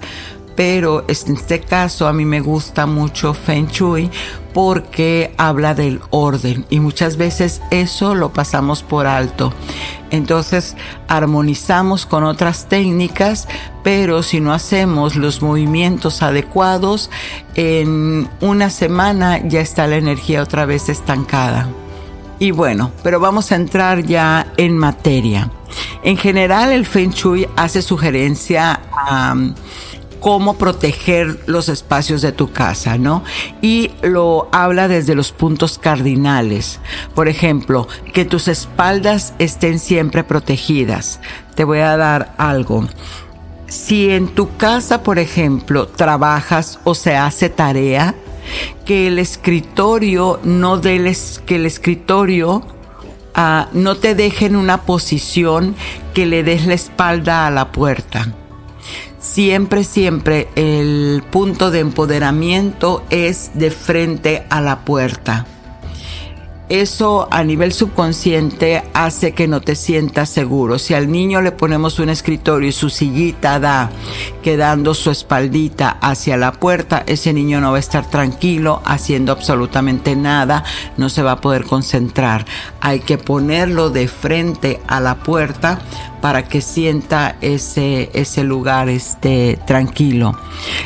pero 0.56 1.06
en 1.08 1.36
este 1.36 1.62
caso 1.62 2.08
a 2.08 2.14
mí 2.14 2.26
me 2.26 2.42
gusta 2.42 2.86
mucho 2.86 3.34
Feng 3.34 3.68
Shui 3.68 4.10
porque 4.54 5.34
habla 5.38 5.74
del 5.74 6.02
orden 6.10 6.66
y 6.70 6.80
muchas 6.80 7.18
veces 7.18 7.62
eso 7.72 8.16
lo 8.16 8.34
pasamos 8.34 8.84
por 8.84 9.08
alto. 9.08 9.54
Entonces 10.10 10.76
armonizamos 11.08 12.06
con 12.06 12.26
otras 12.26 12.68
técnicas, 12.68 13.48
pero 13.84 14.24
si 14.24 14.42
no 14.42 14.54
hacemos 14.54 15.16
los 15.16 15.42
movimientos 15.42 16.22
adecuados, 16.22 17.10
en 17.56 18.30
una 18.42 18.70
semana 18.70 19.40
ya 19.48 19.62
está 19.62 19.88
la 19.88 19.96
energía 19.96 20.44
otra 20.44 20.66
vez 20.66 20.90
estancada. 20.90 21.70
Y 22.40 22.52
bueno, 22.52 22.92
pero 23.04 23.20
vamos 23.20 23.52
a 23.52 23.56
entrar 23.56 24.04
ya 24.04 24.52
en 24.58 24.78
materia. 24.78 25.50
En 26.04 26.18
general 26.18 26.72
el 26.72 26.86
Feng 26.86 27.12
Shui 27.12 27.48
hace 27.56 27.82
sugerencia 27.82 28.82
a 28.92 29.36
cómo 30.22 30.54
proteger 30.54 31.40
los 31.48 31.68
espacios 31.68 32.22
de 32.22 32.32
tu 32.32 32.52
casa, 32.52 32.98
¿no? 32.98 33.24
Y 33.62 33.92
lo 34.04 34.48
habla 34.54 34.88
desde 34.88 35.16
los 35.16 35.32
puntos 35.32 35.80
cardinales. 35.80 36.80
Por 37.16 37.28
ejemplo, 37.28 37.88
que 38.14 38.24
tus 38.24 38.48
espaldas 38.48 39.34
estén 39.40 39.80
siempre 39.80 40.24
protegidas. 40.24 41.20
Te 41.56 41.64
voy 41.64 41.80
a 41.80 41.98
dar 41.98 42.34
algo. 42.38 42.88
Si 43.68 44.12
en 44.12 44.28
tu 44.28 44.56
casa, 44.58 45.02
por 45.02 45.18
ejemplo, 45.18 45.88
trabajas 45.88 46.80
o 46.84 46.94
se 46.94 47.16
hace 47.16 47.50
tarea, 47.50 48.14
que 48.86 49.08
el 49.08 49.18
escritorio 49.18 50.40
no 50.44 50.78
des, 50.78 51.42
que 51.46 51.56
el 51.56 51.66
escritorio 51.66 52.62
ah, 53.34 53.70
no 53.74 53.96
te 53.96 54.14
deje 54.14 54.46
en 54.46 54.56
una 54.56 54.84
posición 54.84 55.76
que 56.14 56.28
le 56.28 56.44
des 56.44 56.68
la 56.68 56.76
espalda 56.76 57.48
a 57.48 57.52
la 57.52 57.72
puerta 57.72 58.36
siempre, 59.22 59.84
siempre 59.84 60.50
el 60.56 61.24
punto 61.32 61.72
de 61.72 61.80
empoderamiento 61.80 63.04
es 63.10 63.52
de 63.54 63.72
frente 63.72 64.46
a 64.50 64.60
la 64.60 64.80
puerta 64.80 65.46
eso 66.72 67.28
a 67.30 67.44
nivel 67.44 67.74
subconsciente 67.74 68.84
hace 68.94 69.34
que 69.34 69.48
no 69.48 69.60
te 69.60 69.76
sientas 69.76 70.30
seguro. 70.30 70.80
Si 70.80 70.94
al 70.94 71.12
niño 71.12 71.42
le 71.42 71.52
ponemos 71.52 72.00
un 72.00 72.08
escritorio 72.08 72.70
y 72.70 72.72
su 72.72 72.90
sillita 72.90 73.60
da 73.60 73.92
quedando 74.42 74.94
su 74.94 75.12
espaldita 75.12 75.98
hacia 76.00 76.38
la 76.38 76.54
puerta, 76.54 77.04
ese 77.06 77.34
niño 77.34 77.60
no 77.60 77.72
va 77.72 77.78
a 77.78 77.82
estar 77.82 78.10
tranquilo 78.10 78.82
haciendo 78.86 79.34
absolutamente 79.34 80.16
nada, 80.16 80.64
no 80.96 81.10
se 81.10 81.24
va 81.24 81.34
a 81.34 81.42
poder 81.42 81.66
concentrar. 81.66 82.46
Hay 82.80 83.02
que 83.02 83.18
ponerlo 83.18 83.90
de 83.90 84.08
frente 84.08 84.80
a 84.88 85.02
la 85.02 85.16
puerta 85.16 85.80
para 86.22 86.48
que 86.48 86.62
sienta 86.62 87.36
ese, 87.42 88.12
ese 88.14 88.44
lugar 88.46 88.88
este, 88.88 89.60
tranquilo. 89.68 90.38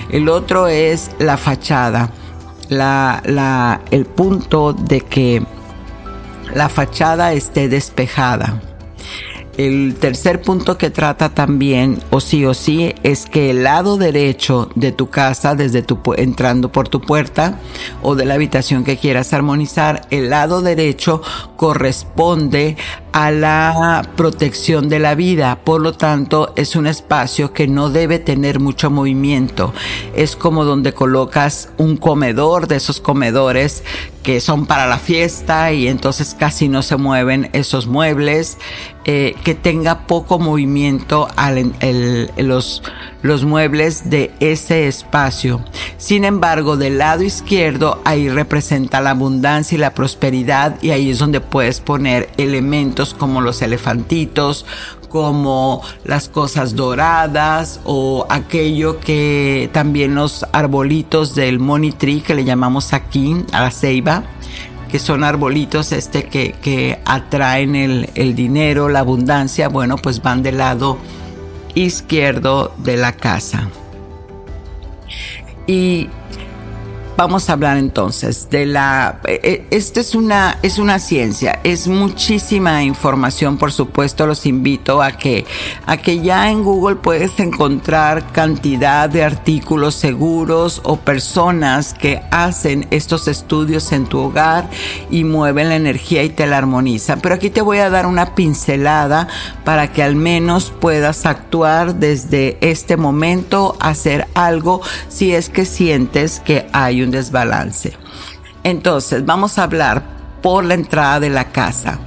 El 0.09 0.29
otro 0.29 0.67
es 0.67 1.11
la 1.19 1.37
fachada. 1.37 2.09
La, 2.69 3.81
el 3.91 4.05
punto 4.05 4.73
de 4.73 5.01
que 5.01 5.45
la 6.55 6.69
fachada 6.69 7.33
esté 7.33 7.69
despejada. 7.69 8.61
El 9.57 9.95
tercer 9.95 10.41
punto 10.41 10.77
que 10.77 10.89
trata 10.89 11.29
también, 11.29 11.99
o 12.09 12.19
sí 12.19 12.45
o 12.45 12.53
sí, 12.53 12.93
es 13.03 13.25
que 13.25 13.51
el 13.51 13.63
lado 13.63 13.97
derecho 13.97 14.69
de 14.75 14.91
tu 14.91 15.09
casa, 15.09 15.55
desde 15.55 15.81
tu 15.81 15.99
entrando 16.17 16.71
por 16.73 16.89
tu 16.89 16.99
puerta 16.99 17.59
o 18.01 18.15
de 18.15 18.25
la 18.25 18.33
habitación 18.33 18.83
que 18.83 18.97
quieras 18.97 19.31
armonizar, 19.33 20.07
el 20.11 20.29
lado 20.29 20.61
derecho 20.61 21.21
corresponde 21.55 22.75
a 23.15 23.31
la 23.31 24.01
protección 24.17 24.89
de 24.89 24.99
la 24.99 25.15
vida. 25.15 25.59
Por 25.63 25.79
lo 25.79 25.93
tanto, 25.93 26.51
es 26.57 26.75
un 26.75 26.85
espacio 26.85 27.53
que 27.53 27.65
no 27.65 27.89
debe 27.89 28.19
tener 28.19 28.59
mucho 28.59 28.91
movimiento. 28.91 29.73
Es 30.13 30.35
como 30.35 30.65
donde 30.65 30.93
colocas 30.93 31.69
un 31.77 31.95
comedor 31.95 32.67
de 32.67 32.75
esos 32.75 32.99
comedores 32.99 33.85
que 34.21 34.41
son 34.41 34.65
para 34.65 34.85
la 34.85 34.97
fiesta 34.97 35.71
y 35.71 35.87
entonces 35.87 36.35
casi 36.37 36.67
no 36.67 36.81
se 36.81 36.97
mueven 36.97 37.49
esos 37.53 37.87
muebles, 37.87 38.57
eh, 39.05 39.35
que 39.45 39.53
tenga 39.55 40.07
poco 40.07 40.37
movimiento 40.37 41.29
al, 41.37 41.73
los, 42.35 42.83
los 43.25 43.43
muebles 43.43 44.11
de 44.11 44.31
ese 44.39 44.87
espacio. 44.87 45.59
Sin 45.97 46.25
embargo, 46.25 46.77
del 46.77 46.99
lado 46.99 47.23
izquierdo 47.23 47.99
ahí 48.05 48.29
representa 48.29 49.01
la 49.01 49.09
abundancia 49.11 49.75
y 49.75 49.79
la 49.79 49.95
prosperidad 49.95 50.75
y 50.83 50.91
ahí 50.91 51.09
es 51.09 51.17
donde 51.17 51.41
puedes 51.41 51.79
poner 51.79 52.29
elementos 52.37 53.15
como 53.15 53.41
los 53.41 53.63
elefantitos, 53.63 54.67
como 55.09 55.81
las 56.03 56.29
cosas 56.29 56.75
doradas 56.75 57.79
o 57.83 58.27
aquello 58.29 58.99
que 58.99 59.71
también 59.73 60.13
los 60.13 60.45
arbolitos 60.51 61.33
del 61.33 61.57
money 61.59 61.93
tree 61.93 62.21
que 62.21 62.35
le 62.35 62.43
llamamos 62.43 62.93
aquí 62.93 63.37
a 63.51 63.61
la 63.61 63.71
ceiba 63.71 64.23
que 64.91 64.99
son 64.99 65.23
arbolitos 65.23 65.91
este 65.93 66.25
que, 66.25 66.53
que 66.61 66.99
atraen 67.05 67.75
el, 67.75 68.09
el 68.13 68.35
dinero, 68.35 68.87
la 68.87 68.99
abundancia, 68.99 69.67
bueno, 69.67 69.97
pues 69.97 70.21
van 70.21 70.43
del 70.43 70.59
lado 70.59 70.99
izquierdo 71.75 72.73
de 72.77 72.97
la 72.97 73.11
casa. 73.13 73.69
Y 75.67 76.09
Vamos 77.17 77.49
a 77.49 77.53
hablar 77.53 77.77
entonces 77.77 78.49
de 78.49 78.65
la. 78.65 79.21
Eh, 79.23 79.65
esta 79.71 80.01
es 80.01 80.15
una 80.15 80.59
es 80.61 80.79
una 80.79 80.99
ciencia, 80.99 81.61
es 81.63 81.87
muchísima 81.87 82.83
información, 82.83 83.57
por 83.57 83.71
supuesto. 83.71 84.27
Los 84.27 84.45
invito 84.45 85.01
a 85.01 85.13
que 85.13 85.45
a 85.85 85.95
que 85.95 86.19
ya 86.19 86.51
en 86.51 86.61
Google 86.63 86.97
puedes 86.97 87.39
encontrar 87.39 88.33
cantidad 88.33 89.09
de 89.09 89.23
artículos 89.23 89.95
seguros 89.95 90.81
o 90.83 90.97
personas 90.97 91.93
que 91.93 92.21
hacen 92.31 92.85
estos 92.91 93.29
estudios 93.29 93.93
en 93.93 94.07
tu 94.07 94.19
hogar 94.19 94.69
y 95.09 95.23
mueven 95.23 95.69
la 95.69 95.77
energía 95.77 96.21
y 96.21 96.29
te 96.29 96.45
la 96.47 96.57
armonizan. 96.57 97.21
Pero 97.21 97.35
aquí 97.35 97.49
te 97.49 97.61
voy 97.61 97.77
a 97.77 97.89
dar 97.89 98.07
una 98.07 98.35
pincelada 98.35 99.29
para 99.63 99.89
que 99.93 100.03
al 100.03 100.17
menos 100.17 100.73
puedas 100.81 101.25
actuar 101.25 101.95
desde 101.95 102.57
este 102.59 102.97
momento, 102.97 103.77
hacer 103.79 104.27
algo 104.33 104.81
si 105.07 105.33
es 105.33 105.47
que 105.47 105.63
sientes 105.63 106.41
que 106.41 106.67
hay 106.73 107.04
un 107.05 107.11
desbalance. 107.11 107.93
Entonces, 108.63 109.25
vamos 109.25 109.57
a 109.57 109.63
hablar 109.63 110.03
por 110.41 110.65
la 110.65 110.73
entrada 110.73 111.19
de 111.19 111.29
la 111.29 111.45
casa. 111.45 111.99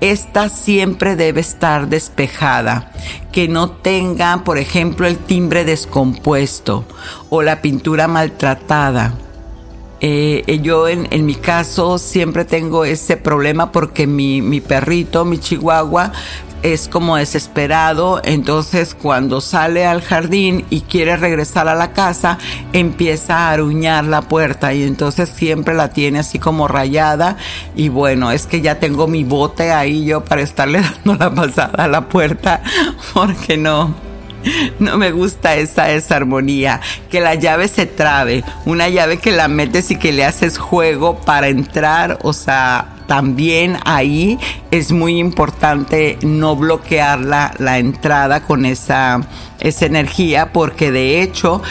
Esta 0.00 0.48
siempre 0.48 1.14
debe 1.14 1.40
estar 1.40 1.88
despejada, 1.88 2.90
que 3.32 3.48
no 3.48 3.70
tenga, 3.70 4.42
por 4.44 4.58
ejemplo, 4.58 5.06
el 5.06 5.18
timbre 5.18 5.64
descompuesto 5.64 6.84
o 7.28 7.42
la 7.42 7.60
pintura 7.60 8.08
maltratada. 8.08 9.14
Eh, 10.00 10.60
yo 10.62 10.88
en, 10.88 11.08
en, 11.10 11.26
mi 11.26 11.34
caso 11.34 11.98
siempre 11.98 12.46
tengo 12.46 12.86
ese 12.86 13.18
problema 13.18 13.70
porque 13.70 14.06
mi, 14.06 14.40
mi 14.40 14.62
perrito, 14.62 15.26
mi 15.26 15.38
chihuahua, 15.38 16.12
es 16.62 16.88
como 16.88 17.16
desesperado, 17.16 18.20
entonces 18.24 18.94
cuando 18.94 19.40
sale 19.40 19.86
al 19.86 20.02
jardín 20.02 20.64
y 20.70 20.82
quiere 20.82 21.16
regresar 21.16 21.68
a 21.68 21.74
la 21.74 21.92
casa, 21.92 22.38
empieza 22.72 23.36
a 23.36 23.52
aruñar 23.52 24.04
la 24.04 24.22
puerta. 24.22 24.72
Y 24.74 24.82
entonces 24.82 25.28
siempre 25.28 25.74
la 25.74 25.90
tiene 25.90 26.20
así 26.20 26.38
como 26.38 26.68
rayada. 26.68 27.36
Y 27.74 27.88
bueno, 27.88 28.30
es 28.30 28.46
que 28.46 28.60
ya 28.60 28.78
tengo 28.78 29.06
mi 29.06 29.24
bote 29.24 29.72
ahí 29.72 30.04
yo 30.04 30.24
para 30.24 30.42
estarle 30.42 30.80
dando 31.04 31.24
la 31.24 31.34
pasada 31.34 31.84
a 31.84 31.88
la 31.88 32.08
puerta 32.08 32.62
porque 33.14 33.56
no, 33.56 33.94
no 34.78 34.96
me 34.98 35.12
gusta 35.12 35.56
esa 35.56 35.84
desarmonía. 35.84 36.80
Que 37.10 37.20
la 37.20 37.34
llave 37.34 37.68
se 37.68 37.86
trabe. 37.86 38.44
Una 38.64 38.88
llave 38.88 39.18
que 39.18 39.32
la 39.32 39.48
metes 39.48 39.90
y 39.90 39.96
que 39.96 40.12
le 40.12 40.24
haces 40.24 40.58
juego 40.58 41.18
para 41.20 41.48
entrar. 41.48 42.18
O 42.22 42.32
sea, 42.32 42.88
también 43.06 43.76
ahí 43.84 44.38
es 44.70 44.92
muy 44.92 45.18
importante 45.18 46.18
no 46.22 46.56
bloquear 46.56 47.20
la, 47.20 47.54
la 47.58 47.78
entrada 47.78 48.42
con 48.42 48.64
esa, 48.64 49.20
esa 49.58 49.86
energía 49.86 50.52
porque 50.52 50.92
de 50.92 51.20
hecho 51.22 51.62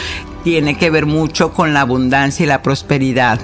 tiene 0.44 0.76
que 0.76 0.90
ver 0.90 1.06
mucho 1.06 1.52
con 1.52 1.72
la 1.72 1.82
abundancia 1.82 2.44
y 2.44 2.46
la 2.46 2.62
prosperidad 2.62 3.40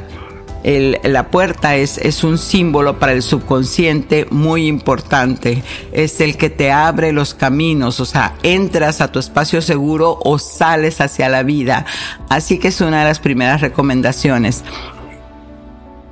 la 0.67 1.29
puerta 1.29 1.77
es, 1.77 1.97
es 1.99 2.25
un 2.25 2.39
símbolo 2.39 2.99
para 2.99 3.13
el 3.13 3.23
subconsciente 3.23 4.27
muy 4.31 4.67
importante. 4.67 5.63
Es 5.93 6.21
el 6.21 6.37
que 6.37 6.51
te 6.51 6.73
abre 6.73 7.13
los 7.13 7.35
caminos, 7.35 8.01
o 8.01 8.05
sea, 8.05 8.35
entras 8.43 9.01
a 9.01 9.13
tu 9.13 9.21
espacio 9.21 9.63
seguro 9.63 10.19
o 10.25 10.41
sales 10.41 11.01
hacia 11.01 11.29
la 11.29 11.45
vida. 11.45 11.87
Así 12.29 12.59
que 12.59 12.69
es 12.69 12.81
una 12.81 13.01
de 13.01 13.05
las 13.05 13.21
primeras 13.21 13.61
recomendaciones 13.61 14.65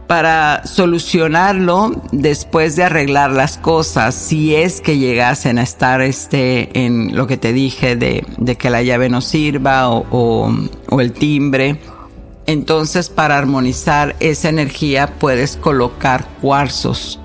para 0.06 0.66
solucionarlo 0.66 2.02
después 2.12 2.76
de 2.76 2.84
arreglar 2.84 3.32
las 3.32 3.56
cosas, 3.56 4.14
si 4.14 4.54
es 4.54 4.80
que 4.80 4.98
llegasen 4.98 5.58
a 5.58 5.62
estar 5.62 6.02
este, 6.02 6.84
en 6.84 7.16
lo 7.16 7.26
que 7.26 7.38
te 7.38 7.52
dije 7.52 7.96
de, 7.96 8.24
de 8.36 8.56
que 8.56 8.70
la 8.70 8.82
llave 8.82 9.08
no 9.08 9.20
sirva 9.20 9.88
o, 9.88 10.04
o 10.10 11.00
el 11.00 11.12
timbre, 11.12 11.80
entonces 12.46 13.08
para 13.08 13.38
armonizar 13.38 14.16
esa 14.20 14.48
energía 14.48 15.06
puedes 15.18 15.56
colocar 15.56 16.26
cuarzos. 16.40 17.20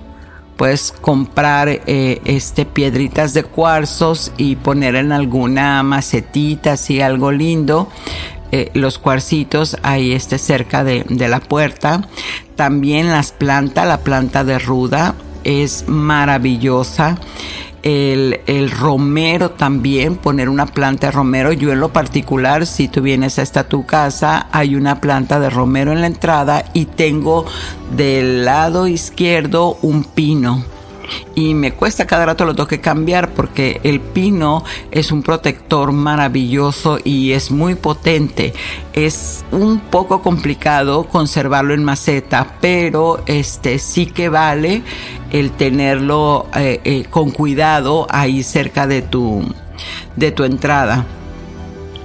Puedes 0.57 0.91
comprar 0.91 1.69
eh, 1.69 2.21
este 2.25 2.65
piedritas 2.65 3.33
de 3.33 3.43
cuarzos 3.43 4.33
y 4.37 4.57
poner 4.57 4.95
en 4.95 5.13
alguna 5.13 5.81
macetita 5.83 6.73
así 6.73 7.01
algo 7.01 7.31
lindo. 7.31 7.89
Eh, 8.51 8.71
los 8.73 8.97
cuarcitos 8.97 9.77
ahí 9.83 10.11
este 10.11 10.37
cerca 10.37 10.83
de, 10.83 11.05
de 11.07 11.27
la 11.29 11.39
puerta. 11.39 12.07
También 12.55 13.09
las 13.09 13.31
plantas, 13.31 13.87
la 13.87 13.99
planta 13.99 14.43
de 14.43 14.59
ruda 14.59 15.15
es 15.45 15.85
maravillosa 15.87 17.17
el, 17.83 18.41
el, 18.47 18.71
romero 18.71 19.51
también, 19.51 20.15
poner 20.15 20.49
una 20.49 20.65
planta 20.65 21.07
de 21.07 21.11
romero. 21.11 21.51
Yo 21.53 21.71
en 21.71 21.79
lo 21.79 21.93
particular, 21.93 22.65
si 22.65 22.87
tú 22.87 23.01
vienes 23.01 23.39
a 23.39 23.41
esta 23.41 23.67
tu 23.67 23.85
casa, 23.85 24.47
hay 24.51 24.75
una 24.75 24.99
planta 25.01 25.39
de 25.39 25.49
romero 25.49 25.91
en 25.91 26.01
la 26.01 26.07
entrada 26.07 26.65
y 26.73 26.85
tengo 26.85 27.45
del 27.95 28.45
lado 28.45 28.87
izquierdo 28.87 29.77
un 29.81 30.03
pino 30.03 30.63
y 31.35 31.53
me 31.53 31.73
cuesta 31.73 32.05
cada 32.05 32.25
rato 32.25 32.45
lo 32.45 32.53
tengo 32.55 32.67
que 32.67 32.81
cambiar 32.81 33.33
porque 33.33 33.79
el 33.83 33.99
pino 33.99 34.63
es 34.91 35.11
un 35.11 35.23
protector 35.23 35.91
maravilloso 35.91 36.99
y 37.03 37.31
es 37.31 37.51
muy 37.51 37.75
potente. 37.75 38.53
Es 38.93 39.45
un 39.51 39.79
poco 39.79 40.21
complicado 40.21 41.05
conservarlo 41.05 41.73
en 41.73 41.83
maceta, 41.83 42.55
pero 42.61 43.21
este 43.25 43.79
sí 43.79 44.05
que 44.05 44.29
vale 44.29 44.81
el 45.31 45.51
tenerlo 45.51 46.47
eh, 46.55 46.81
eh, 46.83 47.05
con 47.09 47.31
cuidado 47.31 48.07
ahí 48.09 48.43
cerca 48.43 48.87
de 48.87 49.01
tu 49.01 49.43
de 50.15 50.31
tu 50.31 50.43
entrada. 50.43 51.05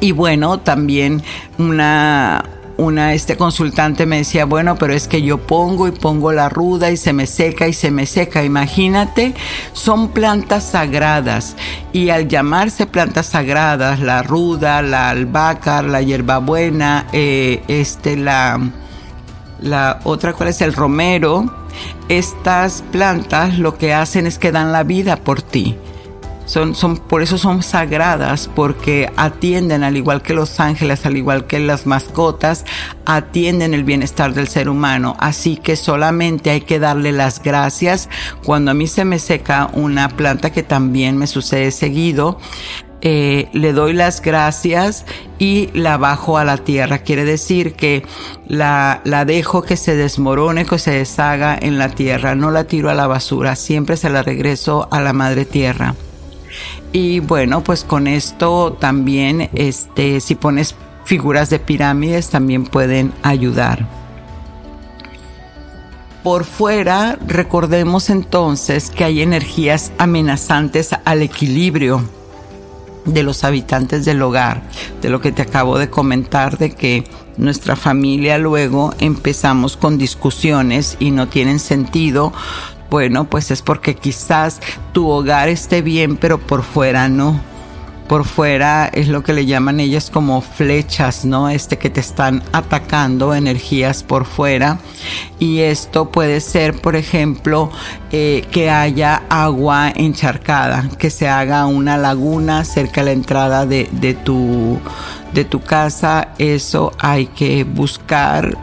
Y 0.00 0.12
bueno, 0.12 0.60
también 0.60 1.22
una, 1.58 2.44
una 2.76 3.14
este 3.14 3.36
consultante 3.36 4.06
me 4.06 4.18
decía, 4.18 4.44
bueno, 4.44 4.76
pero 4.76 4.94
es 4.94 5.08
que 5.08 5.22
yo 5.22 5.38
pongo 5.38 5.88
y 5.88 5.92
pongo 5.92 6.32
la 6.32 6.48
ruda 6.48 6.90
y 6.90 6.96
se 6.96 7.12
me 7.12 7.26
seca 7.26 7.68
y 7.68 7.72
se 7.72 7.90
me 7.90 8.06
seca. 8.06 8.44
Imagínate, 8.44 9.34
son 9.72 10.08
plantas 10.08 10.64
sagradas 10.70 11.56
y 11.92 12.10
al 12.10 12.28
llamarse 12.28 12.86
plantas 12.86 13.26
sagradas, 13.26 14.00
la 14.00 14.22
ruda, 14.22 14.82
la 14.82 15.10
albahaca, 15.10 15.82
la 15.82 16.02
hierbabuena, 16.02 17.06
eh, 17.12 17.62
este, 17.68 18.16
la, 18.16 18.60
la 19.60 20.00
otra 20.04 20.32
cuál 20.32 20.48
es 20.48 20.60
el 20.60 20.72
romero, 20.72 21.52
estas 22.08 22.82
plantas 22.92 23.58
lo 23.58 23.76
que 23.78 23.94
hacen 23.94 24.26
es 24.26 24.38
que 24.38 24.52
dan 24.52 24.72
la 24.72 24.82
vida 24.82 25.16
por 25.16 25.42
ti. 25.42 25.76
Son, 26.46 26.74
son, 26.74 26.98
por 26.98 27.22
eso 27.22 27.38
son 27.38 27.62
sagradas, 27.62 28.50
porque 28.54 29.10
atienden, 29.16 29.82
al 29.82 29.96
igual 29.96 30.22
que 30.22 30.34
los 30.34 30.60
ángeles, 30.60 31.06
al 31.06 31.16
igual 31.16 31.46
que 31.46 31.58
las 31.58 31.86
mascotas, 31.86 32.64
atienden 33.06 33.74
el 33.74 33.84
bienestar 33.84 34.34
del 34.34 34.48
ser 34.48 34.68
humano. 34.68 35.16
Así 35.18 35.56
que 35.56 35.76
solamente 35.76 36.50
hay 36.50 36.60
que 36.60 36.78
darle 36.78 37.12
las 37.12 37.42
gracias. 37.42 38.08
Cuando 38.44 38.72
a 38.72 38.74
mí 38.74 38.86
se 38.86 39.04
me 39.04 39.18
seca 39.18 39.70
una 39.72 40.08
planta, 40.08 40.50
que 40.52 40.62
también 40.62 41.16
me 41.16 41.26
sucede 41.26 41.70
seguido, 41.70 42.38
eh, 43.06 43.48
le 43.52 43.74
doy 43.74 43.92
las 43.92 44.22
gracias 44.22 45.04
y 45.38 45.68
la 45.74 45.98
bajo 45.98 46.38
a 46.38 46.44
la 46.44 46.56
tierra. 46.56 47.00
Quiere 47.00 47.26
decir 47.26 47.74
que 47.74 48.02
la, 48.48 49.02
la 49.04 49.26
dejo 49.26 49.62
que 49.62 49.76
se 49.76 49.94
desmorone, 49.94 50.64
que 50.64 50.78
se 50.78 50.92
deshaga 50.92 51.58
en 51.60 51.78
la 51.78 51.90
tierra. 51.90 52.34
No 52.34 52.50
la 52.50 52.64
tiro 52.64 52.88
a 52.88 52.94
la 52.94 53.06
basura, 53.06 53.56
siempre 53.56 53.98
se 53.98 54.08
la 54.08 54.22
regreso 54.22 54.88
a 54.90 55.00
la 55.00 55.12
madre 55.12 55.44
tierra. 55.44 55.94
Y 56.94 57.18
bueno, 57.18 57.64
pues 57.64 57.82
con 57.82 58.06
esto 58.06 58.76
también, 58.78 59.50
este, 59.54 60.20
si 60.20 60.36
pones 60.36 60.76
figuras 61.04 61.50
de 61.50 61.58
pirámides, 61.58 62.30
también 62.30 62.66
pueden 62.66 63.12
ayudar. 63.24 63.88
Por 66.22 66.44
fuera, 66.44 67.18
recordemos 67.26 68.10
entonces 68.10 68.90
que 68.90 69.02
hay 69.02 69.22
energías 69.22 69.90
amenazantes 69.98 70.90
al 71.04 71.22
equilibrio 71.22 72.08
de 73.06 73.24
los 73.24 73.42
habitantes 73.42 74.04
del 74.04 74.22
hogar, 74.22 74.62
de 75.02 75.10
lo 75.10 75.20
que 75.20 75.32
te 75.32 75.42
acabo 75.42 75.78
de 75.78 75.90
comentar, 75.90 76.58
de 76.58 76.70
que 76.70 77.02
nuestra 77.36 77.74
familia 77.74 78.38
luego 78.38 78.94
empezamos 79.00 79.76
con 79.76 79.98
discusiones 79.98 80.96
y 81.00 81.10
no 81.10 81.26
tienen 81.26 81.58
sentido, 81.58 82.32
bueno, 82.94 83.24
pues 83.24 83.50
es 83.50 83.60
porque 83.60 83.96
quizás 83.96 84.60
tu 84.92 85.08
hogar 85.08 85.48
esté 85.48 85.82
bien, 85.82 86.16
pero 86.16 86.38
por 86.38 86.62
fuera 86.62 87.08
no. 87.08 87.40
Por 88.06 88.24
fuera 88.24 88.86
es 88.86 89.08
lo 89.08 89.24
que 89.24 89.32
le 89.32 89.46
llaman 89.46 89.80
ellas 89.80 90.10
como 90.10 90.40
flechas, 90.40 91.24
¿no? 91.24 91.48
Este 91.48 91.76
que 91.76 91.90
te 91.90 91.98
están 91.98 92.44
atacando 92.52 93.34
energías 93.34 94.04
por 94.04 94.26
fuera. 94.26 94.78
Y 95.40 95.62
esto 95.62 96.12
puede 96.12 96.40
ser, 96.40 96.80
por 96.80 96.94
ejemplo, 96.94 97.72
eh, 98.12 98.46
que 98.52 98.70
haya 98.70 99.24
agua 99.28 99.90
encharcada, 99.92 100.88
que 100.96 101.10
se 101.10 101.26
haga 101.26 101.66
una 101.66 101.96
laguna 101.96 102.64
cerca 102.64 103.00
de 103.00 103.06
la 103.06 103.10
entrada 103.12 103.66
de, 103.66 103.88
de, 103.90 104.14
tu, 104.14 104.78
de 105.32 105.44
tu 105.44 105.60
casa. 105.62 106.28
Eso 106.38 106.92
hay 107.00 107.26
que 107.26 107.64
buscar 107.64 108.56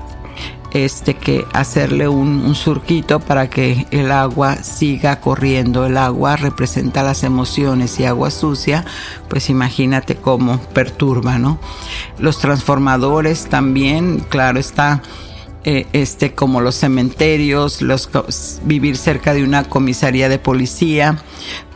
este 0.74 1.16
que 1.16 1.46
hacerle 1.54 2.08
un, 2.08 2.56
surquito 2.56 3.20
para 3.20 3.50
que 3.50 3.88
el 3.92 4.12
agua 4.12 4.58
siga 4.58 5.20
corriendo. 5.20 5.86
El 5.86 5.98
agua 5.98 6.36
representa 6.36 7.04
las 7.04 7.24
emociones 7.24 8.00
y 8.00 8.06
agua 8.06 8.32
sucia, 8.32 8.86
pues 9.30 9.50
imagínate 9.50 10.16
cómo 10.16 10.60
perturba, 10.74 11.38
¿no? 11.38 11.60
Los 12.20 12.40
transformadores 12.40 13.48
también, 13.48 14.20
claro 14.20 14.60
está. 14.60 15.02
Eh, 15.64 15.86
este 15.94 16.34
como 16.34 16.60
los 16.60 16.74
cementerios, 16.74 17.84
los 17.84 18.10
vivir 18.64 18.98
cerca 18.98 19.36
de 19.36 19.44
una 19.44 19.64
comisaría 19.64 20.28
de 20.28 20.40
policía, 20.40 21.22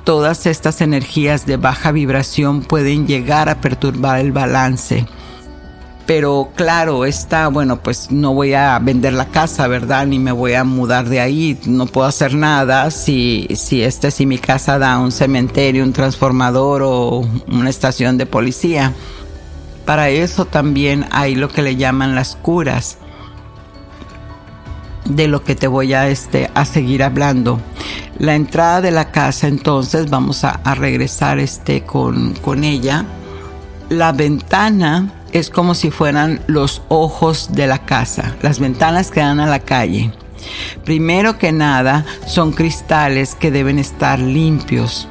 todas 0.04 0.48
estas 0.48 0.82
energías 0.82 1.46
de 1.46 1.58
baja 1.58 1.92
vibración 1.92 2.62
pueden 2.64 3.06
llegar 3.06 3.48
a 3.48 3.62
perturbar 3.62 4.20
el 4.20 4.32
balance 4.32 5.06
pero 6.06 6.50
claro, 6.56 7.06
está, 7.06 7.48
bueno, 7.48 7.82
pues 7.82 8.12
no 8.12 8.34
voy 8.34 8.54
a 8.54 8.78
vender 8.80 9.14
la 9.14 9.26
casa, 9.26 9.68
¿verdad? 9.68 10.06
Ni 10.06 10.20
me 10.20 10.32
voy 10.32 10.54
a 10.54 10.64
mudar 10.64 11.10
de 11.10 11.20
ahí, 11.20 11.60
no 11.66 11.88
puedo 11.88 12.08
hacer 12.08 12.36
nada 12.36 12.92
si, 12.92 13.48
si 13.56 13.82
este, 13.82 14.12
si 14.12 14.28
mi 14.28 14.38
casa 14.38 14.78
da 14.78 15.00
un 15.00 15.12
cementerio, 15.12 15.84
un 15.84 15.94
transformador 15.94 16.84
o 16.84 17.28
una 17.48 17.70
estación 17.70 18.20
de 18.20 18.28
policía. 18.28 18.94
Para 19.86 20.10
eso 20.10 20.46
también 20.46 21.08
hay 21.12 21.36
lo 21.36 21.50
que 21.50 21.64
le 21.64 21.76
llaman 21.76 22.14
las 22.14 22.36
curas 22.36 22.98
de 25.06 25.28
lo 25.28 25.44
que 25.44 25.56
te 25.56 25.68
voy 25.68 25.94
a, 25.94 26.08
este, 26.08 26.52
a 26.54 26.66
seguir 26.66 27.02
hablando. 27.04 27.60
La 28.20 28.36
entrada 28.36 28.82
de 28.82 28.92
la 28.92 29.12
casa, 29.12 29.48
entonces 29.48 30.10
vamos 30.10 30.44
a, 30.44 30.52
a 30.52 30.76
regresar 30.76 31.40
este, 31.40 31.84
con, 31.84 32.34
con 32.36 32.64
ella. 32.64 33.06
La 33.90 34.12
ventana 34.12 35.25
es 35.36 35.50
como 35.50 35.76
si 35.76 35.92
fueran 35.92 36.40
los 36.48 36.82
ojos 36.88 37.50
de 37.52 37.68
la 37.68 37.80
casa, 37.80 38.38
las 38.42 38.60
ventanas 38.60 39.12
que 39.12 39.20
dan 39.20 39.42
a 39.42 39.46
la 39.46 39.60
calle. 39.60 40.14
Primero 40.86 41.38
que 41.38 41.52
nada, 41.52 42.06
son 42.26 42.54
cristales 42.54 43.36
que 43.36 43.52
deben 43.52 43.78
estar 43.78 44.18
limpios, 44.18 45.10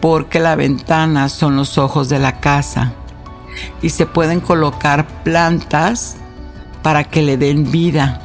porque 0.00 0.40
la 0.40 0.56
ventana 0.56 1.28
son 1.28 1.56
los 1.56 1.76
ojos 1.76 2.08
de 2.08 2.20
la 2.20 2.40
casa 2.40 2.94
y 3.82 3.90
se 3.90 4.06
pueden 4.06 4.40
colocar 4.40 5.06
plantas 5.24 6.16
para 6.82 7.04
que 7.04 7.20
le 7.20 7.36
den 7.36 7.70
vida, 7.70 8.22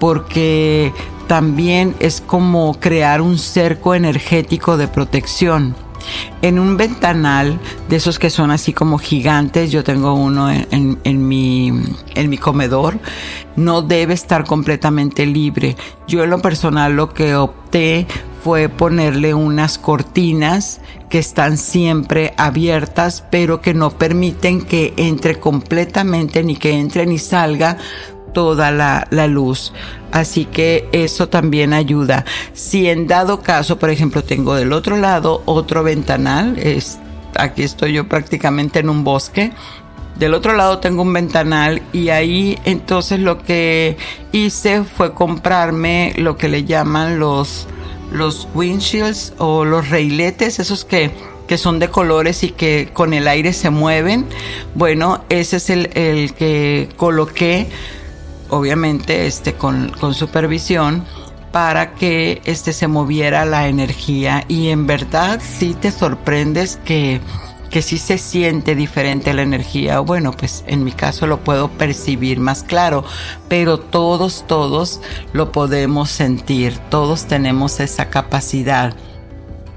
porque 0.00 0.92
también 1.28 1.94
es 2.00 2.20
como 2.20 2.80
crear 2.80 3.20
un 3.20 3.38
cerco 3.38 3.94
energético 3.94 4.76
de 4.76 4.88
protección. 4.88 5.76
En 6.42 6.58
un 6.58 6.76
ventanal 6.76 7.58
de 7.88 7.96
esos 7.96 8.18
que 8.18 8.30
son 8.30 8.50
así 8.50 8.72
como 8.72 8.98
gigantes, 8.98 9.70
yo 9.70 9.84
tengo 9.84 10.14
uno 10.14 10.50
en, 10.50 11.28
mi, 11.28 12.38
comedor, 12.40 12.98
no 13.56 13.82
debe 13.82 14.14
estar 14.14 14.44
completamente 14.44 15.26
libre. 15.26 15.76
Yo 16.08 16.24
en 16.24 16.30
lo 16.30 16.40
personal 16.40 16.94
lo 16.94 17.12
que 17.12 17.36
opté 17.36 18.06
fue 18.42 18.68
ponerle 18.68 19.34
unas 19.34 19.78
cortinas 19.78 20.80
que 21.08 21.20
están 21.20 21.56
siempre 21.56 22.34
abiertas, 22.36 23.24
pero 23.30 23.60
que 23.60 23.72
no 23.72 23.90
permiten 23.90 24.62
que 24.62 24.94
entre 24.96 25.38
completamente, 25.38 26.42
ni 26.42 26.56
que 26.56 26.72
entre 26.72 27.06
ni 27.06 27.18
salga 27.18 27.76
toda 28.32 28.70
la, 28.70 29.06
la, 29.10 29.26
luz. 29.26 29.72
Así 30.10 30.44
que 30.44 30.88
eso 30.92 31.28
también 31.28 31.72
ayuda. 31.72 32.24
Si 32.52 32.88
en 32.88 33.06
dado 33.06 33.40
caso, 33.40 33.78
por 33.78 33.90
ejemplo, 33.90 34.22
tengo 34.22 34.54
del 34.54 34.72
otro 34.72 34.96
lado 34.96 35.42
otro 35.46 35.82
ventanal, 35.82 36.58
es, 36.58 36.98
aquí 37.36 37.62
estoy 37.62 37.94
yo 37.94 38.08
prácticamente 38.08 38.80
en 38.80 38.88
un 38.88 39.04
bosque. 39.04 39.52
Del 40.18 40.34
otro 40.34 40.54
lado 40.54 40.78
tengo 40.78 41.02
un 41.02 41.12
ventanal 41.12 41.82
y 41.92 42.10
ahí 42.10 42.58
entonces 42.64 43.18
lo 43.18 43.38
que 43.42 43.96
hice 44.30 44.84
fue 44.84 45.14
comprarme 45.14 46.12
lo 46.16 46.36
que 46.36 46.48
le 46.48 46.64
llaman 46.64 47.18
los, 47.18 47.66
los 48.12 48.46
windshields 48.54 49.32
o 49.38 49.64
los 49.64 49.88
reiletes, 49.88 50.58
esos 50.58 50.84
que, 50.84 51.10
que 51.48 51.56
son 51.56 51.78
de 51.78 51.88
colores 51.88 52.44
y 52.44 52.50
que 52.50 52.90
con 52.92 53.14
el 53.14 53.26
aire 53.26 53.52
se 53.54 53.70
mueven. 53.70 54.26
Bueno, 54.74 55.24
ese 55.30 55.56
es 55.56 55.70
el, 55.70 55.90
el 55.94 56.34
que 56.34 56.90
coloqué 56.96 57.68
obviamente 58.52 59.26
este, 59.26 59.54
con, 59.54 59.88
con 59.88 60.12
supervisión 60.12 61.04
para 61.52 61.94
que 61.94 62.42
este, 62.44 62.72
se 62.72 62.86
moviera 62.86 63.44
la 63.44 63.66
energía 63.66 64.44
y 64.46 64.68
en 64.68 64.86
verdad 64.86 65.40
sí 65.42 65.74
te 65.74 65.90
sorprendes 65.90 66.78
que, 66.84 67.20
que 67.70 67.80
sí 67.80 67.96
se 67.96 68.18
siente 68.18 68.74
diferente 68.74 69.32
la 69.32 69.42
energía. 69.42 70.00
Bueno, 70.00 70.32
pues 70.32 70.64
en 70.66 70.84
mi 70.84 70.92
caso 70.92 71.26
lo 71.26 71.40
puedo 71.40 71.68
percibir 71.70 72.40
más 72.40 72.62
claro, 72.62 73.04
pero 73.48 73.80
todos, 73.80 74.44
todos 74.46 75.00
lo 75.32 75.50
podemos 75.50 76.10
sentir, 76.10 76.76
todos 76.90 77.24
tenemos 77.26 77.80
esa 77.80 78.10
capacidad. 78.10 78.94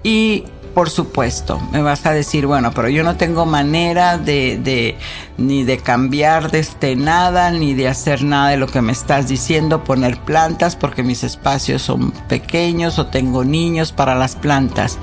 Y 0.04 0.46
por 0.76 0.90
supuesto, 0.90 1.60
me 1.72 1.82
vas 1.82 2.06
a 2.06 2.12
decir, 2.12 2.46
bueno, 2.46 2.74
pero 2.74 2.90
yo 2.90 3.02
no 3.06 3.16
tengo 3.16 3.46
manera 3.46 4.18
de, 4.18 4.60
de, 4.62 4.98
ni 5.38 5.64
de 5.64 5.78
cambiar 5.78 6.52
de 6.52 6.60
este 6.60 6.98
nada, 6.98 7.50
ni 7.50 7.74
de 7.74 7.88
hacer 7.88 8.26
nada 8.26 8.50
de 8.50 8.58
lo 8.58 8.68
que 8.68 8.82
me 8.82 8.92
estás 8.92 9.30
diciendo, 9.30 9.86
poner 9.86 10.20
plantas, 10.20 10.76
porque 10.76 11.02
mis 11.02 11.24
espacios 11.24 11.82
son 11.82 12.12
pequeños 12.12 13.00
o 13.00 13.08
tengo 13.08 13.46
niños 13.46 13.94
para 13.94 14.16
las 14.16 14.36
plantas. 14.36 15.00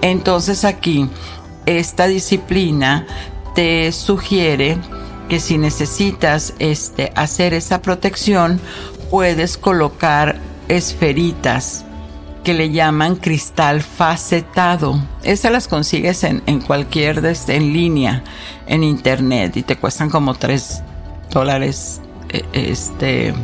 Entonces 0.00 0.64
aquí, 0.64 1.10
esta 1.66 2.06
disciplina 2.06 3.04
te 3.56 3.90
sugiere 3.90 4.78
que 5.28 5.40
si 5.40 5.58
necesitas 5.58 6.54
este, 6.60 7.12
hacer 7.16 7.52
esa 7.52 7.82
protección, 7.82 8.60
puedes 9.10 9.58
colocar 9.58 10.38
esferitas 10.68 11.84
que 12.42 12.54
le 12.54 12.70
llaman 12.70 13.16
cristal 13.16 13.82
facetado. 13.82 15.00
Esas 15.22 15.52
las 15.52 15.68
consigues 15.68 16.24
en, 16.24 16.42
en 16.46 16.60
cualquier 16.60 17.20
desde 17.20 17.56
en 17.56 17.72
línea 17.72 18.22
en 18.66 18.82
internet 18.84 19.56
y 19.56 19.62
te 19.62 19.76
cuestan 19.76 20.10
como 20.10 20.34
3 20.34 20.82
dólares 21.32 22.00
e, 22.28 22.44
este 22.52 23.34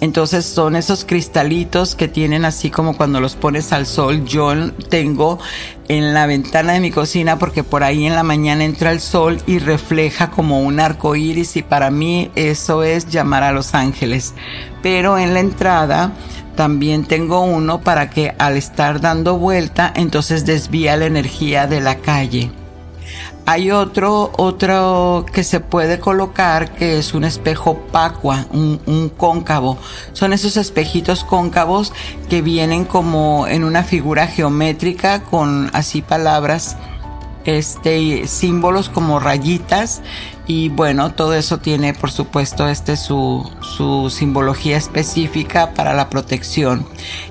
entonces 0.00 0.46
son 0.46 0.76
esos 0.76 1.04
cristalitos 1.04 1.94
que 1.94 2.08
tienen 2.08 2.44
así 2.44 2.70
como 2.70 2.96
cuando 2.96 3.20
los 3.20 3.36
pones 3.36 3.72
al 3.72 3.86
sol. 3.86 4.24
Yo 4.24 4.72
tengo 4.88 5.38
en 5.88 6.14
la 6.14 6.26
ventana 6.26 6.72
de 6.72 6.80
mi 6.80 6.90
cocina 6.90 7.38
porque 7.38 7.64
por 7.64 7.82
ahí 7.82 8.06
en 8.06 8.14
la 8.14 8.22
mañana 8.22 8.64
entra 8.64 8.92
el 8.92 9.00
sol 9.00 9.42
y 9.46 9.58
refleja 9.58 10.30
como 10.30 10.62
un 10.62 10.80
arco 10.80 11.16
iris 11.16 11.56
y 11.56 11.62
para 11.62 11.90
mí 11.90 12.30
eso 12.34 12.82
es 12.82 13.08
llamar 13.08 13.42
a 13.42 13.52
los 13.52 13.74
ángeles. 13.74 14.34
Pero 14.82 15.18
en 15.18 15.34
la 15.34 15.40
entrada 15.40 16.12
también 16.56 17.04
tengo 17.04 17.40
uno 17.42 17.80
para 17.80 18.08
que 18.10 18.34
al 18.38 18.56
estar 18.56 19.00
dando 19.00 19.36
vuelta 19.38 19.92
entonces 19.94 20.46
desvía 20.46 20.96
la 20.96 21.06
energía 21.06 21.66
de 21.66 21.80
la 21.80 21.96
calle. 21.96 22.50
Hay 23.46 23.70
otro, 23.70 24.30
otro 24.36 25.26
que 25.32 25.42
se 25.42 25.60
puede 25.60 25.98
colocar 25.98 26.72
que 26.72 26.98
es 26.98 27.14
un 27.14 27.24
espejo 27.24 27.78
pacua, 27.90 28.46
un, 28.52 28.80
un, 28.86 29.08
cóncavo. 29.08 29.76
Son 30.12 30.32
esos 30.32 30.56
espejitos 30.56 31.24
cóncavos 31.24 31.92
que 32.28 32.42
vienen 32.42 32.84
como 32.84 33.46
en 33.48 33.64
una 33.64 33.82
figura 33.82 34.26
geométrica 34.26 35.24
con 35.24 35.70
así 35.72 36.00
palabras 36.02 36.76
este 37.44 38.26
símbolos 38.26 38.88
como 38.88 39.18
rayitas 39.18 40.02
y 40.50 40.68
bueno 40.68 41.12
todo 41.12 41.34
eso 41.34 41.58
tiene 41.58 41.94
por 41.94 42.10
supuesto 42.10 42.66
este 42.66 42.96
su, 42.96 43.48
su 43.60 44.10
simbología 44.10 44.76
específica 44.76 45.74
para 45.74 45.94
la 45.94 46.10
protección. 46.10 46.84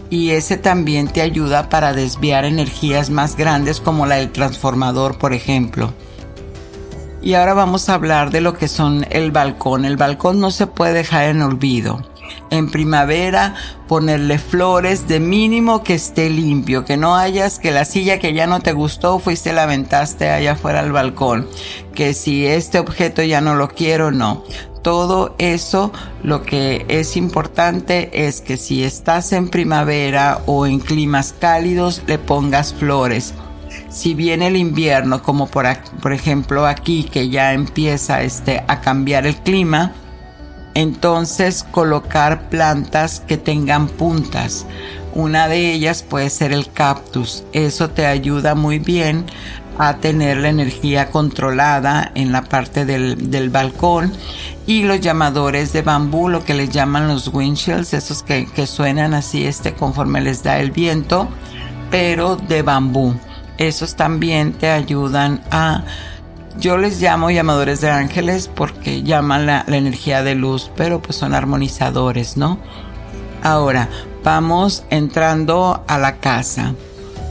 Y 0.09 0.29
ese 0.29 0.55
también 0.55 1.09
te 1.09 1.21
ayuda 1.21 1.67
para 1.67 1.91
desviar 1.91 2.45
energías 2.45 3.09
más 3.09 3.35
grandes 3.35 3.81
como 3.81 4.05
la 4.05 4.15
del 4.15 4.31
transformador 4.31 5.17
por 5.17 5.33
ejemplo. 5.33 5.93
Y 7.21 7.33
ahora 7.33 7.53
vamos 7.53 7.89
a 7.89 7.95
hablar 7.95 8.31
de 8.31 8.39
lo 8.39 8.53
que 8.53 8.69
son 8.69 9.05
el 9.09 9.33
balcón. 9.33 9.83
El 9.83 9.97
balcón 9.97 10.39
no 10.39 10.49
se 10.49 10.67
puede 10.67 10.93
dejar 10.93 11.25
en 11.25 11.41
olvido 11.41 12.08
en 12.49 12.69
primavera 12.69 13.55
ponerle 13.87 14.37
flores 14.37 15.07
de 15.07 15.19
mínimo 15.19 15.83
que 15.83 15.95
esté 15.95 16.29
limpio, 16.29 16.85
que 16.85 16.97
no 16.97 17.15
hayas 17.15 17.59
que 17.59 17.71
la 17.71 17.85
silla 17.85 18.19
que 18.19 18.33
ya 18.33 18.47
no 18.47 18.59
te 18.59 18.73
gustó 18.73 19.19
fuiste 19.19 19.53
la 19.53 19.63
aventaste 19.63 20.29
allá 20.29 20.53
afuera 20.53 20.79
al 20.79 20.91
balcón, 20.91 21.47
que 21.93 22.13
si 22.13 22.45
este 22.45 22.79
objeto 22.79 23.23
ya 23.23 23.41
no 23.41 23.55
lo 23.55 23.69
quiero, 23.69 24.11
no. 24.11 24.43
Todo 24.81 25.35
eso 25.39 25.91
lo 26.23 26.43
que 26.43 26.85
es 26.87 27.17
importante 27.17 28.25
es 28.27 28.39
que 28.39 28.55
si 28.55 28.83
estás 28.83 29.33
en 29.33 29.49
primavera 29.49 30.41
o 30.45 30.65
en 30.65 30.79
climas 30.79 31.33
cálidos 31.37 32.01
le 32.07 32.17
pongas 32.17 32.73
flores 32.73 33.33
si 33.89 34.13
viene 34.13 34.47
el 34.47 34.55
invierno, 34.55 35.21
como 35.23 35.47
por, 35.47 35.65
por, 36.01 36.13
ejemplo 36.13 36.65
aquí 36.65 37.03
que 37.03 37.29
ya 37.29 37.53
empieza 37.53 38.21
este, 38.21 38.63
a 38.67 38.81
cambiar 38.81 39.25
el 39.25 39.35
clima, 39.35 39.93
entonces 40.73 41.65
colocar 41.71 42.49
plantas 42.49 43.21
que 43.21 43.37
tengan 43.37 43.87
puntas. 43.87 44.65
Una 45.13 45.47
de 45.47 45.73
ellas 45.73 46.03
puede 46.03 46.29
ser 46.29 46.51
el 46.51 46.71
cactus. 46.71 47.43
Eso 47.51 47.89
te 47.89 48.05
ayuda 48.05 48.55
muy 48.55 48.79
bien 48.79 49.25
a 49.79 49.97
tener 49.97 50.37
la 50.37 50.49
energía 50.49 51.09
controlada 51.09 52.11
en 52.13 52.31
la 52.33 52.43
parte 52.43 52.85
del, 52.85 53.31
del, 53.31 53.49
balcón 53.49 54.11
y 54.67 54.83
los 54.83 54.99
llamadores 54.99 55.71
de 55.71 55.81
bambú, 55.81 56.27
lo 56.27 56.43
que 56.43 56.53
les 56.53 56.69
llaman 56.69 57.07
los 57.07 57.29
windshields, 57.29 57.93
esos 57.93 58.21
que, 58.21 58.45
que 58.45 58.67
suenan 58.67 59.13
así 59.13 59.45
este 59.45 59.73
conforme 59.73 60.19
les 60.19 60.43
da 60.43 60.59
el 60.59 60.71
viento, 60.71 61.29
pero 61.89 62.35
de 62.35 62.61
bambú. 62.61 63.15
Esos 63.57 63.95
también 63.95 64.51
te 64.51 64.69
ayudan 64.69 65.41
a 65.49 65.85
yo 66.57 66.77
les 66.77 67.01
llamo 67.01 67.29
llamadores 67.29 67.81
de 67.81 67.89
ángeles 67.89 68.49
porque 68.53 69.03
llaman 69.03 69.45
la, 69.45 69.63
energía 69.67 70.23
de 70.23 70.35
luz, 70.35 70.71
pero 70.75 71.01
pues 71.01 71.17
son 71.17 71.33
armonizadores, 71.33 72.37
¿no? 72.37 72.57
Ahora, 73.43 73.89
vamos 74.23 74.83
entrando 74.89 75.83
a 75.87 75.97
la 75.97 76.17
casa. 76.17 76.73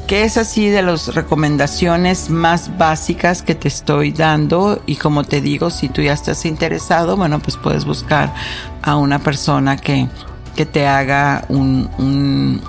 ¿Qué 0.06 0.24
es 0.24 0.38
así 0.38 0.70
de 0.70 0.80
las 0.80 1.14
recomendaciones 1.14 2.30
más 2.30 2.78
básicas 2.78 3.42
que 3.42 3.54
te 3.54 3.68
estoy 3.68 4.12
dando? 4.12 4.80
Y 4.86 4.96
como 4.96 5.24
te 5.24 5.42
digo, 5.42 5.68
si 5.68 5.90
tú 5.90 6.00
ya 6.00 6.14
estás 6.14 6.46
interesado, 6.46 7.16
bueno, 7.16 7.40
pues 7.40 7.58
puedes 7.58 7.84
buscar 7.84 8.32
a 8.80 8.96
una 8.96 9.18
persona 9.18 9.76
que, 9.76 10.08
que 10.56 10.64
te 10.64 10.86
haga 10.86 11.44
un, 11.50 12.62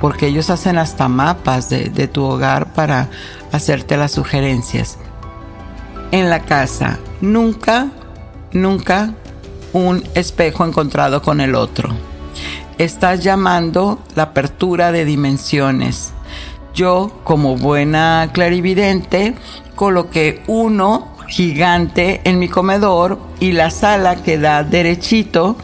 porque 0.00 0.28
ellos 0.28 0.48
hacen 0.48 0.78
hasta 0.78 1.08
mapas 1.08 1.68
de 1.68 2.08
tu 2.08 2.24
hogar 2.24 2.72
para 2.72 3.10
hacerte 3.52 3.98
las 3.98 4.12
sugerencias 4.12 4.96
en 6.10 6.30
la 6.30 6.40
casa. 6.40 6.98
Nunca, 7.20 7.88
nunca 8.52 9.14
un 9.72 10.02
espejo 10.14 10.64
encontrado 10.64 11.22
con 11.22 11.40
el 11.40 11.54
otro. 11.54 11.90
Estás 12.78 13.22
llamando 13.22 14.00
la 14.14 14.24
apertura 14.24 14.90
de 14.92 15.04
dimensiones. 15.04 16.12
Yo, 16.74 17.20
como 17.24 17.56
buena 17.56 18.30
clarividente, 18.32 19.34
coloqué 19.74 20.42
uno 20.46 21.08
gigante 21.28 22.20
en 22.24 22.38
mi 22.38 22.48
comedor 22.48 23.18
y 23.38 23.52
la 23.52 23.70
sala 23.70 24.16
que 24.16 24.38
da 24.38 24.64
derechito, 24.64 25.56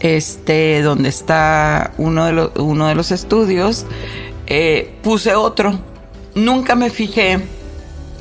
este, 0.00 0.82
donde 0.82 1.08
está 1.08 1.92
uno 1.98 2.26
de, 2.26 2.32
los, 2.32 2.50
uno 2.56 2.88
de 2.88 2.94
los 2.94 3.10
estudios, 3.10 3.86
eh, 4.46 4.98
puse 5.02 5.34
otro. 5.34 5.78
Nunca 6.34 6.74
me 6.74 6.90
fijé 6.90 7.40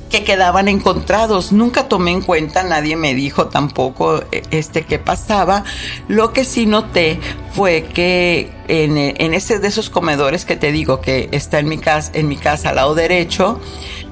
que 0.10 0.24
quedaban 0.24 0.68
encontrados. 0.68 1.52
Nunca 1.52 1.88
tomé 1.88 2.12
en 2.12 2.22
cuenta, 2.22 2.64
nadie 2.64 2.96
me 2.96 3.14
dijo 3.14 3.48
tampoco 3.48 4.24
eh, 4.32 4.44
este 4.52 4.84
qué 4.84 5.00
pasaba. 5.00 5.64
Lo 6.08 6.34
que 6.34 6.44
sí 6.44 6.66
noté 6.66 7.20
fue 7.54 7.84
que 7.84 8.52
en, 8.68 8.98
en, 8.98 9.34
ese 9.34 9.60
de 9.60 9.68
esos 9.68 9.90
comedores 9.90 10.46
que 10.46 10.56
te 10.56 10.72
digo 10.72 11.02
que 11.02 11.30
está 11.32 11.60
en 11.60 11.70
mi 11.70 11.78
casa, 11.78 12.12
en 12.14 12.28
mi 12.28 12.38
casa 12.38 12.70
al 12.70 12.76
lado 12.76 12.96
derecho, 12.96 13.60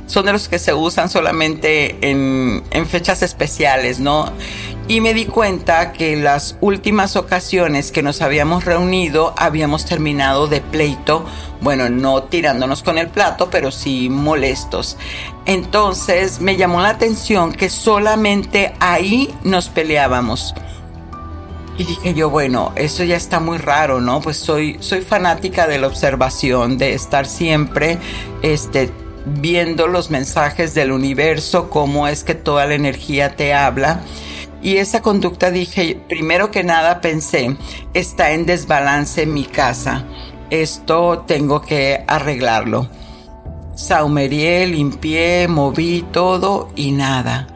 son 0.07 0.25
de 0.25 0.33
los 0.33 0.49
que 0.49 0.57
se 0.57 0.73
usan 0.73 1.09
solamente 1.09 1.97
en, 2.01 2.63
en 2.71 2.87
fechas 2.87 3.21
especiales, 3.21 3.99
¿no? 3.99 4.31
Y 4.87 5.01
me 5.01 5.13
di 5.13 5.25
cuenta 5.25 5.91
que 5.91 6.15
las 6.15 6.55
últimas 6.61 7.17
ocasiones 7.17 7.91
que 7.91 8.01
nos 8.01 8.21
habíamos 8.21 8.63
reunido 8.63 9.35
habíamos 9.37 9.85
terminado 9.85 10.47
de 10.47 10.61
pleito, 10.61 11.25
bueno, 11.59 11.89
no 11.89 12.23
tirándonos 12.23 12.83
con 12.83 12.97
el 12.97 13.09
plato, 13.09 13.49
pero 13.49 13.69
sí 13.69 14.07
molestos. 14.09 14.97
Entonces 15.45 16.39
me 16.39 16.55
llamó 16.55 16.79
la 16.79 16.89
atención 16.89 17.51
que 17.51 17.69
solamente 17.69 18.73
ahí 18.79 19.35
nos 19.43 19.67
peleábamos. 19.67 20.55
Y 21.77 21.83
dije 21.83 22.13
yo, 22.13 22.29
bueno, 22.29 22.71
eso 22.75 23.03
ya 23.03 23.17
está 23.17 23.41
muy 23.41 23.57
raro, 23.57 23.99
¿no? 23.99 24.21
Pues 24.21 24.37
soy, 24.37 24.77
soy 24.79 25.01
fanática 25.01 25.67
de 25.67 25.77
la 25.79 25.87
observación, 25.87 26.77
de 26.77 26.93
estar 26.93 27.27
siempre, 27.27 27.99
este, 28.41 28.91
viendo 29.35 29.87
los 29.87 30.09
mensajes 30.09 30.73
del 30.73 30.91
universo, 30.91 31.69
cómo 31.69 32.07
es 32.07 32.23
que 32.23 32.35
toda 32.35 32.65
la 32.65 32.75
energía 32.75 33.35
te 33.35 33.53
habla. 33.53 34.01
Y 34.61 34.77
esa 34.77 35.01
conducta 35.01 35.51
dije, 35.51 35.99
primero 36.09 36.51
que 36.51 36.63
nada 36.63 37.01
pensé, 37.01 37.55
está 37.93 38.31
en 38.31 38.45
desbalance 38.45 39.25
mi 39.25 39.45
casa. 39.45 40.05
Esto 40.49 41.23
tengo 41.27 41.61
que 41.61 42.03
arreglarlo. 42.07 42.89
Saumerié, 43.75 44.65
limpié, 44.65 45.47
moví 45.47 46.05
todo 46.11 46.69
y 46.75 46.91
nada. 46.91 47.47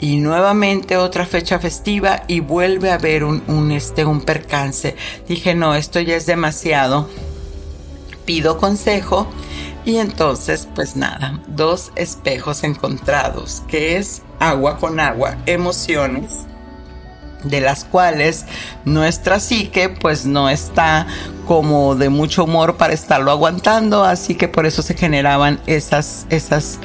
Y 0.00 0.16
nuevamente 0.16 0.96
otra 0.96 1.26
fecha 1.26 1.58
festiva 1.58 2.22
y 2.26 2.40
vuelve 2.40 2.90
a 2.90 2.94
haber 2.94 3.24
un, 3.24 3.42
un, 3.48 3.70
este, 3.70 4.04
un 4.04 4.20
percance. 4.20 4.96
Dije, 5.28 5.54
no, 5.54 5.74
esto 5.74 6.00
ya 6.00 6.16
es 6.16 6.26
demasiado. 6.26 7.08
Pido 8.24 8.58
consejo 8.58 9.28
y 9.88 9.96
entonces, 9.96 10.68
pues 10.74 10.96
nada, 10.96 11.40
dos 11.46 11.92
espejos 11.96 12.62
encontrados, 12.62 13.62
que 13.68 13.96
es 13.96 14.20
agua 14.38 14.76
con 14.76 15.00
agua, 15.00 15.38
emociones, 15.46 16.40
de 17.42 17.62
las 17.62 17.86
cuales 17.86 18.44
nuestra 18.84 19.40
psique 19.40 19.88
pues 19.88 20.26
no 20.26 20.50
está 20.50 21.06
como 21.46 21.94
de 21.94 22.10
mucho 22.10 22.44
humor 22.44 22.76
para 22.76 22.92
estarlo 22.92 23.30
aguantando, 23.30 24.04
así 24.04 24.34
que 24.34 24.46
por 24.46 24.66
eso 24.66 24.82
se 24.82 24.92
generaban 24.92 25.58
esas, 25.64 26.26
esas 26.28 26.80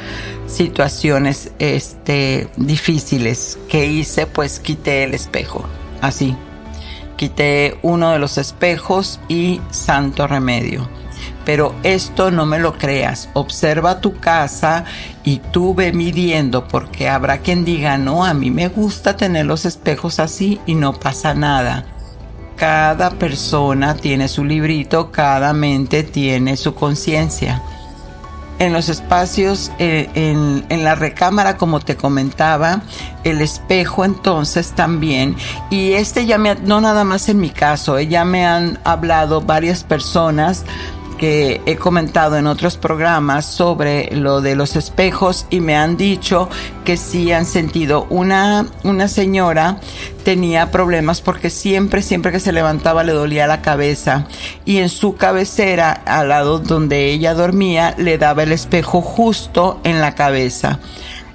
situaciones 0.48 1.52
este, 1.60 2.48
difíciles 2.56 3.60
que 3.68 3.86
hice, 3.86 4.28
pues 4.28 4.62
quité 4.62 5.04
el 5.04 5.14
espejo, 5.14 5.66
así. 6.00 6.38
Quité 7.18 7.78
uno 7.82 8.14
de 8.14 8.20
los 8.20 8.38
espejos 8.38 9.20
y 9.28 9.60
santo 9.72 10.26
remedio 10.26 10.88
pero 11.46 11.76
esto 11.84 12.32
no 12.32 12.46
me 12.46 12.60
lo 12.60 12.78
creas. 12.78 13.30
Observa 13.34 14.00
tu 14.02 14.18
casa 14.18 14.86
y 15.24 15.38
tú 15.38 15.76
ve 15.76 15.94
midiendo 15.94 16.68
porque 16.68 17.10
habrá 17.10 17.40
quien 17.40 17.66
diga, 17.66 17.98
no, 17.98 18.26
a 18.26 18.34
mí 18.34 18.52
me 18.52 18.68
gusta 18.68 19.16
tener 19.16 19.46
los 19.46 19.66
espejos 19.66 20.20
así 20.20 20.60
y 20.66 20.76
no 20.76 20.94
pasa 20.94 21.34
nada. 21.34 21.86
Cada 22.56 23.12
persona 23.12 23.96
tiene 23.96 24.28
su 24.28 24.46
librito, 24.46 25.12
cada 25.12 25.54
mente 25.54 26.04
tiene 26.04 26.56
su 26.56 26.76
conciencia. 26.76 27.62
En 28.60 28.72
los 28.72 28.88
espacios, 28.88 29.72
eh, 29.80 30.10
en, 30.14 30.64
en 30.70 30.84
la 30.84 30.94
recámara, 30.94 31.58
como 31.58 31.80
te 31.80 31.98
comentaba, 31.98 32.84
el 33.24 33.42
espejo 33.42 34.06
entonces 34.06 34.74
también, 34.74 35.36
y 35.72 35.94
este 35.94 36.28
ya 36.28 36.38
me, 36.38 36.54
no 36.56 36.80
nada 36.80 37.04
más 37.04 37.28
en 37.30 37.40
mi 37.40 37.50
caso, 37.50 37.98
eh, 37.98 38.08
ya 38.08 38.24
me 38.24 38.46
han 38.46 38.80
hablado 38.84 39.42
varias 39.42 39.84
personas 39.84 40.64
que 41.14 41.62
he 41.66 41.76
comentado 41.76 42.38
en 42.38 42.48
otros 42.48 42.78
programas 42.78 43.46
sobre 43.46 44.16
lo 44.16 44.42
de 44.42 44.56
los 44.56 44.76
espejos 44.76 45.46
y 45.50 45.60
me 45.60 45.76
han 45.76 45.98
dicho 45.98 46.50
que 46.84 46.98
sí 46.98 47.32
han 47.32 47.46
sentido 47.46 48.08
una, 48.10 48.68
una 48.84 49.08
señora 49.08 49.80
tenía 50.24 50.72
problemas 50.72 51.22
porque 51.22 51.50
siempre, 51.50 52.02
siempre 52.02 52.32
que 52.32 52.40
se 52.40 52.52
levantaba 52.52 53.04
le 53.04 53.12
dolía 53.12 53.48
la 53.48 53.62
cabeza 53.62 54.28
y 54.66 54.78
en 54.78 54.90
su 54.90 55.16
cabecera, 55.16 55.92
al 55.92 56.30
lado 56.30 56.60
donde 56.60 57.12
ella 57.12 57.34
dormía, 57.34 57.94
le 57.98 58.18
daba 58.18 58.44
el 58.44 58.52
espejo 58.52 59.02
justo 59.02 59.80
en 59.84 60.02
la 60.02 60.16
cabeza. 60.16 60.80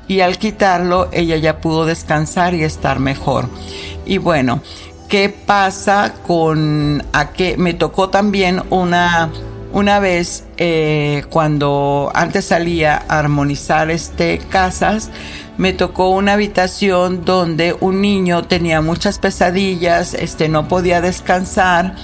Y 0.08 0.20
al 0.20 0.38
quitarlo, 0.38 1.08
ella 1.12 1.36
ya 1.36 1.60
pudo 1.60 1.84
descansar 1.84 2.54
y 2.54 2.64
estar 2.64 2.98
mejor. 2.98 3.48
Y 4.06 4.16
bueno, 4.16 4.62
¿qué 5.08 5.28
pasa 5.28 6.14
con 6.26 7.04
a 7.12 7.30
que 7.30 7.58
me 7.58 7.74
tocó 7.74 8.08
también 8.08 8.62
una 8.70 9.30
una 9.72 10.00
vez, 10.00 10.44
eh, 10.56 11.24
cuando 11.30 12.10
antes 12.14 12.46
salía 12.46 13.04
a 13.08 13.18
armonizar 13.18 13.90
este 13.90 14.38
casas, 14.38 15.10
me 15.56 15.72
tocó 15.72 16.10
una 16.10 16.34
habitación 16.34 17.24
donde 17.24 17.76
un 17.80 18.00
niño 18.00 18.44
tenía 18.44 18.80
muchas 18.80 19.18
pesadillas, 19.18 20.14
este 20.14 20.48
no 20.48 20.68
podía 20.68 21.00
descansar. 21.00 21.96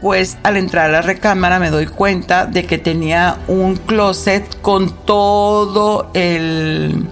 Pues 0.00 0.38
al 0.42 0.56
entrar 0.56 0.88
a 0.88 0.92
la 0.92 1.02
recámara 1.02 1.58
me 1.58 1.70
doy 1.70 1.86
cuenta 1.86 2.46
de 2.46 2.64
que 2.64 2.78
tenía 2.78 3.36
un 3.48 3.76
closet 3.76 4.60
con 4.62 4.90
todo 5.04 6.10
el 6.14 7.06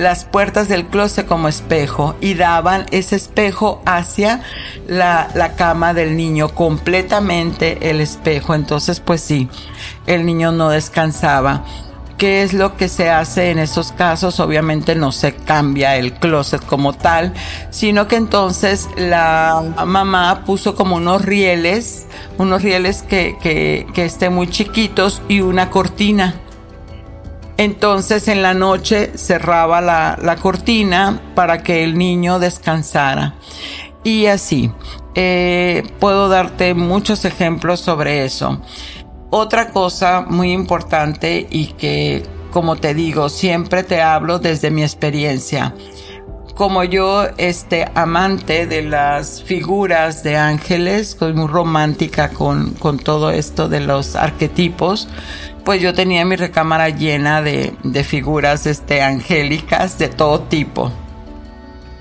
las 0.00 0.24
puertas 0.24 0.66
del 0.66 0.86
closet 0.86 1.26
como 1.26 1.46
espejo 1.46 2.16
y 2.22 2.32
daban 2.32 2.86
ese 2.90 3.16
espejo 3.16 3.82
hacia 3.84 4.40
la, 4.88 5.28
la, 5.34 5.52
cama 5.56 5.92
del 5.92 6.16
niño, 6.16 6.48
completamente 6.48 7.90
el 7.90 8.00
espejo. 8.00 8.54
Entonces, 8.54 8.98
pues 8.98 9.20
sí, 9.20 9.50
el 10.06 10.24
niño 10.24 10.52
no 10.52 10.70
descansaba. 10.70 11.66
¿Qué 12.16 12.42
es 12.42 12.54
lo 12.54 12.78
que 12.78 12.88
se 12.88 13.10
hace 13.10 13.50
en 13.50 13.58
esos 13.58 13.92
casos? 13.92 14.40
Obviamente 14.40 14.94
no 14.94 15.12
se 15.12 15.34
cambia 15.34 15.96
el 15.96 16.14
closet 16.14 16.64
como 16.64 16.94
tal, 16.94 17.34
sino 17.68 18.08
que 18.08 18.16
entonces 18.16 18.88
la 18.96 19.62
mamá 19.86 20.44
puso 20.46 20.74
como 20.74 20.96
unos 20.96 21.22
rieles, 21.22 22.06
unos 22.38 22.62
rieles 22.62 23.02
que, 23.02 23.36
que, 23.42 23.86
que 23.92 24.06
estén 24.06 24.34
muy 24.34 24.48
chiquitos 24.48 25.20
y 25.28 25.42
una 25.42 25.68
cortina 25.68 26.40
entonces 27.60 28.26
en 28.28 28.40
la 28.40 28.54
noche 28.54 29.12
cerraba 29.16 29.82
la, 29.82 30.18
la 30.22 30.36
cortina 30.36 31.20
para 31.34 31.62
que 31.62 31.84
el 31.84 31.98
niño 31.98 32.38
descansara. 32.38 33.34
Y 34.02 34.24
así, 34.26 34.72
eh, 35.14 35.82
puedo 36.00 36.30
darte 36.30 36.72
muchos 36.72 37.26
ejemplos 37.26 37.80
sobre 37.80 38.24
eso. 38.24 38.62
Otra 39.28 39.72
cosa 39.72 40.24
muy 40.26 40.52
importante 40.52 41.46
y 41.50 41.66
que, 41.74 42.22
como 42.50 42.76
te 42.76 42.94
digo, 42.94 43.28
siempre 43.28 43.82
te 43.82 44.00
hablo 44.00 44.38
desde 44.38 44.70
mi 44.70 44.82
experiencia. 44.82 45.74
Como 46.54 46.82
yo, 46.84 47.26
este 47.36 47.90
amante 47.94 48.66
de 48.66 48.82
las 48.82 49.42
figuras 49.42 50.22
de 50.22 50.38
ángeles, 50.38 51.16
soy 51.18 51.34
muy 51.34 51.46
romántica 51.46 52.30
con, 52.30 52.70
con 52.72 52.98
todo 52.98 53.30
esto 53.30 53.68
de 53.68 53.80
los 53.80 54.16
arquetipos, 54.16 55.08
pues 55.64 55.80
yo 55.80 55.94
tenía 55.94 56.24
mi 56.24 56.36
recámara 56.36 56.88
llena 56.88 57.42
de, 57.42 57.74
de 57.82 58.04
figuras 58.04 58.66
este, 58.66 59.02
angélicas 59.02 59.98
de 59.98 60.08
todo 60.08 60.40
tipo. 60.40 60.92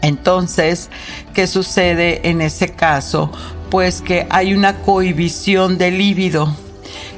Entonces, 0.02 0.90
¿qué 1.34 1.48
sucede 1.48 2.30
en 2.30 2.42
ese 2.42 2.70
caso? 2.70 3.32
Pues 3.70 4.02
que 4.02 4.28
hay 4.30 4.54
una 4.54 4.78
cohibición 4.82 5.78
del 5.78 5.98
líbido. 5.98 6.54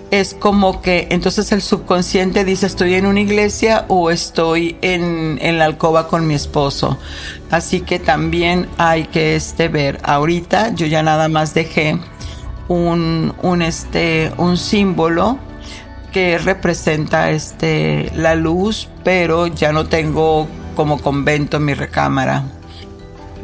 Es 0.09 0.33
como 0.33 0.81
que 0.81 1.07
entonces 1.11 1.53
el 1.53 1.61
subconsciente 1.61 2.43
dice 2.43 2.65
estoy 2.65 2.95
en 2.95 3.05
una 3.05 3.21
iglesia 3.21 3.85
o 3.87 4.11
estoy 4.11 4.75
en, 4.81 5.39
en 5.41 5.57
la 5.57 5.65
alcoba 5.65 6.09
con 6.09 6.27
mi 6.27 6.33
esposo. 6.33 6.97
Así 7.49 7.79
que 7.79 7.97
también 7.97 8.67
hay 8.77 9.05
que 9.05 9.35
este, 9.37 9.69
ver. 9.69 9.99
Ahorita 10.03 10.73
yo 10.75 10.85
ya 10.85 11.01
nada 11.01 11.29
más 11.29 11.53
dejé 11.53 11.97
un, 12.67 13.33
un, 13.41 13.61
este, 13.61 14.33
un 14.37 14.57
símbolo 14.57 15.39
que 16.11 16.37
representa 16.37 17.31
este 17.31 18.11
la 18.15 18.35
luz, 18.35 18.89
pero 19.03 19.47
ya 19.47 19.71
no 19.71 19.85
tengo 19.85 20.47
como 20.75 21.01
convento 21.01 21.57
en 21.57 21.65
mi 21.65 21.73
recámara. 21.73 22.43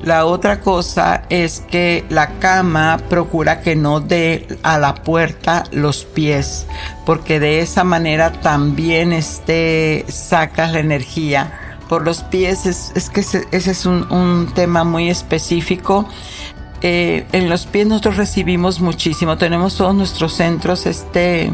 La 0.04 0.26
otra 0.26 0.62
cosa 0.62 1.24
es 1.30 1.60
que 1.60 2.06
la 2.10 2.40
cama 2.40 3.00
procura 3.10 3.62
que 3.62 3.76
no 3.76 4.00
dé 4.00 4.48
a 4.64 4.78
la 4.78 4.96
puerta 4.96 5.64
los 5.72 6.06
pies, 6.06 6.68
porque 7.06 7.40
de 7.40 7.62
esa 7.62 7.84
manera 7.84 8.32
también 8.32 9.12
este 9.12 10.06
sacas 10.08 10.72
la 10.72 10.80
energía 10.80 11.68
por 11.90 12.06
los 12.06 12.22
pies, 12.24 12.66
es, 12.66 13.10
que 13.10 13.22
ese, 13.22 13.48
es 13.52 13.86
un, 13.86 14.52
tema 14.54 14.84
muy 14.84 15.10
específico. 15.10 16.08
Eh, 16.82 17.26
en 17.32 17.50
los 17.50 17.66
pies 17.66 17.88
nosotros 17.88 18.18
recibimos 18.18 18.80
muchísimo, 18.82 19.38
tenemos 19.38 19.78
todos 19.78 19.96
nuestros 19.96 20.34
centros, 20.34 20.86
este, 20.86 21.52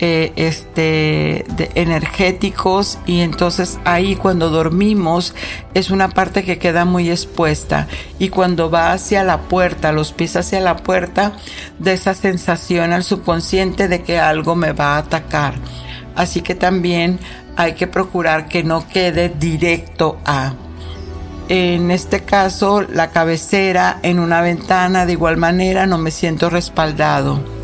eh, 0.00 0.32
este, 0.36 1.44
energéticos 1.74 3.00
y 3.04 3.18
entonces 3.18 3.80
ahí 3.84 4.14
cuando 4.14 4.48
dormimos 4.48 5.34
es 5.74 5.90
una 5.90 6.10
parte 6.10 6.44
que 6.44 6.58
queda 6.58 6.84
muy 6.84 7.10
expuesta 7.10 7.88
y 8.20 8.28
cuando 8.28 8.70
va 8.70 8.92
hacia 8.92 9.24
la 9.24 9.40
puerta, 9.40 9.90
los 9.90 10.12
pies 10.12 10.36
hacia 10.36 10.60
la 10.60 10.76
puerta, 10.76 11.32
de 11.80 11.94
esa 11.94 12.14
sensación 12.14 12.92
al 12.92 13.02
subconsciente 13.02 13.88
de 13.88 14.02
que 14.02 14.20
algo 14.20 14.54
me 14.54 14.70
va 14.70 14.94
a 14.94 14.98
atacar. 14.98 15.54
Así 16.14 16.42
que 16.42 16.54
también 16.54 17.18
hay 17.56 17.72
que 17.72 17.88
procurar 17.88 18.46
que 18.46 18.62
no 18.62 18.86
quede 18.86 19.30
directo 19.30 20.20
a. 20.24 20.54
En 21.48 21.90
este 21.90 22.20
caso, 22.20 22.82
la 22.82 23.10
cabecera 23.10 23.98
en 24.04 24.20
una 24.20 24.42
ventana 24.42 25.06
de 25.06 25.12
igual 25.14 25.38
manera 25.38 25.86
no 25.86 25.98
me 25.98 26.12
siento 26.12 26.50
respaldado 26.50 27.58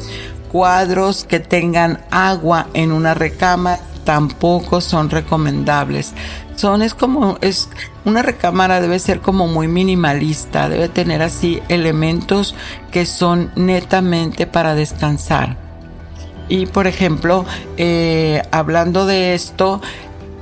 cuadros 0.55 1.25
que 1.25 1.41
tengan 1.41 1.99
agua 2.13 2.69
en 2.75 2.93
una 2.93 3.13
recámara 3.13 3.81
tampoco 4.05 4.81
son 4.81 5.11
recomendables. 5.11 6.13
Son 6.55 6.81
es 6.81 6.95
como 6.95 7.39
es 7.41 7.69
una 8.05 8.23
recámara 8.23 8.81
debe 8.81 9.01
ser 9.01 9.19
como 9.19 9.49
muy 9.49 9.67
minimalista, 9.67 10.69
debe 10.69 10.89
tener 10.89 11.23
así 11.23 11.61
elementos 11.69 12.55
que 12.93 13.05
son 13.05 13.51
netamente 13.57 14.47
para 14.47 14.77
descansar. 14.77 15.57
Y 16.49 16.67
por 16.67 16.87
ejemplo, 16.87 17.45
eh, 17.77 18.41
hablando 18.53 19.07
de 19.07 19.35
esto, 19.35 19.83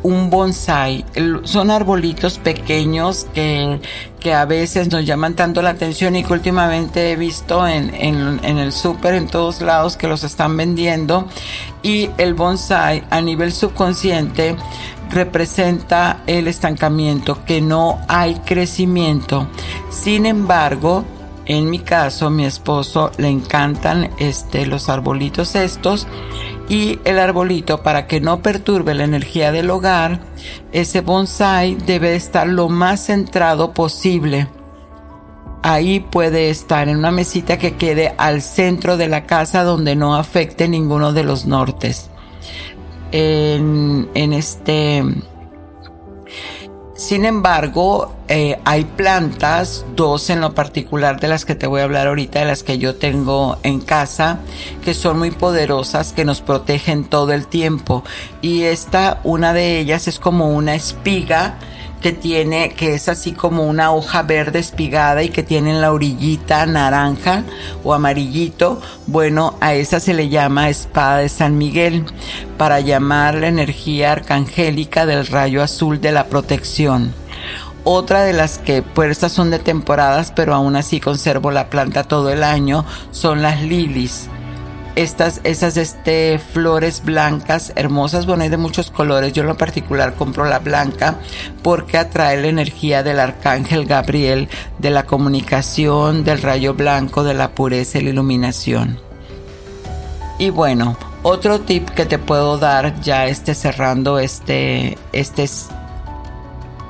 un 0.03 0.31
bonsai. 0.31 1.05
Son 1.45 1.71
arbolitos 1.71 2.39
pequeños 2.39 3.27
que, 3.35 3.81
que, 4.21 4.35
a 4.35 4.45
veces 4.45 4.91
nos 4.91 5.05
llaman 5.05 5.35
tanto 5.35 5.63
la 5.63 5.71
atención 5.71 6.17
y 6.17 6.25
que 6.25 6.33
últimamente 6.33 7.13
he 7.13 7.17
visto 7.17 7.67
en, 7.67 7.95
en, 7.95 8.41
en 8.43 8.59
el 8.59 8.73
súper 8.73 9.15
en 9.15 9.27
todos 9.27 9.61
lados 9.61 9.97
que 9.97 10.09
los 10.09 10.25
están 10.25 10.57
vendiendo. 10.57 11.29
Y 11.83 12.11
el 12.19 12.35
bonsai 12.35 13.05
a 13.11 13.21
nivel 13.21 13.53
subconsciente 13.53 14.57
representa 15.11 16.23
el 16.27 16.49
estancamiento, 16.49 17.45
que 17.45 17.61
no 17.61 18.01
hay 18.09 18.37
crecimiento. 18.37 19.47
Sin 19.91 20.27
embargo, 20.27 21.05
en 21.47 21.71
mi 21.71 21.81
caso, 21.81 22.31
mi 22.31 22.45
esposo 22.45 23.11
le 23.19 23.29
encantan 23.29 24.11
este, 24.19 24.67
los 24.67 24.89
arbolitos 24.89 25.55
estos 25.57 26.07
y 26.69 27.01
el 27.05 27.19
arbolito 27.19 27.83
para 27.83 28.07
que 28.07 28.21
no 28.21 28.43
perturbe 28.43 28.95
la 28.95 29.05
energía 29.05 29.51
del 29.51 29.71
hogar, 29.71 30.21
ese 30.73 31.01
bonsai 31.01 31.75
debe 31.75 32.15
estar 32.15 32.47
lo 32.47 32.69
más 32.69 33.07
centrado 33.07 33.73
posible. 33.73 34.49
Ahí 35.65 36.01
puede 36.01 36.51
estar 36.51 36.89
en 36.89 36.97
una 36.97 37.11
mesita 37.11 37.59
que 37.59 37.77
quede 37.77 38.15
al 38.19 38.43
centro 38.43 38.97
de 38.97 39.09
la 39.09 39.27
casa 39.27 39.65
donde 39.65 39.97
no 39.97 40.17
afecte 40.17 40.69
ninguno 40.69 41.13
de 41.13 41.25
los 41.25 41.47
nortes. 41.47 42.09
En, 43.13 44.09
en 44.15 44.33
este 44.33 45.05
sin 47.03 47.25
embargo, 47.25 48.15
eh, 48.29 48.61
hay 48.65 48.85
plantas, 48.85 49.85
dos 49.97 50.31
en 50.31 50.41
lo 50.41 50.55
particular 50.55 51.19
de 51.19 51.27
las 51.27 51.45
que 51.45 51.57
te 51.57 51.67
voy 51.67 51.81
a 51.81 51.85
hablar 51.85 52.07
ahorita, 52.07 52.39
de 52.39 52.45
las 52.45 52.63
que 52.63 52.79
yo 52.79 52.95
tengo 52.95 53.59
en 53.65 53.81
casa, 53.81 54.39
que 54.85 54.95
son 54.95 55.19
muy 55.19 55.33
poderosas, 55.33 56.13
que 56.13 56.25
nos 56.25 56.41
protegen 56.41 57.05
todo 57.05 57.33
el 57.33 57.49
tiempo. 57.49 58.05
Y 58.41 58.63
esta, 58.63 59.21
una 59.25 59.53
de 59.53 59.81
ellas 59.81 60.07
es 60.07 60.21
como 60.21 60.51
una 60.51 60.77
espiga 60.77 61.59
que 62.03 62.13
tiene, 62.13 62.71
que 62.71 62.95
es 62.95 63.09
así 63.09 63.33
como 63.33 63.65
una 63.65 63.93
hoja 63.93 64.23
verde 64.23 64.59
espigada 64.59 65.23
y 65.23 65.29
que 65.29 65.43
tiene 65.43 65.71
en 65.71 65.81
la 65.81 65.93
orillita 65.93 66.67
naranja 66.67 67.45
o 67.85 67.95
amarillito, 67.95 68.83
bueno, 69.07 69.57
a 69.61 69.75
esa 69.75 70.01
se 70.01 70.13
le 70.13 70.29
llama 70.29 70.69
espada 70.69 71.19
de 71.19 71.29
San 71.29 71.57
Miguel 71.57 72.05
para 72.59 72.81
llamar 72.81 73.37
la 73.37 73.49
energía 73.49 74.13
arcangélica 74.13 75.07
del 75.07 75.27
rayo 75.27 75.63
azul 75.63 76.01
de 76.01 76.13
la 76.13 76.27
protección. 76.27 77.15
Otra 77.85 78.23
de 78.23 78.33
las 78.33 78.59
que, 78.59 78.83
pues 78.83 79.11
estas 79.11 79.33
son 79.33 79.51
de 79.51 79.59
temporadas, 79.59 80.33
pero 80.35 80.55
aún 80.55 80.77
así 80.77 81.01
conservo 81.01 81.51
la 81.51 81.71
planta 81.71 82.05
todo 82.05 82.31
el 82.31 82.43
año, 82.43 82.85
son 83.11 83.43
las 83.43 83.63
lilies 83.63 84.29
estas, 84.97 85.41
esas 85.45 85.77
este, 85.77 86.39
flores 86.39 87.03
blancas 87.05 87.73
hermosas, 87.77 88.27
bueno, 88.27 88.43
hay 88.43 88.49
de 88.49 88.57
muchos 88.57 88.91
colores. 88.91 89.33
Yo 89.33 89.43
en 89.43 89.49
lo 89.49 89.57
particular 89.57 90.15
compro 90.15 90.45
la 90.45 90.59
blanca 90.59 91.17
porque 91.63 91.99
atrae 91.99 92.41
la 92.41 92.49
energía 92.49 93.03
del 93.03 93.21
arcángel 93.21 93.87
Gabriel, 93.87 94.49
de 94.79 94.91
la 94.91 95.05
comunicación, 95.05 96.25
del 96.25 96.43
rayo 96.43 96.75
blanco, 96.75 97.25
de 97.25 97.35
la 97.35 97.51
pureza 97.53 97.99
y 97.99 98.03
la 98.03 98.11
iluminación. 98.11 98.99
Y 100.39 100.51
bueno, 100.51 100.97
otro 101.23 101.61
tip 101.61 101.89
que 101.91 102.05
te 102.05 102.19
puedo 102.19 102.59
dar 102.59 103.01
ya 103.01 103.27
este 103.27 103.55
cerrando 103.55 104.19
este, 104.19 104.99
este 105.13 105.49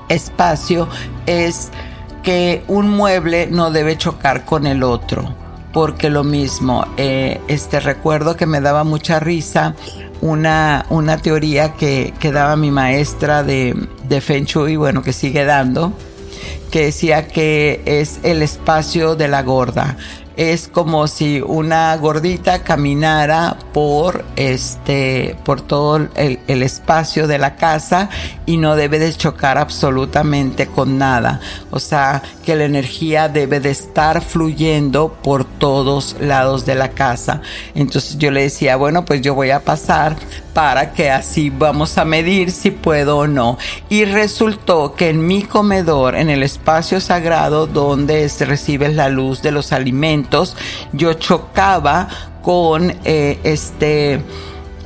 espacio 0.09 0.89
es 1.27 1.71
que 2.23 2.65
un 2.69 2.89
mueble 2.89 3.49
no 3.49 3.71
debe 3.71 3.99
chocar 3.99 4.45
con 4.45 4.67
el 4.67 4.83
otro 4.83 5.42
porque 5.73 6.11
lo 6.11 6.25
mismo, 6.25 6.87
eh, 6.97 7.41
este 7.49 7.81
recuerdo 7.81 8.37
que 8.37 8.47
me 8.47 8.61
daba 8.61 8.85
mucha 8.85 9.21
risa 9.21 9.75
una, 10.21 10.87
una 10.91 11.19
teoría 11.19 11.73
que, 11.75 12.13
que 12.19 12.31
daba 12.33 12.57
mi 12.57 12.71
maestra 12.71 13.43
de, 13.43 13.75
de 14.09 14.21
Feng 14.21 14.45
Shui, 14.45 14.77
bueno, 14.77 15.03
que 15.03 15.13
sigue 15.13 15.45
dando, 15.45 15.93
que 16.71 16.87
decía 16.87 17.29
que 17.29 17.83
es 17.87 18.21
el 18.23 18.43
espacio 18.43 19.17
de 19.17 19.29
la 19.29 19.43
gorda 19.43 19.97
es 20.37 20.69
como 20.69 21.07
si 21.09 21.41
una 21.41 21.97
gordita 21.97 22.63
caminara 22.63 23.57
por 23.73 24.25
este 24.37 25.37
por 25.45 25.61
todo 25.61 25.97
el, 25.97 26.41
el, 26.47 26.63
espacio 26.63 27.27
de 27.27 27.39
la 27.39 27.57
casa 27.57 28.09
y 28.47 28.57
no 28.57 28.77
debe 28.77 28.99
de 28.99 29.13
chocar 29.13 29.59
absolutamente 29.59 30.67
con 30.67 30.99
nada. 30.99 31.41
O 31.71 31.81
sea 31.81 32.23
que 32.45 32.57
la 32.57 32.65
energía 32.65 33.29
debe 33.29 33.61
de 33.61 33.71
estar 33.71 34.23
fluyendo 34.23 35.13
por 35.23 35.45
todos 35.45 36.17
lados 36.21 36.67
de 36.67 36.75
la 36.75 36.91
casa. 36.91 37.43
Entonces 37.75 38.19
yo 38.19 38.31
le 38.31 38.43
decía 38.43 38.77
bueno 38.77 39.05
pues 39.05 39.21
yo 39.21 39.35
voy 39.35 39.51
a 39.51 39.61
pasar 39.61 40.17
para 40.53 40.93
que 40.93 41.11
así 41.11 41.51
vamos 41.51 41.99
a 41.99 42.05
medir 42.05 42.51
si 42.51 42.71
puedo 42.71 43.19
o 43.19 43.27
no. 43.27 43.59
Y 43.89 44.05
resultó 44.05 44.95
que 44.95 45.11
en 45.11 45.27
mi 45.27 45.43
comedor, 45.43 46.17
en 46.17 46.31
el 46.31 46.43
espacio 46.43 47.01
sagrado 47.01 47.67
donde 47.67 48.29
se 48.29 48.45
recibe 48.45 48.89
la 48.89 49.09
luz 49.09 49.43
de 49.43 49.53
los 49.53 49.73
alimentos, 49.73 50.57
yo 50.93 51.15
chocaba 51.15 52.09
con 52.43 52.95
eh, 53.05 53.39
este 53.45 54.21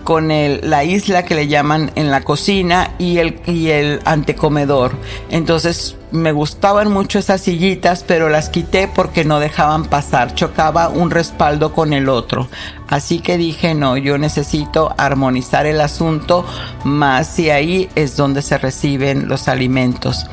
con 0.04 0.30
el, 0.30 0.60
la 0.70 0.84
isla 0.84 1.24
que 1.24 1.34
le 1.34 1.48
llaman 1.48 1.90
en 1.96 2.12
la 2.12 2.20
cocina 2.20 2.94
y 2.96 3.18
el, 3.18 3.40
y 3.44 3.70
el 3.70 4.00
antecomedor. 4.04 4.92
Entonces 5.30 5.96
me 6.10 6.32
gustaban 6.32 6.92
mucho 6.92 7.18
esas 7.18 7.40
sillitas, 7.40 8.04
pero 8.06 8.28
las 8.28 8.48
quité 8.48 8.88
porque 8.88 9.24
no 9.24 9.40
dejaban 9.40 9.84
pasar, 9.84 10.34
chocaba 10.34 10.88
un 10.88 11.10
respaldo 11.10 11.72
con 11.72 11.92
el 11.92 12.08
otro. 12.08 12.48
Así 12.88 13.18
que 13.18 13.36
dije, 13.36 13.74
no, 13.74 13.96
yo 13.96 14.16
necesito 14.16 14.94
armonizar 14.96 15.66
el 15.66 15.80
asunto 15.80 16.44
más 16.84 17.26
si 17.26 17.50
ahí 17.50 17.88
es 17.96 18.16
donde 18.16 18.42
se 18.42 18.58
reciben 18.58 19.28
los 19.28 19.48
alimentos. 19.48 20.26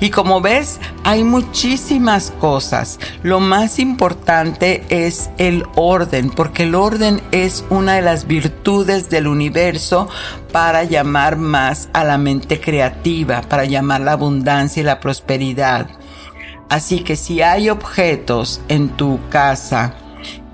Y 0.00 0.10
como 0.10 0.40
ves, 0.40 0.80
hay 1.04 1.22
muchísimas 1.22 2.32
cosas. 2.32 2.98
Lo 3.22 3.38
más 3.38 3.78
importante 3.78 4.84
es 4.88 5.30
el 5.38 5.64
orden, 5.76 6.30
porque 6.30 6.64
el 6.64 6.74
orden 6.74 7.22
es 7.30 7.64
una 7.70 7.94
de 7.94 8.02
las 8.02 8.26
virtudes 8.26 9.08
del 9.08 9.28
universo 9.28 10.08
para 10.52 10.84
llamar 10.84 11.36
más 11.36 11.88
a 11.92 12.04
la 12.04 12.18
mente 12.18 12.60
creativa, 12.60 13.42
para 13.42 13.64
llamar 13.64 14.00
la 14.00 14.12
abundancia 14.12 14.80
y 14.80 14.84
la 14.84 15.00
prosperidad. 15.00 15.88
Así 16.68 17.00
que 17.00 17.16
si 17.16 17.42
hay 17.42 17.68
objetos 17.68 18.60
en 18.68 18.90
tu 18.90 19.18
casa 19.28 19.94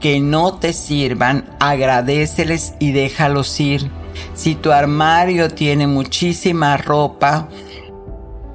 que 0.01 0.20
no 0.20 0.55
te 0.55 0.72
sirvan, 0.72 1.44
agradeceles 1.61 2.74
y 2.78 2.92
déjalos 2.92 3.59
ir. 3.61 3.90
Si 4.34 4.55
tu 4.55 4.72
armario 4.72 5.51
tiene 5.51 5.86
muchísima 5.86 6.76
ropa, 6.76 7.49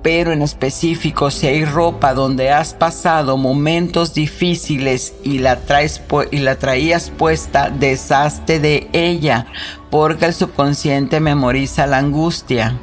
pero 0.02 0.32
en 0.32 0.42
específico 0.42 1.30
si 1.30 1.48
hay 1.48 1.66
ropa 1.66 2.14
donde 2.14 2.50
has 2.50 2.74
pasado 2.74 3.38
momentos 3.38 4.14
difíciles 4.14 5.14
y 5.24 5.40
la 5.40 5.60
traes 5.60 6.02
y 6.32 6.38
la 6.38 6.56
traías 6.56 7.12
puesta, 7.12 7.70
deshazte 7.70 8.60
de 8.60 8.90
ella, 8.94 9.48
porque 9.92 10.26
el 10.26 10.34
subconsciente 10.34 11.20
memoriza 11.20 11.86
la 11.86 12.00
angustia. 12.00 12.76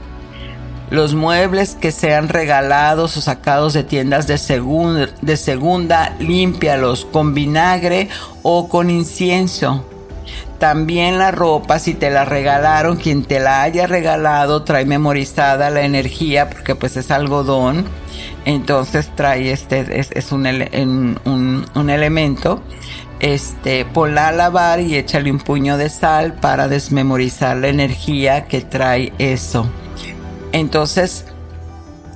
Los 0.91 1.15
muebles 1.15 1.75
que 1.75 1.91
sean 1.91 2.29
regalados 2.29 3.17
o 3.17 3.21
sacados 3.21 3.73
de 3.73 3.83
tiendas 3.83 4.27
de, 4.27 4.39
segunda, 4.39 5.09
de 5.21 5.37
segunda, 5.37 6.15
límpialos 6.21 7.05
con 7.05 7.35
vinagre 7.35 8.09
o 8.43 8.69
con 8.69 8.89
incienso. 8.89 9.85
También 10.59 11.19
la 11.19 11.31
ropa, 11.31 11.79
si 11.79 11.95
te 11.95 12.11
la 12.11 12.25
regalaron, 12.25 12.97
quien 12.97 13.25
te 13.25 13.39
la 13.39 13.63
haya 13.63 13.87
regalado, 13.87 14.65
trae 14.65 14.87
memorizada 14.87 15.71
la 15.71 15.83
energía, 15.83 16.51
porque 16.51 16.75
pues 16.75 16.97
es 16.97 17.11
algodón. 17.11 17.87
Entonces 18.45 19.11
trae 19.15 19.53
este, 19.53 20.01
es, 20.01 20.33
un, 20.33 20.47
un, 21.75 21.91
elemento. 21.91 22.63
Este, 23.21 23.85
ponla 23.85 24.29
a 24.29 24.33
lavar 24.33 24.81
y 24.81 24.97
échale 24.97 25.31
un 25.31 25.39
puño 25.39 25.77
de 25.77 25.89
sal 25.89 26.35
para 26.35 26.69
desmemorizar 26.69 27.57
la 27.57 27.69
energía 27.69 28.45
que 28.45 28.61
trae 28.61 29.13
eso. 29.19 29.69
Entonces, 30.53 31.25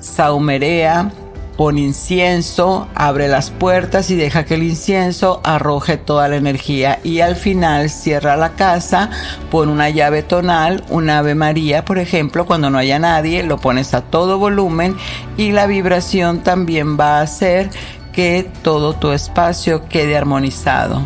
saumerea 0.01 1.11
pon 1.57 1.79
incienso, 1.79 2.89
abre 2.95 3.29
las 3.29 3.51
puertas 3.51 4.11
y 4.11 4.17
deja 4.17 4.45
que 4.45 4.55
el 4.55 4.63
incienso 4.63 5.41
arroje 5.45 5.97
toda 5.97 6.29
la 6.29 6.37
energía 6.37 6.99
y 7.05 7.21
al 7.21 7.37
final 7.37 7.91
cierra 7.91 8.37
la 8.37 8.55
casa, 8.55 9.11
pon 9.51 9.69
una 9.69 9.91
llave 9.91 10.23
tonal, 10.23 10.83
un 10.89 11.11
ave 11.11 11.35
María, 11.35 11.85
por 11.85 11.99
ejemplo, 11.99 12.47
cuando 12.47 12.71
no 12.71 12.79
haya 12.79 12.99
nadie, 12.99 13.43
lo 13.43 13.59
pones 13.59 13.95
a 13.95 14.01
todo 14.01 14.39
volumen 14.39 14.97
y 15.37 15.53
la 15.53 15.67
vibración 15.67 16.41
también 16.41 16.99
va 16.99 17.19
a 17.19 17.23
hacer 17.23 17.71
que 18.13 18.49
todo 18.63 18.95
tu 18.95 19.11
espacio 19.13 19.89
quede 19.89 20.17
armonizado. 20.17 21.03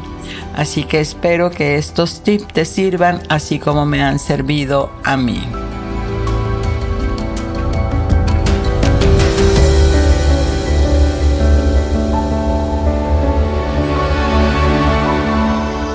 Así 0.54 0.84
que 0.84 1.00
espero 1.00 1.50
que 1.50 1.76
estos 1.76 2.22
tips 2.22 2.48
te 2.48 2.64
sirvan 2.64 3.22
así 3.28 3.58
como 3.58 3.86
me 3.86 4.02
han 4.02 4.18
servido 4.18 4.90
a 5.04 5.16
mí. 5.16 5.40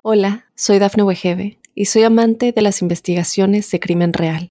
Hola, 0.03 0.45
soy 0.55 0.79
Dafne 0.79 1.03
Wegebe 1.03 1.59
y 1.73 1.85
soy 1.85 2.03
amante 2.03 2.51
de 2.51 2.61
las 2.61 2.81
investigaciones 2.81 3.69
de 3.71 3.79
crimen 3.79 4.13
real. 4.13 4.50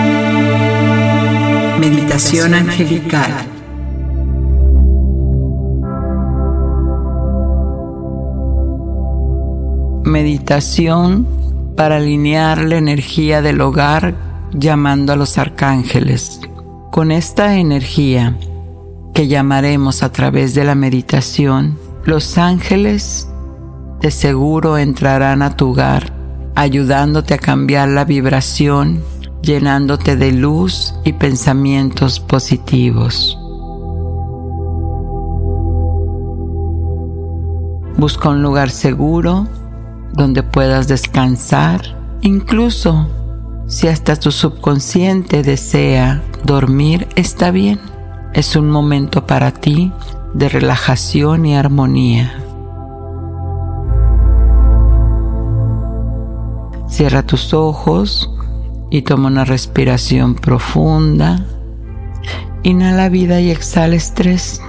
Meditación 1.81 2.53
angelical. 2.53 3.31
Meditación 10.03 11.27
para 11.75 11.95
alinear 11.95 12.63
la 12.65 12.77
energía 12.77 13.41
del 13.41 13.61
hogar 13.61 14.13
llamando 14.53 15.13
a 15.13 15.15
los 15.15 15.39
arcángeles. 15.39 16.39
Con 16.91 17.09
esta 17.09 17.57
energía 17.57 18.37
que 19.15 19.27
llamaremos 19.27 20.03
a 20.03 20.11
través 20.11 20.53
de 20.53 20.65
la 20.65 20.75
meditación, 20.75 21.79
los 22.05 22.37
ángeles 22.37 23.27
de 24.01 24.11
seguro 24.11 24.77
entrarán 24.77 25.41
a 25.41 25.57
tu 25.57 25.71
hogar, 25.71 26.13
ayudándote 26.53 27.33
a 27.33 27.39
cambiar 27.39 27.89
la 27.89 28.05
vibración, 28.05 29.01
llenándote 29.41 30.15
de 30.15 30.31
luz 30.31 30.93
y 31.03 31.13
pensamientos 31.13 32.19
positivos. 32.19 33.37
Busca 37.97 38.29
un 38.29 38.41
lugar 38.41 38.69
seguro 38.69 39.47
donde 40.13 40.43
puedas 40.43 40.87
descansar, 40.87 41.81
incluso 42.21 43.07
si 43.67 43.87
hasta 43.87 44.15
tu 44.15 44.31
subconsciente 44.31 45.43
desea 45.43 46.21
dormir, 46.43 47.07
está 47.15 47.51
bien. 47.51 47.79
Es 48.33 48.55
un 48.55 48.69
momento 48.69 49.25
para 49.25 49.51
ti 49.51 49.91
de 50.33 50.49
relajación 50.49 51.45
y 51.45 51.55
armonía. 51.55 52.33
Cierra 56.87 57.23
tus 57.23 57.53
ojos 57.53 58.29
y 58.91 59.01
toma 59.03 59.27
una 59.27 59.45
respiración 59.45 60.35
profunda. 60.35 61.45
Inhala 62.61 63.09
vida 63.09 63.39
y 63.39 63.49
exhala 63.49 63.95
estrés. 63.95 64.61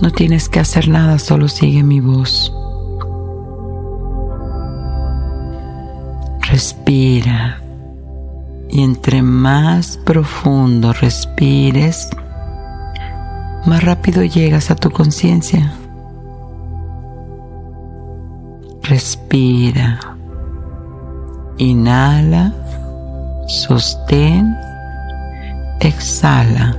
No 0.00 0.10
tienes 0.12 0.48
que 0.48 0.60
hacer 0.60 0.88
nada, 0.88 1.18
solo 1.18 1.48
sigue 1.48 1.82
mi 1.82 2.00
voz. 2.00 2.54
Respira. 6.48 7.60
Y 8.70 8.82
entre 8.82 9.22
más 9.22 9.98
profundo 9.98 10.92
respires, 10.92 12.08
más 13.66 13.82
rápido 13.82 14.22
llegas 14.22 14.70
a 14.70 14.76
tu 14.76 14.90
conciencia. 14.90 15.74
Respira. 18.82 19.98
Inhala, 21.58 22.52
sostén, 23.46 24.56
exhala. 25.80 26.76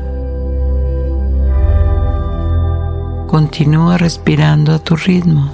Continúa 3.28 3.98
respirando 3.98 4.74
a 4.74 4.80
tu 4.80 4.96
ritmo. 4.96 5.52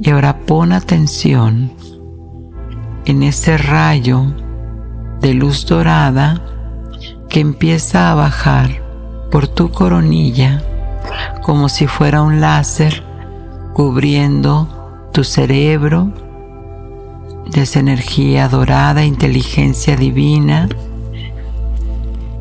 Y 0.00 0.10
ahora 0.10 0.38
pon 0.46 0.72
atención 0.72 1.72
en 3.04 3.22
ese 3.22 3.58
rayo 3.58 4.24
de 5.20 5.34
luz 5.34 5.66
dorada 5.66 6.40
que 7.28 7.40
empieza 7.40 8.10
a 8.10 8.14
bajar 8.14 8.82
por 9.30 9.46
tu 9.46 9.70
coronilla 9.70 10.62
como 11.42 11.68
si 11.68 11.86
fuera 11.86 12.22
un 12.22 12.40
láser 12.40 13.02
cubriendo 13.74 15.08
tu 15.12 15.24
cerebro, 15.24 16.12
de 17.46 17.62
esa 17.62 17.80
energía 17.80 18.48
dorada, 18.48 19.04
inteligencia 19.04 19.96
divina, 19.96 20.68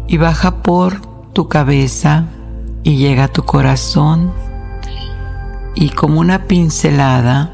y 0.08 0.18
baja 0.18 0.64
por 0.64 1.02
tu 1.34 1.48
cabeza 1.48 2.26
y 2.84 2.98
llega 2.98 3.26
a 3.26 3.28
tu 3.28 3.44
corazón 3.44 4.32
y 5.76 5.90
como 5.90 6.20
una 6.20 6.46
pincelada 6.46 7.52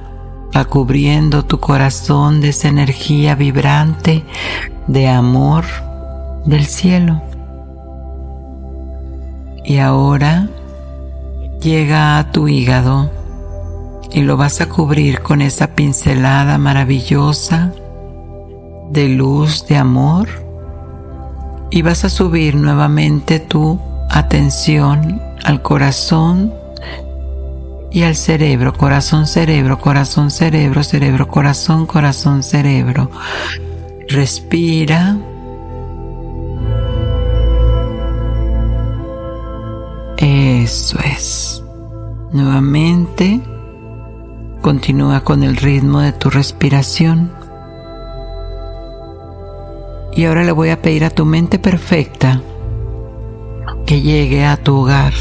va 0.56 0.66
cubriendo 0.66 1.44
tu 1.44 1.60
corazón 1.60 2.42
de 2.42 2.50
esa 2.50 2.70
energía 2.70 3.36
vibrante 3.36 4.24
de 4.88 5.10
amor 5.10 5.66
del 6.46 6.66
cielo. 6.66 7.22
Y 9.66 9.80
ahora 9.80 10.48
llega 11.62 12.18
a 12.18 12.32
tu 12.32 12.48
hígado 12.48 13.12
y 14.16 14.22
lo 14.22 14.38
vas 14.38 14.62
a 14.62 14.70
cubrir 14.70 15.20
con 15.20 15.42
esa 15.42 15.76
pincelada 15.76 16.58
maravillosa 16.58 17.74
de 18.90 19.10
luz, 19.10 19.68
de 19.68 19.76
amor 19.76 20.30
y 21.70 21.82
vas 21.82 22.06
a 22.06 22.10
subir 22.10 22.56
nuevamente 22.56 23.42
tu 23.42 23.78
atención 24.10 25.22
al 25.44 25.62
corazón 25.62 26.54
y 27.92 28.04
al 28.04 28.16
cerebro, 28.16 28.72
corazón, 28.72 29.28
cerebro, 29.28 29.80
corazón, 29.80 30.32
cerebro, 30.32 30.82
cerebro, 30.84 31.28
corazón, 31.28 31.86
corazón, 31.86 32.42
cerebro. 32.42 33.12
Respira. 34.08 35.18
Eso 40.18 41.00
es. 41.04 41.62
Nuevamente 42.32 43.42
Continúa 44.66 45.20
con 45.20 45.44
el 45.44 45.58
ritmo 45.58 46.00
de 46.00 46.12
tu 46.12 46.32
respiración. 46.32 47.32
Y 50.16 50.26
ahora 50.26 50.44
le 50.44 50.52
voy 50.52 50.70
a 50.72 50.82
pedir 50.82 51.06
a 51.06 51.12
tu 51.12 51.24
mente 51.24 51.60
perfecta 51.60 52.42
que 53.86 54.02
llegue 54.02 54.44
a 54.44 54.58
tu 54.58 54.76
hogar. 54.76 55.14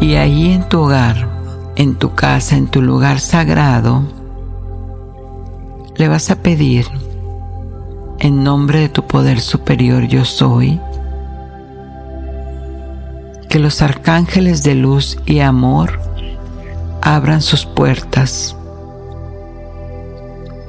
Y 0.00 0.16
ahí 0.16 0.54
en 0.54 0.68
tu 0.68 0.80
hogar, 0.80 1.28
en 1.76 1.94
tu 1.94 2.16
casa, 2.16 2.56
en 2.56 2.66
tu 2.66 2.82
lugar 2.82 3.20
sagrado, 3.20 4.02
le 5.94 6.08
vas 6.08 6.32
a 6.32 6.42
pedir 6.42 6.84
en 8.18 8.42
nombre 8.42 8.80
de 8.80 8.88
tu 8.88 9.06
poder 9.06 9.38
superior 9.40 10.08
yo 10.08 10.24
soy, 10.24 10.80
que 13.58 13.62
los 13.64 13.82
arcángeles 13.82 14.62
de 14.62 14.76
luz 14.76 15.18
y 15.26 15.40
amor 15.40 15.98
abran 17.02 17.42
sus 17.42 17.66
puertas 17.66 18.54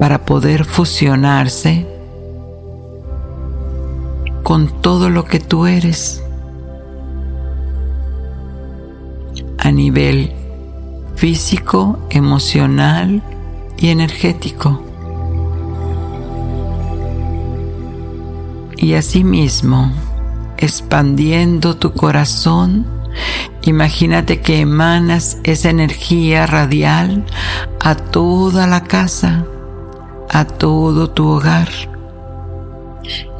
para 0.00 0.24
poder 0.24 0.64
fusionarse 0.64 1.86
con 4.42 4.82
todo 4.82 5.08
lo 5.08 5.24
que 5.24 5.38
tú 5.38 5.66
eres 5.66 6.20
a 9.58 9.70
nivel 9.70 10.32
físico, 11.14 11.96
emocional 12.10 13.22
y 13.78 13.90
energético. 13.90 14.82
Y 18.76 18.94
asimismo, 18.94 19.92
expandiendo 20.60 21.76
tu 21.76 21.92
corazón, 21.92 22.86
imagínate 23.62 24.40
que 24.40 24.60
emanas 24.60 25.38
esa 25.42 25.70
energía 25.70 26.46
radial 26.46 27.24
a 27.80 27.94
toda 27.94 28.66
la 28.66 28.84
casa, 28.84 29.44
a 30.30 30.44
todo 30.44 31.10
tu 31.10 31.26
hogar. 31.28 31.68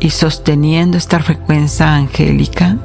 Y 0.00 0.10
sosteniendo 0.10 0.96
esta 0.96 1.20
frecuencia 1.20 1.94
angélica, 1.94 2.78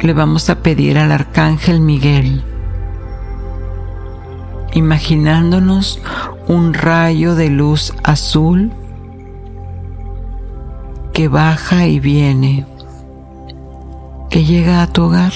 le 0.00 0.12
vamos 0.14 0.48
a 0.48 0.62
pedir 0.62 0.98
al 0.98 1.12
arcángel 1.12 1.80
Miguel, 1.80 2.42
imaginándonos 4.72 6.00
un 6.46 6.72
rayo 6.72 7.34
de 7.34 7.50
luz 7.50 7.92
azul 8.04 8.72
que 11.18 11.26
baja 11.26 11.88
y 11.88 11.98
viene, 11.98 12.64
que 14.30 14.44
llega 14.44 14.82
a 14.82 14.86
tu 14.86 15.06
hogar. 15.06 15.32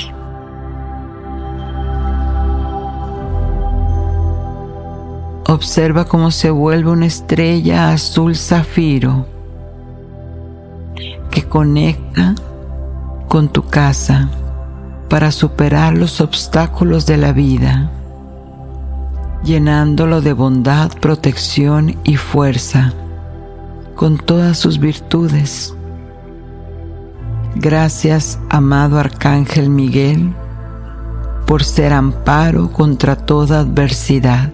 Observa 5.49 6.05
cómo 6.05 6.31
se 6.31 6.51
vuelve 6.51 6.93
una 6.93 7.07
estrella 7.07 7.91
azul 7.91 8.37
zafiro 8.37 9.27
que 11.33 11.43
conecta 11.43 12.37
con 13.27 13.49
tu 13.49 13.65
casa 13.65 14.31
para 15.09 15.33
superar 15.33 15.99
los 15.99 16.21
obstáculos 16.21 17.07
de 17.07 17.17
la 17.17 17.33
vida, 17.33 17.91
llenándolo 19.43 20.21
de 20.21 20.33
bondad, 20.33 20.93
protección 21.01 21.97
y 22.05 22.15
fuerza 22.15 22.95
con 24.03 24.19
todas 24.19 24.59
sus 24.59 24.81
virtudes. 24.81 25.77
Gracias, 27.55 28.41
amado 28.51 28.99
Arcángel 28.99 29.71
Miguel, 29.71 30.35
por 31.47 31.63
ser 31.63 31.93
amparo 31.93 32.73
contra 32.73 33.15
toda 33.15 33.61
adversidad. 33.61 34.51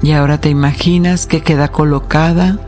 Y 0.00 0.12
ahora 0.12 0.40
te 0.40 0.48
imaginas 0.48 1.26
que 1.26 1.42
queda 1.42 1.68
colocada 1.68 2.58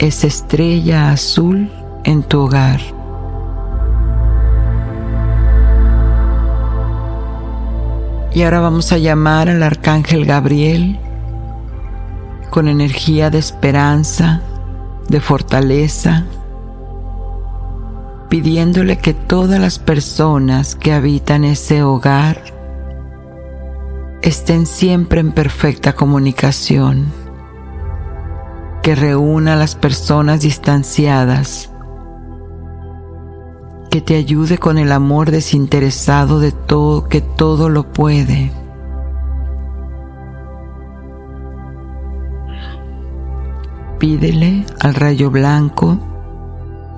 esa 0.00 0.26
estrella 0.26 1.12
azul 1.12 1.70
en 2.02 2.24
tu 2.24 2.40
hogar. 2.40 2.80
Y 8.34 8.42
ahora 8.42 8.58
vamos 8.58 8.90
a 8.90 8.98
llamar 8.98 9.48
al 9.48 9.62
arcángel 9.62 10.26
Gabriel 10.26 10.98
con 12.50 12.66
energía 12.66 13.30
de 13.30 13.38
esperanza, 13.38 14.42
de 15.08 15.20
fortaleza, 15.20 16.26
pidiéndole 18.28 18.98
que 18.98 19.14
todas 19.14 19.58
las 19.58 19.78
personas 19.78 20.76
que 20.76 20.92
habitan 20.92 21.44
ese 21.44 21.82
hogar 21.82 22.42
estén 24.22 24.66
siempre 24.66 25.20
en 25.20 25.32
perfecta 25.32 25.94
comunicación, 25.94 27.06
que 28.82 28.94
reúna 28.94 29.54
a 29.54 29.56
las 29.56 29.74
personas 29.74 30.40
distanciadas 30.40 31.70
que 33.90 34.00
te 34.02 34.16
ayude 34.16 34.58
con 34.58 34.78
el 34.78 34.92
amor 34.92 35.30
desinteresado 35.30 36.40
de 36.40 36.52
todo 36.52 37.08
que 37.08 37.20
todo 37.20 37.68
lo 37.68 37.90
puede. 37.90 38.52
Pídele 43.98 44.64
al 44.78 44.94
rayo 44.94 45.28
blanco 45.30 45.98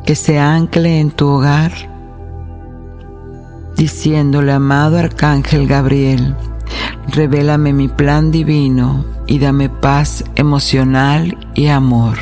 que 0.04 0.14
se 0.14 0.38
ancle 0.38 1.00
en 1.00 1.10
tu 1.10 1.28
hogar, 1.28 1.72
diciéndole, 3.74 4.52
amado 4.52 4.98
Arcángel 4.98 5.66
Gabriel, 5.66 6.36
revélame 7.08 7.72
mi 7.72 7.88
plan 7.88 8.30
divino 8.30 9.06
y 9.26 9.38
dame 9.38 9.70
paz 9.70 10.24
emocional 10.34 11.38
y 11.54 11.68
amor. 11.68 12.18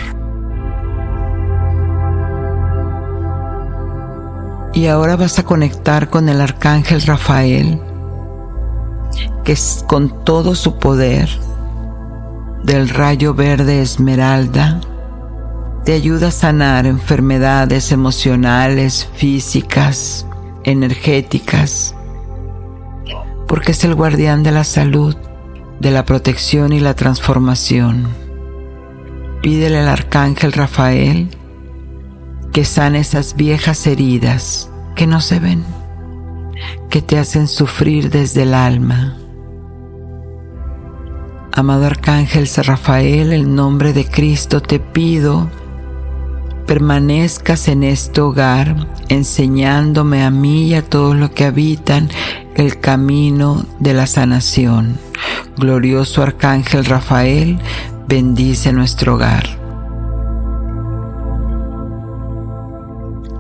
Y 4.75 4.87
ahora 4.87 5.17
vas 5.17 5.41
a 5.41 5.45
conectar 5.45 6.09
con 6.09 6.29
el 6.29 6.41
arcángel 6.41 7.03
Rafael, 7.03 7.81
que 9.43 9.53
es 9.53 9.85
con 9.89 10.25
todo 10.25 10.55
su 10.55 10.79
poder 10.79 11.29
del 12.63 12.89
rayo 12.89 13.35
verde 13.35 13.83
esmeralda, 13.83 14.81
te 15.85 15.93
ayuda 15.93 16.29
a 16.29 16.33
sanar 16.33 16.87
enfermedades 16.87 17.93
emocionales, 17.93 19.09
físicas, 19.15 20.27
energéticas, 20.65 21.95
porque 23.47 23.73
es 23.73 23.85
el 23.85 23.95
guardián 23.95 24.43
de 24.43 24.53
la 24.53 24.65
salud, 24.65 25.17
de 25.81 25.91
la 25.91 26.05
protección 26.05 26.73
y 26.73 26.81
la 26.81 26.95
transformación. 26.95 28.09
Pídele 29.41 29.79
al 29.79 29.89
arcángel 29.89 30.53
Rafael 30.53 31.29
que 32.53 32.65
sane 32.65 32.99
esas 32.99 33.37
viejas 33.37 33.87
heridas 33.87 34.69
que 34.95 35.07
no 35.07 35.21
se 35.21 35.39
ven, 35.39 35.65
que 36.91 37.01
te 37.01 37.19
hacen 37.19 37.47
sufrir 37.47 38.11
desde 38.11 38.43
el 38.43 38.53
alma. 38.53 39.17
Amado 41.59 41.87
Arcángel 41.87 42.49
Rafael, 42.57 43.33
el 43.33 43.53
nombre 43.53 43.93
de 43.93 44.05
Cristo 44.05 44.61
te 44.61 44.79
pido, 44.79 45.51
permanezcas 46.69 47.67
en 47.67 47.83
este 47.83 48.21
hogar, 48.21 48.87
enseñándome 49.09 50.23
a 50.23 50.31
mí 50.31 50.69
y 50.69 50.75
a 50.75 50.85
todos 50.85 51.17
los 51.17 51.31
que 51.31 51.47
habitan 51.47 52.11
el 52.55 52.79
camino 52.79 53.67
de 53.81 53.93
la 53.93 54.07
sanación. 54.07 55.01
Glorioso 55.57 56.23
Arcángel 56.23 56.85
Rafael, 56.85 57.59
bendice 58.07 58.73
nuestro 58.73 59.17
hogar. 59.17 59.59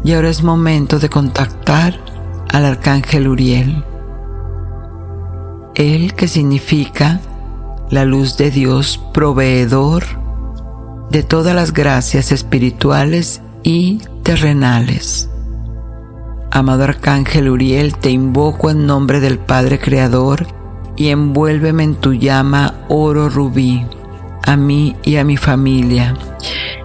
Y 0.03 0.13
ahora 0.13 0.29
es 0.29 0.43
momento 0.43 0.99
de 0.99 1.09
contactar 1.09 2.01
al 2.53 2.65
arcángel 2.65 3.29
Uriel. 3.29 3.85
Él 5.77 6.15
que 6.15 6.27
significa 6.27 7.21
la 7.91 8.05
luz 8.05 8.37
de 8.37 8.51
Dios, 8.51 9.01
proveedor 9.13 10.05
de 11.11 11.23
todas 11.23 11.55
las 11.55 11.73
gracias 11.73 12.33
espirituales 12.33 13.41
y 13.63 13.99
terrenales. 14.23 15.31
Amado 16.51 16.85
Arcángel 16.85 17.49
Uriel, 17.49 17.97
te 17.97 18.11
invoco 18.11 18.71
en 18.71 18.87
nombre 18.87 19.21
del 19.21 19.39
Padre 19.39 19.79
Creador 19.79 20.47
y 20.97 21.09
envuélveme 21.09 21.83
en 21.85 21.95
tu 21.95 22.15
llama 22.15 22.75
oro 22.89 23.29
rubí, 23.29 23.87
a 24.47 24.57
mí 24.57 24.97
y 25.03 25.17
a 25.17 25.25
mi 25.25 25.37
familia 25.37 26.15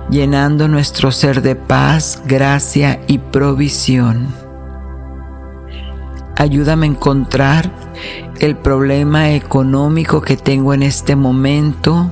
llenando 0.10 0.68
nuestro 0.68 1.12
ser 1.12 1.42
de 1.42 1.56
paz, 1.56 2.22
gracia 2.26 3.02
y 3.08 3.18
provisión. 3.18 4.28
Ayúdame 6.38 6.88
a 6.88 6.90
encontrar 6.90 7.72
el 8.40 8.56
problema 8.58 9.32
económico 9.32 10.22
que 10.22 10.38
tengo 10.38 10.74
en 10.74 10.84
este 10.84 11.16
momento, 11.16 12.12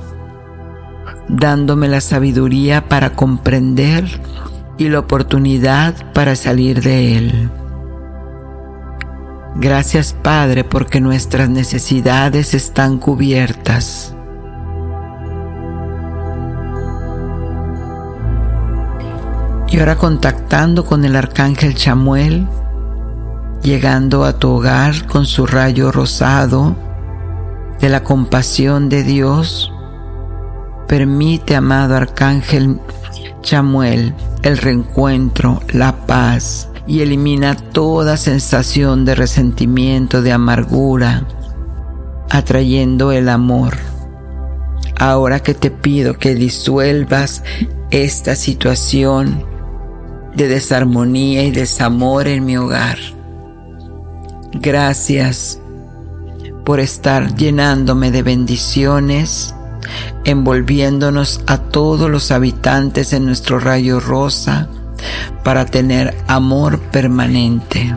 dándome 1.28 1.88
la 1.88 2.00
sabiduría 2.00 2.88
para 2.88 3.10
comprender 3.10 4.04
y 4.78 4.88
la 4.88 5.00
oportunidad 5.00 6.12
para 6.12 6.36
salir 6.36 6.82
de 6.82 7.16
él. 7.16 7.50
Gracias 9.56 10.14
Padre 10.14 10.64
porque 10.64 11.00
nuestras 11.00 11.48
necesidades 11.48 12.54
están 12.54 12.98
cubiertas. 12.98 14.14
Y 19.68 19.78
ahora 19.78 19.96
contactando 19.96 20.84
con 20.84 21.04
el 21.04 21.16
arcángel 21.16 21.74
Chamuel, 21.74 22.46
llegando 23.62 24.24
a 24.24 24.38
tu 24.38 24.50
hogar 24.50 25.06
con 25.06 25.26
su 25.26 25.46
rayo 25.46 25.92
rosado 25.92 26.76
de 27.80 27.88
la 27.88 28.02
compasión 28.02 28.88
de 28.88 29.02
Dios, 29.04 29.72
permite, 30.88 31.56
amado 31.56 31.96
arcángel 31.96 32.80
Chamuel, 33.40 34.14
el 34.42 34.58
reencuentro, 34.58 35.60
la 35.72 36.06
paz 36.06 36.68
y 36.86 37.00
elimina 37.00 37.56
toda 37.56 38.16
sensación 38.16 39.04
de 39.04 39.14
resentimiento, 39.14 40.22
de 40.22 40.32
amargura, 40.32 41.26
atrayendo 42.30 43.12
el 43.12 43.28
amor. 43.28 43.76
Ahora 44.98 45.40
que 45.40 45.54
te 45.54 45.70
pido 45.70 46.18
que 46.18 46.34
disuelvas 46.34 47.42
esta 47.90 48.36
situación 48.36 49.44
de 50.34 50.48
desarmonía 50.48 51.44
y 51.44 51.50
desamor 51.50 52.28
en 52.28 52.44
mi 52.44 52.56
hogar. 52.56 52.98
Gracias 54.54 55.58
por 56.64 56.78
estar 56.78 57.34
llenándome 57.34 58.10
de 58.10 58.22
bendiciones, 58.22 59.54
envolviéndonos 60.24 61.40
a 61.46 61.58
todos 61.58 62.10
los 62.10 62.30
habitantes 62.30 63.12
en 63.12 63.24
nuestro 63.24 63.58
rayo 63.58 63.98
rosa 63.98 64.68
para 65.42 65.64
tener 65.64 66.14
amor 66.28 66.78
permanente. 66.78 67.94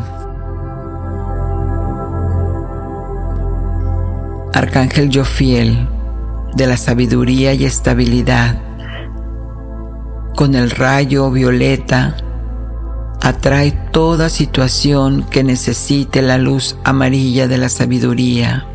Arcángel 4.53 5.09
yo 5.09 5.25
fiel 5.25 5.87
de 6.55 6.67
la 6.67 6.77
sabiduría 6.77 7.53
y 7.53 7.65
estabilidad, 7.65 8.57
con 10.35 10.55
el 10.55 10.71
rayo 10.71 11.29
violeta, 11.29 12.15
atrae 13.25 13.71
toda 13.71 14.29
situación 14.29 15.25
que 15.31 15.43
necesite 15.43 16.21
la 16.21 16.37
luz 16.37 16.77
amarilla 16.83 17.47
de 17.47 17.57
la 17.57 17.69
sabiduría. 17.69 18.67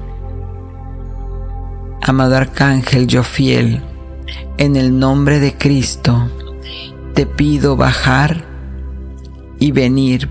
Amado 2.03 2.36
Arcángel 2.36 3.07
yo 3.07 3.22
fiel, 3.22 3.80
en 4.59 4.74
el 4.74 4.98
nombre 4.98 5.38
de 5.38 5.57
Cristo, 5.57 6.28
te 7.14 7.26
pido 7.26 7.76
bajar 7.76 8.44
y 9.61 9.70
venir 9.70 10.28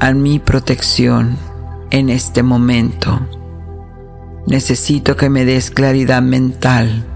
a 0.00 0.12
mi 0.12 0.38
protección 0.38 1.38
en 1.90 2.10
este 2.10 2.42
momento. 2.42 3.20
Necesito 4.46 5.16
que 5.16 5.30
me 5.30 5.46
des 5.46 5.70
claridad 5.70 6.20
mental, 6.20 7.06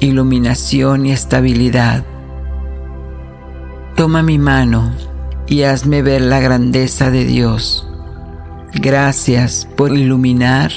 iluminación 0.00 1.04
y 1.04 1.12
estabilidad. 1.12 2.02
Toma 3.96 4.22
mi 4.22 4.38
mano 4.38 4.92
y 5.46 5.62
hazme 5.62 6.02
ver 6.02 6.20
la 6.20 6.38
grandeza 6.38 7.10
de 7.10 7.24
Dios. 7.24 7.88
Gracias 8.74 9.66
por 9.74 9.96
iluminar 9.96 10.70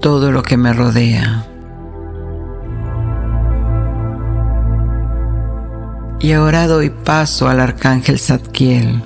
todo 0.00 0.32
lo 0.32 0.42
que 0.42 0.56
me 0.56 0.72
rodea. 0.72 1.44
Y 6.20 6.32
ahora 6.32 6.66
doy 6.66 6.88
paso 6.88 7.48
al 7.48 7.60
arcángel 7.60 8.18
Zadkiel, 8.18 9.02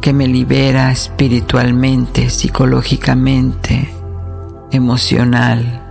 que 0.00 0.12
me 0.12 0.28
libera 0.28 0.92
espiritualmente, 0.92 2.30
psicológicamente, 2.30 3.92
emocional. 4.70 5.89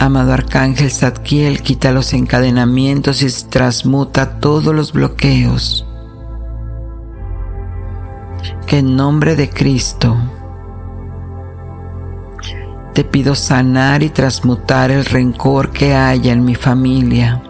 Amado 0.00 0.32
arcángel 0.32 0.90
Zadkiel, 0.90 1.60
quita 1.60 1.92
los 1.92 2.14
encadenamientos 2.14 3.20
y 3.20 3.26
transmuta 3.50 4.38
todos 4.38 4.74
los 4.74 4.94
bloqueos. 4.94 5.86
Que 8.66 8.78
en 8.78 8.96
nombre 8.96 9.36
de 9.36 9.50
Cristo, 9.50 10.16
te 12.94 13.04
pido 13.04 13.34
sanar 13.34 14.02
y 14.02 14.08
transmutar 14.08 14.90
el 14.90 15.04
rencor 15.04 15.70
que 15.70 15.94
haya 15.94 16.32
en 16.32 16.46
mi 16.46 16.54
familia, 16.54 17.42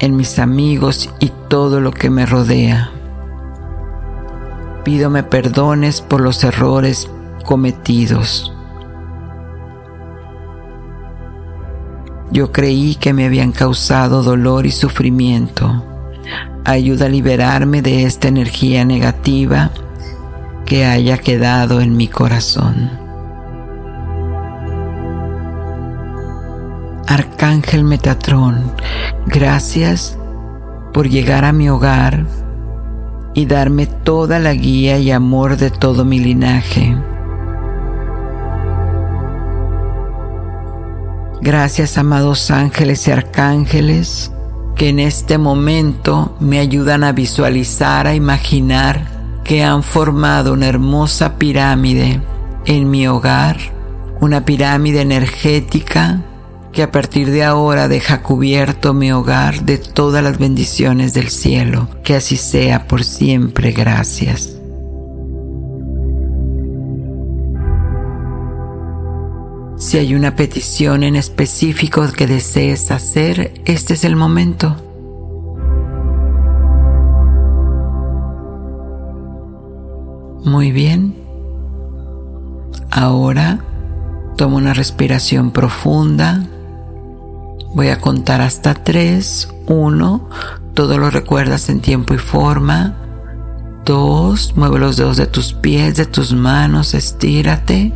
en 0.00 0.16
mis 0.16 0.40
amigos 0.40 1.08
y 1.20 1.30
todo 1.46 1.80
lo 1.80 1.92
que 1.92 2.10
me 2.10 2.26
rodea. 2.26 2.90
Pido 4.82 5.08
me 5.08 5.22
perdones 5.22 6.00
por 6.00 6.20
los 6.20 6.42
errores 6.42 7.08
cometidos. 7.44 8.52
Yo 12.32 12.50
creí 12.50 12.94
que 12.94 13.12
me 13.12 13.26
habían 13.26 13.52
causado 13.52 14.22
dolor 14.22 14.64
y 14.64 14.70
sufrimiento. 14.70 15.84
Ayuda 16.64 17.04
a 17.04 17.08
liberarme 17.10 17.82
de 17.82 18.04
esta 18.04 18.28
energía 18.28 18.86
negativa 18.86 19.70
que 20.64 20.86
haya 20.86 21.18
quedado 21.18 21.82
en 21.82 21.94
mi 21.94 22.08
corazón. 22.08 22.90
Arcángel 27.06 27.84
Metatrón, 27.84 28.72
gracias 29.26 30.16
por 30.94 31.10
llegar 31.10 31.44
a 31.44 31.52
mi 31.52 31.68
hogar 31.68 32.24
y 33.34 33.44
darme 33.44 33.84
toda 33.84 34.38
la 34.38 34.54
guía 34.54 34.98
y 34.98 35.10
amor 35.10 35.58
de 35.58 35.70
todo 35.70 36.06
mi 36.06 36.18
linaje. 36.18 36.96
Gracias, 41.42 41.98
amados 41.98 42.52
ángeles 42.52 43.08
y 43.08 43.10
arcángeles, 43.10 44.30
que 44.76 44.90
en 44.90 45.00
este 45.00 45.38
momento 45.38 46.36
me 46.38 46.60
ayudan 46.60 47.02
a 47.02 47.10
visualizar, 47.10 48.06
a 48.06 48.14
imaginar 48.14 49.40
que 49.42 49.64
han 49.64 49.82
formado 49.82 50.52
una 50.52 50.68
hermosa 50.68 51.38
pirámide 51.38 52.22
en 52.64 52.88
mi 52.88 53.08
hogar, 53.08 53.56
una 54.20 54.44
pirámide 54.44 55.00
energética 55.00 56.22
que 56.72 56.84
a 56.84 56.92
partir 56.92 57.28
de 57.32 57.42
ahora 57.42 57.88
deja 57.88 58.22
cubierto 58.22 58.94
mi 58.94 59.10
hogar 59.10 59.62
de 59.62 59.78
todas 59.78 60.22
las 60.22 60.38
bendiciones 60.38 61.12
del 61.12 61.28
cielo. 61.28 61.88
Que 62.04 62.14
así 62.14 62.36
sea 62.36 62.86
por 62.86 63.02
siempre. 63.02 63.72
Gracias. 63.72 64.61
Si 69.92 69.98
hay 69.98 70.14
una 70.14 70.36
petición 70.36 71.02
en 71.02 71.16
específico 71.16 72.10
que 72.16 72.26
desees 72.26 72.90
hacer, 72.90 73.60
este 73.66 73.92
es 73.92 74.04
el 74.04 74.16
momento. 74.16 74.74
Muy 80.46 80.72
bien. 80.72 81.14
Ahora 82.90 83.62
toma 84.38 84.56
una 84.56 84.72
respiración 84.72 85.50
profunda. 85.50 86.42
Voy 87.74 87.88
a 87.88 88.00
contar 88.00 88.40
hasta 88.40 88.72
tres. 88.72 89.50
Uno, 89.66 90.30
todo 90.72 90.96
lo 90.96 91.10
recuerdas 91.10 91.68
en 91.68 91.80
tiempo 91.80 92.14
y 92.14 92.18
forma. 92.18 92.96
Dos, 93.84 94.56
mueve 94.56 94.78
los 94.78 94.96
dedos 94.96 95.18
de 95.18 95.26
tus 95.26 95.52
pies, 95.52 95.96
de 95.96 96.06
tus 96.06 96.32
manos, 96.32 96.94
estírate. 96.94 97.92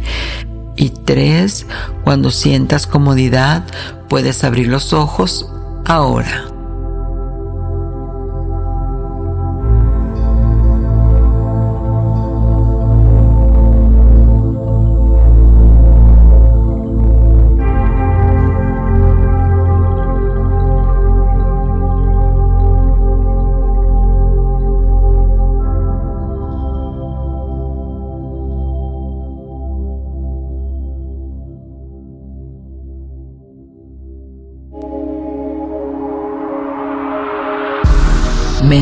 Y 0.76 0.90
tres, 0.90 1.66
cuando 2.04 2.30
sientas 2.30 2.86
comodidad, 2.86 3.64
puedes 4.08 4.44
abrir 4.44 4.68
los 4.68 4.92
ojos 4.92 5.48
ahora. 5.84 6.55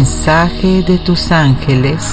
Mensaje 0.05 0.83
de 0.83 0.99
tus 0.99 1.33
ángeles. 1.33 2.05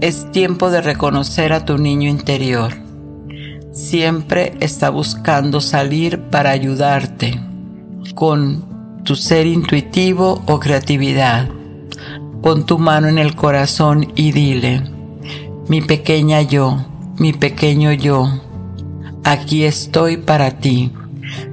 Es 0.00 0.28
tiempo 0.32 0.70
de 0.70 0.80
reconocer 0.80 1.52
a 1.52 1.64
tu 1.64 1.78
niño 1.78 2.10
interior. 2.10 2.72
Siempre 3.70 4.54
está 4.58 4.90
buscando 4.90 5.60
salir 5.60 6.20
para 6.22 6.50
ayudarte 6.50 7.40
con 8.16 8.64
tu 9.04 9.14
ser 9.14 9.46
intuitivo 9.46 10.42
o 10.46 10.58
creatividad. 10.58 11.48
Pon 12.42 12.66
tu 12.66 12.80
mano 12.80 13.06
en 13.06 13.18
el 13.18 13.36
corazón 13.36 14.12
y 14.16 14.32
dile, 14.32 14.82
mi 15.68 15.82
pequeña 15.82 16.42
yo, 16.42 16.84
mi 17.16 17.32
pequeño 17.32 17.92
yo, 17.92 18.40
aquí 19.26 19.64
estoy 19.64 20.16
para 20.16 20.52
ti. 20.52 20.92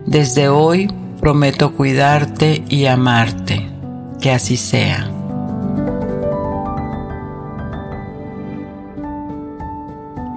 Desde 0.06 0.48
hoy 0.48 0.92
prometo 1.20 1.74
cuidarte 1.74 2.64
y 2.70 2.86
amarte. 2.86 3.68
Que 4.22 4.32
así 4.32 4.58
sea. 4.58 5.10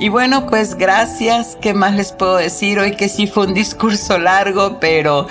Y 0.00 0.08
bueno, 0.08 0.46
pues 0.46 0.76
gracias. 0.76 1.56
¿Qué 1.60 1.74
más 1.74 1.94
les 1.94 2.12
puedo 2.12 2.36
decir? 2.36 2.78
Hoy 2.78 2.96
que 2.96 3.08
sí 3.08 3.26
fue 3.26 3.46
un 3.46 3.54
discurso 3.54 4.18
largo, 4.18 4.78
pero 4.80 5.26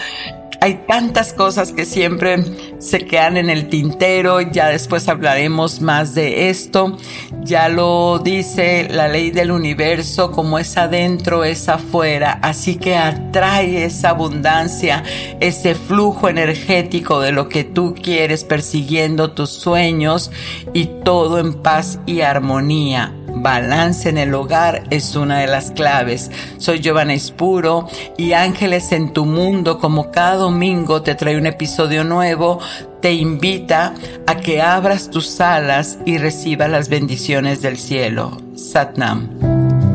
hay 0.66 0.82
tantas 0.88 1.32
cosas 1.32 1.72
que 1.72 1.86
siempre 1.86 2.44
se 2.80 3.06
quedan 3.06 3.38
en 3.38 3.52
el 3.52 3.70
tintero, 3.70 4.42
ya 4.42 4.70
después 4.70 5.08
hablaremos 5.08 5.80
más 5.80 6.16
de 6.16 6.50
esto. 6.50 6.98
Ya 7.44 7.70
lo 7.70 8.18
dice 8.18 8.88
la 8.90 9.08
ley 9.08 9.30
del 9.30 9.52
universo, 9.52 10.32
como 10.32 10.58
es 10.58 10.76
adentro, 10.76 11.44
es 11.44 11.70
afuera. 11.70 12.40
Así 12.42 12.78
que 12.78 12.96
atrae 12.96 13.86
esa 13.86 14.10
abundancia, 14.10 15.04
ese 15.40 15.76
flujo 15.76 16.30
energético 16.30 17.20
de 17.20 17.32
lo 17.32 17.48
que 17.48 17.64
tú 17.64 17.94
quieres, 17.94 18.44
persiguiendo 18.44 19.34
tus 19.34 19.52
sueños 19.52 20.32
y 20.74 20.86
todo 21.04 21.38
en 21.38 21.62
paz 21.62 22.00
y 22.08 22.22
armonía 22.22 23.14
balance 23.36 24.10
en 24.10 24.18
el 24.18 24.34
hogar 24.34 24.84
es 24.90 25.16
una 25.16 25.40
de 25.40 25.48
las 25.48 25.72
claves. 25.72 26.32
Soy 26.58 26.80
Giovanna 26.80 27.14
Espuro 27.14 27.88
y 28.18 28.34
Ángeles 28.34 28.92
en 28.92 29.14
tu 29.14 29.26
mundo, 29.26 29.80
como 29.80 30.12
cada 30.12 30.36
domingo 30.36 31.02
te 31.02 31.16
trae 31.16 31.38
un 31.38 31.46
episodio 31.46 32.04
nuevo, 32.04 32.60
te 33.02 33.14
invita 33.14 33.94
a 34.26 34.38
que 34.38 34.62
abras 34.62 35.10
tus 35.10 35.40
alas 35.42 36.00
y 36.06 36.18
reciba 36.18 36.68
las 36.68 36.90
bendiciones 36.90 37.62
del 37.62 37.78
cielo. 37.78 38.38
Satnam. 38.56 39.95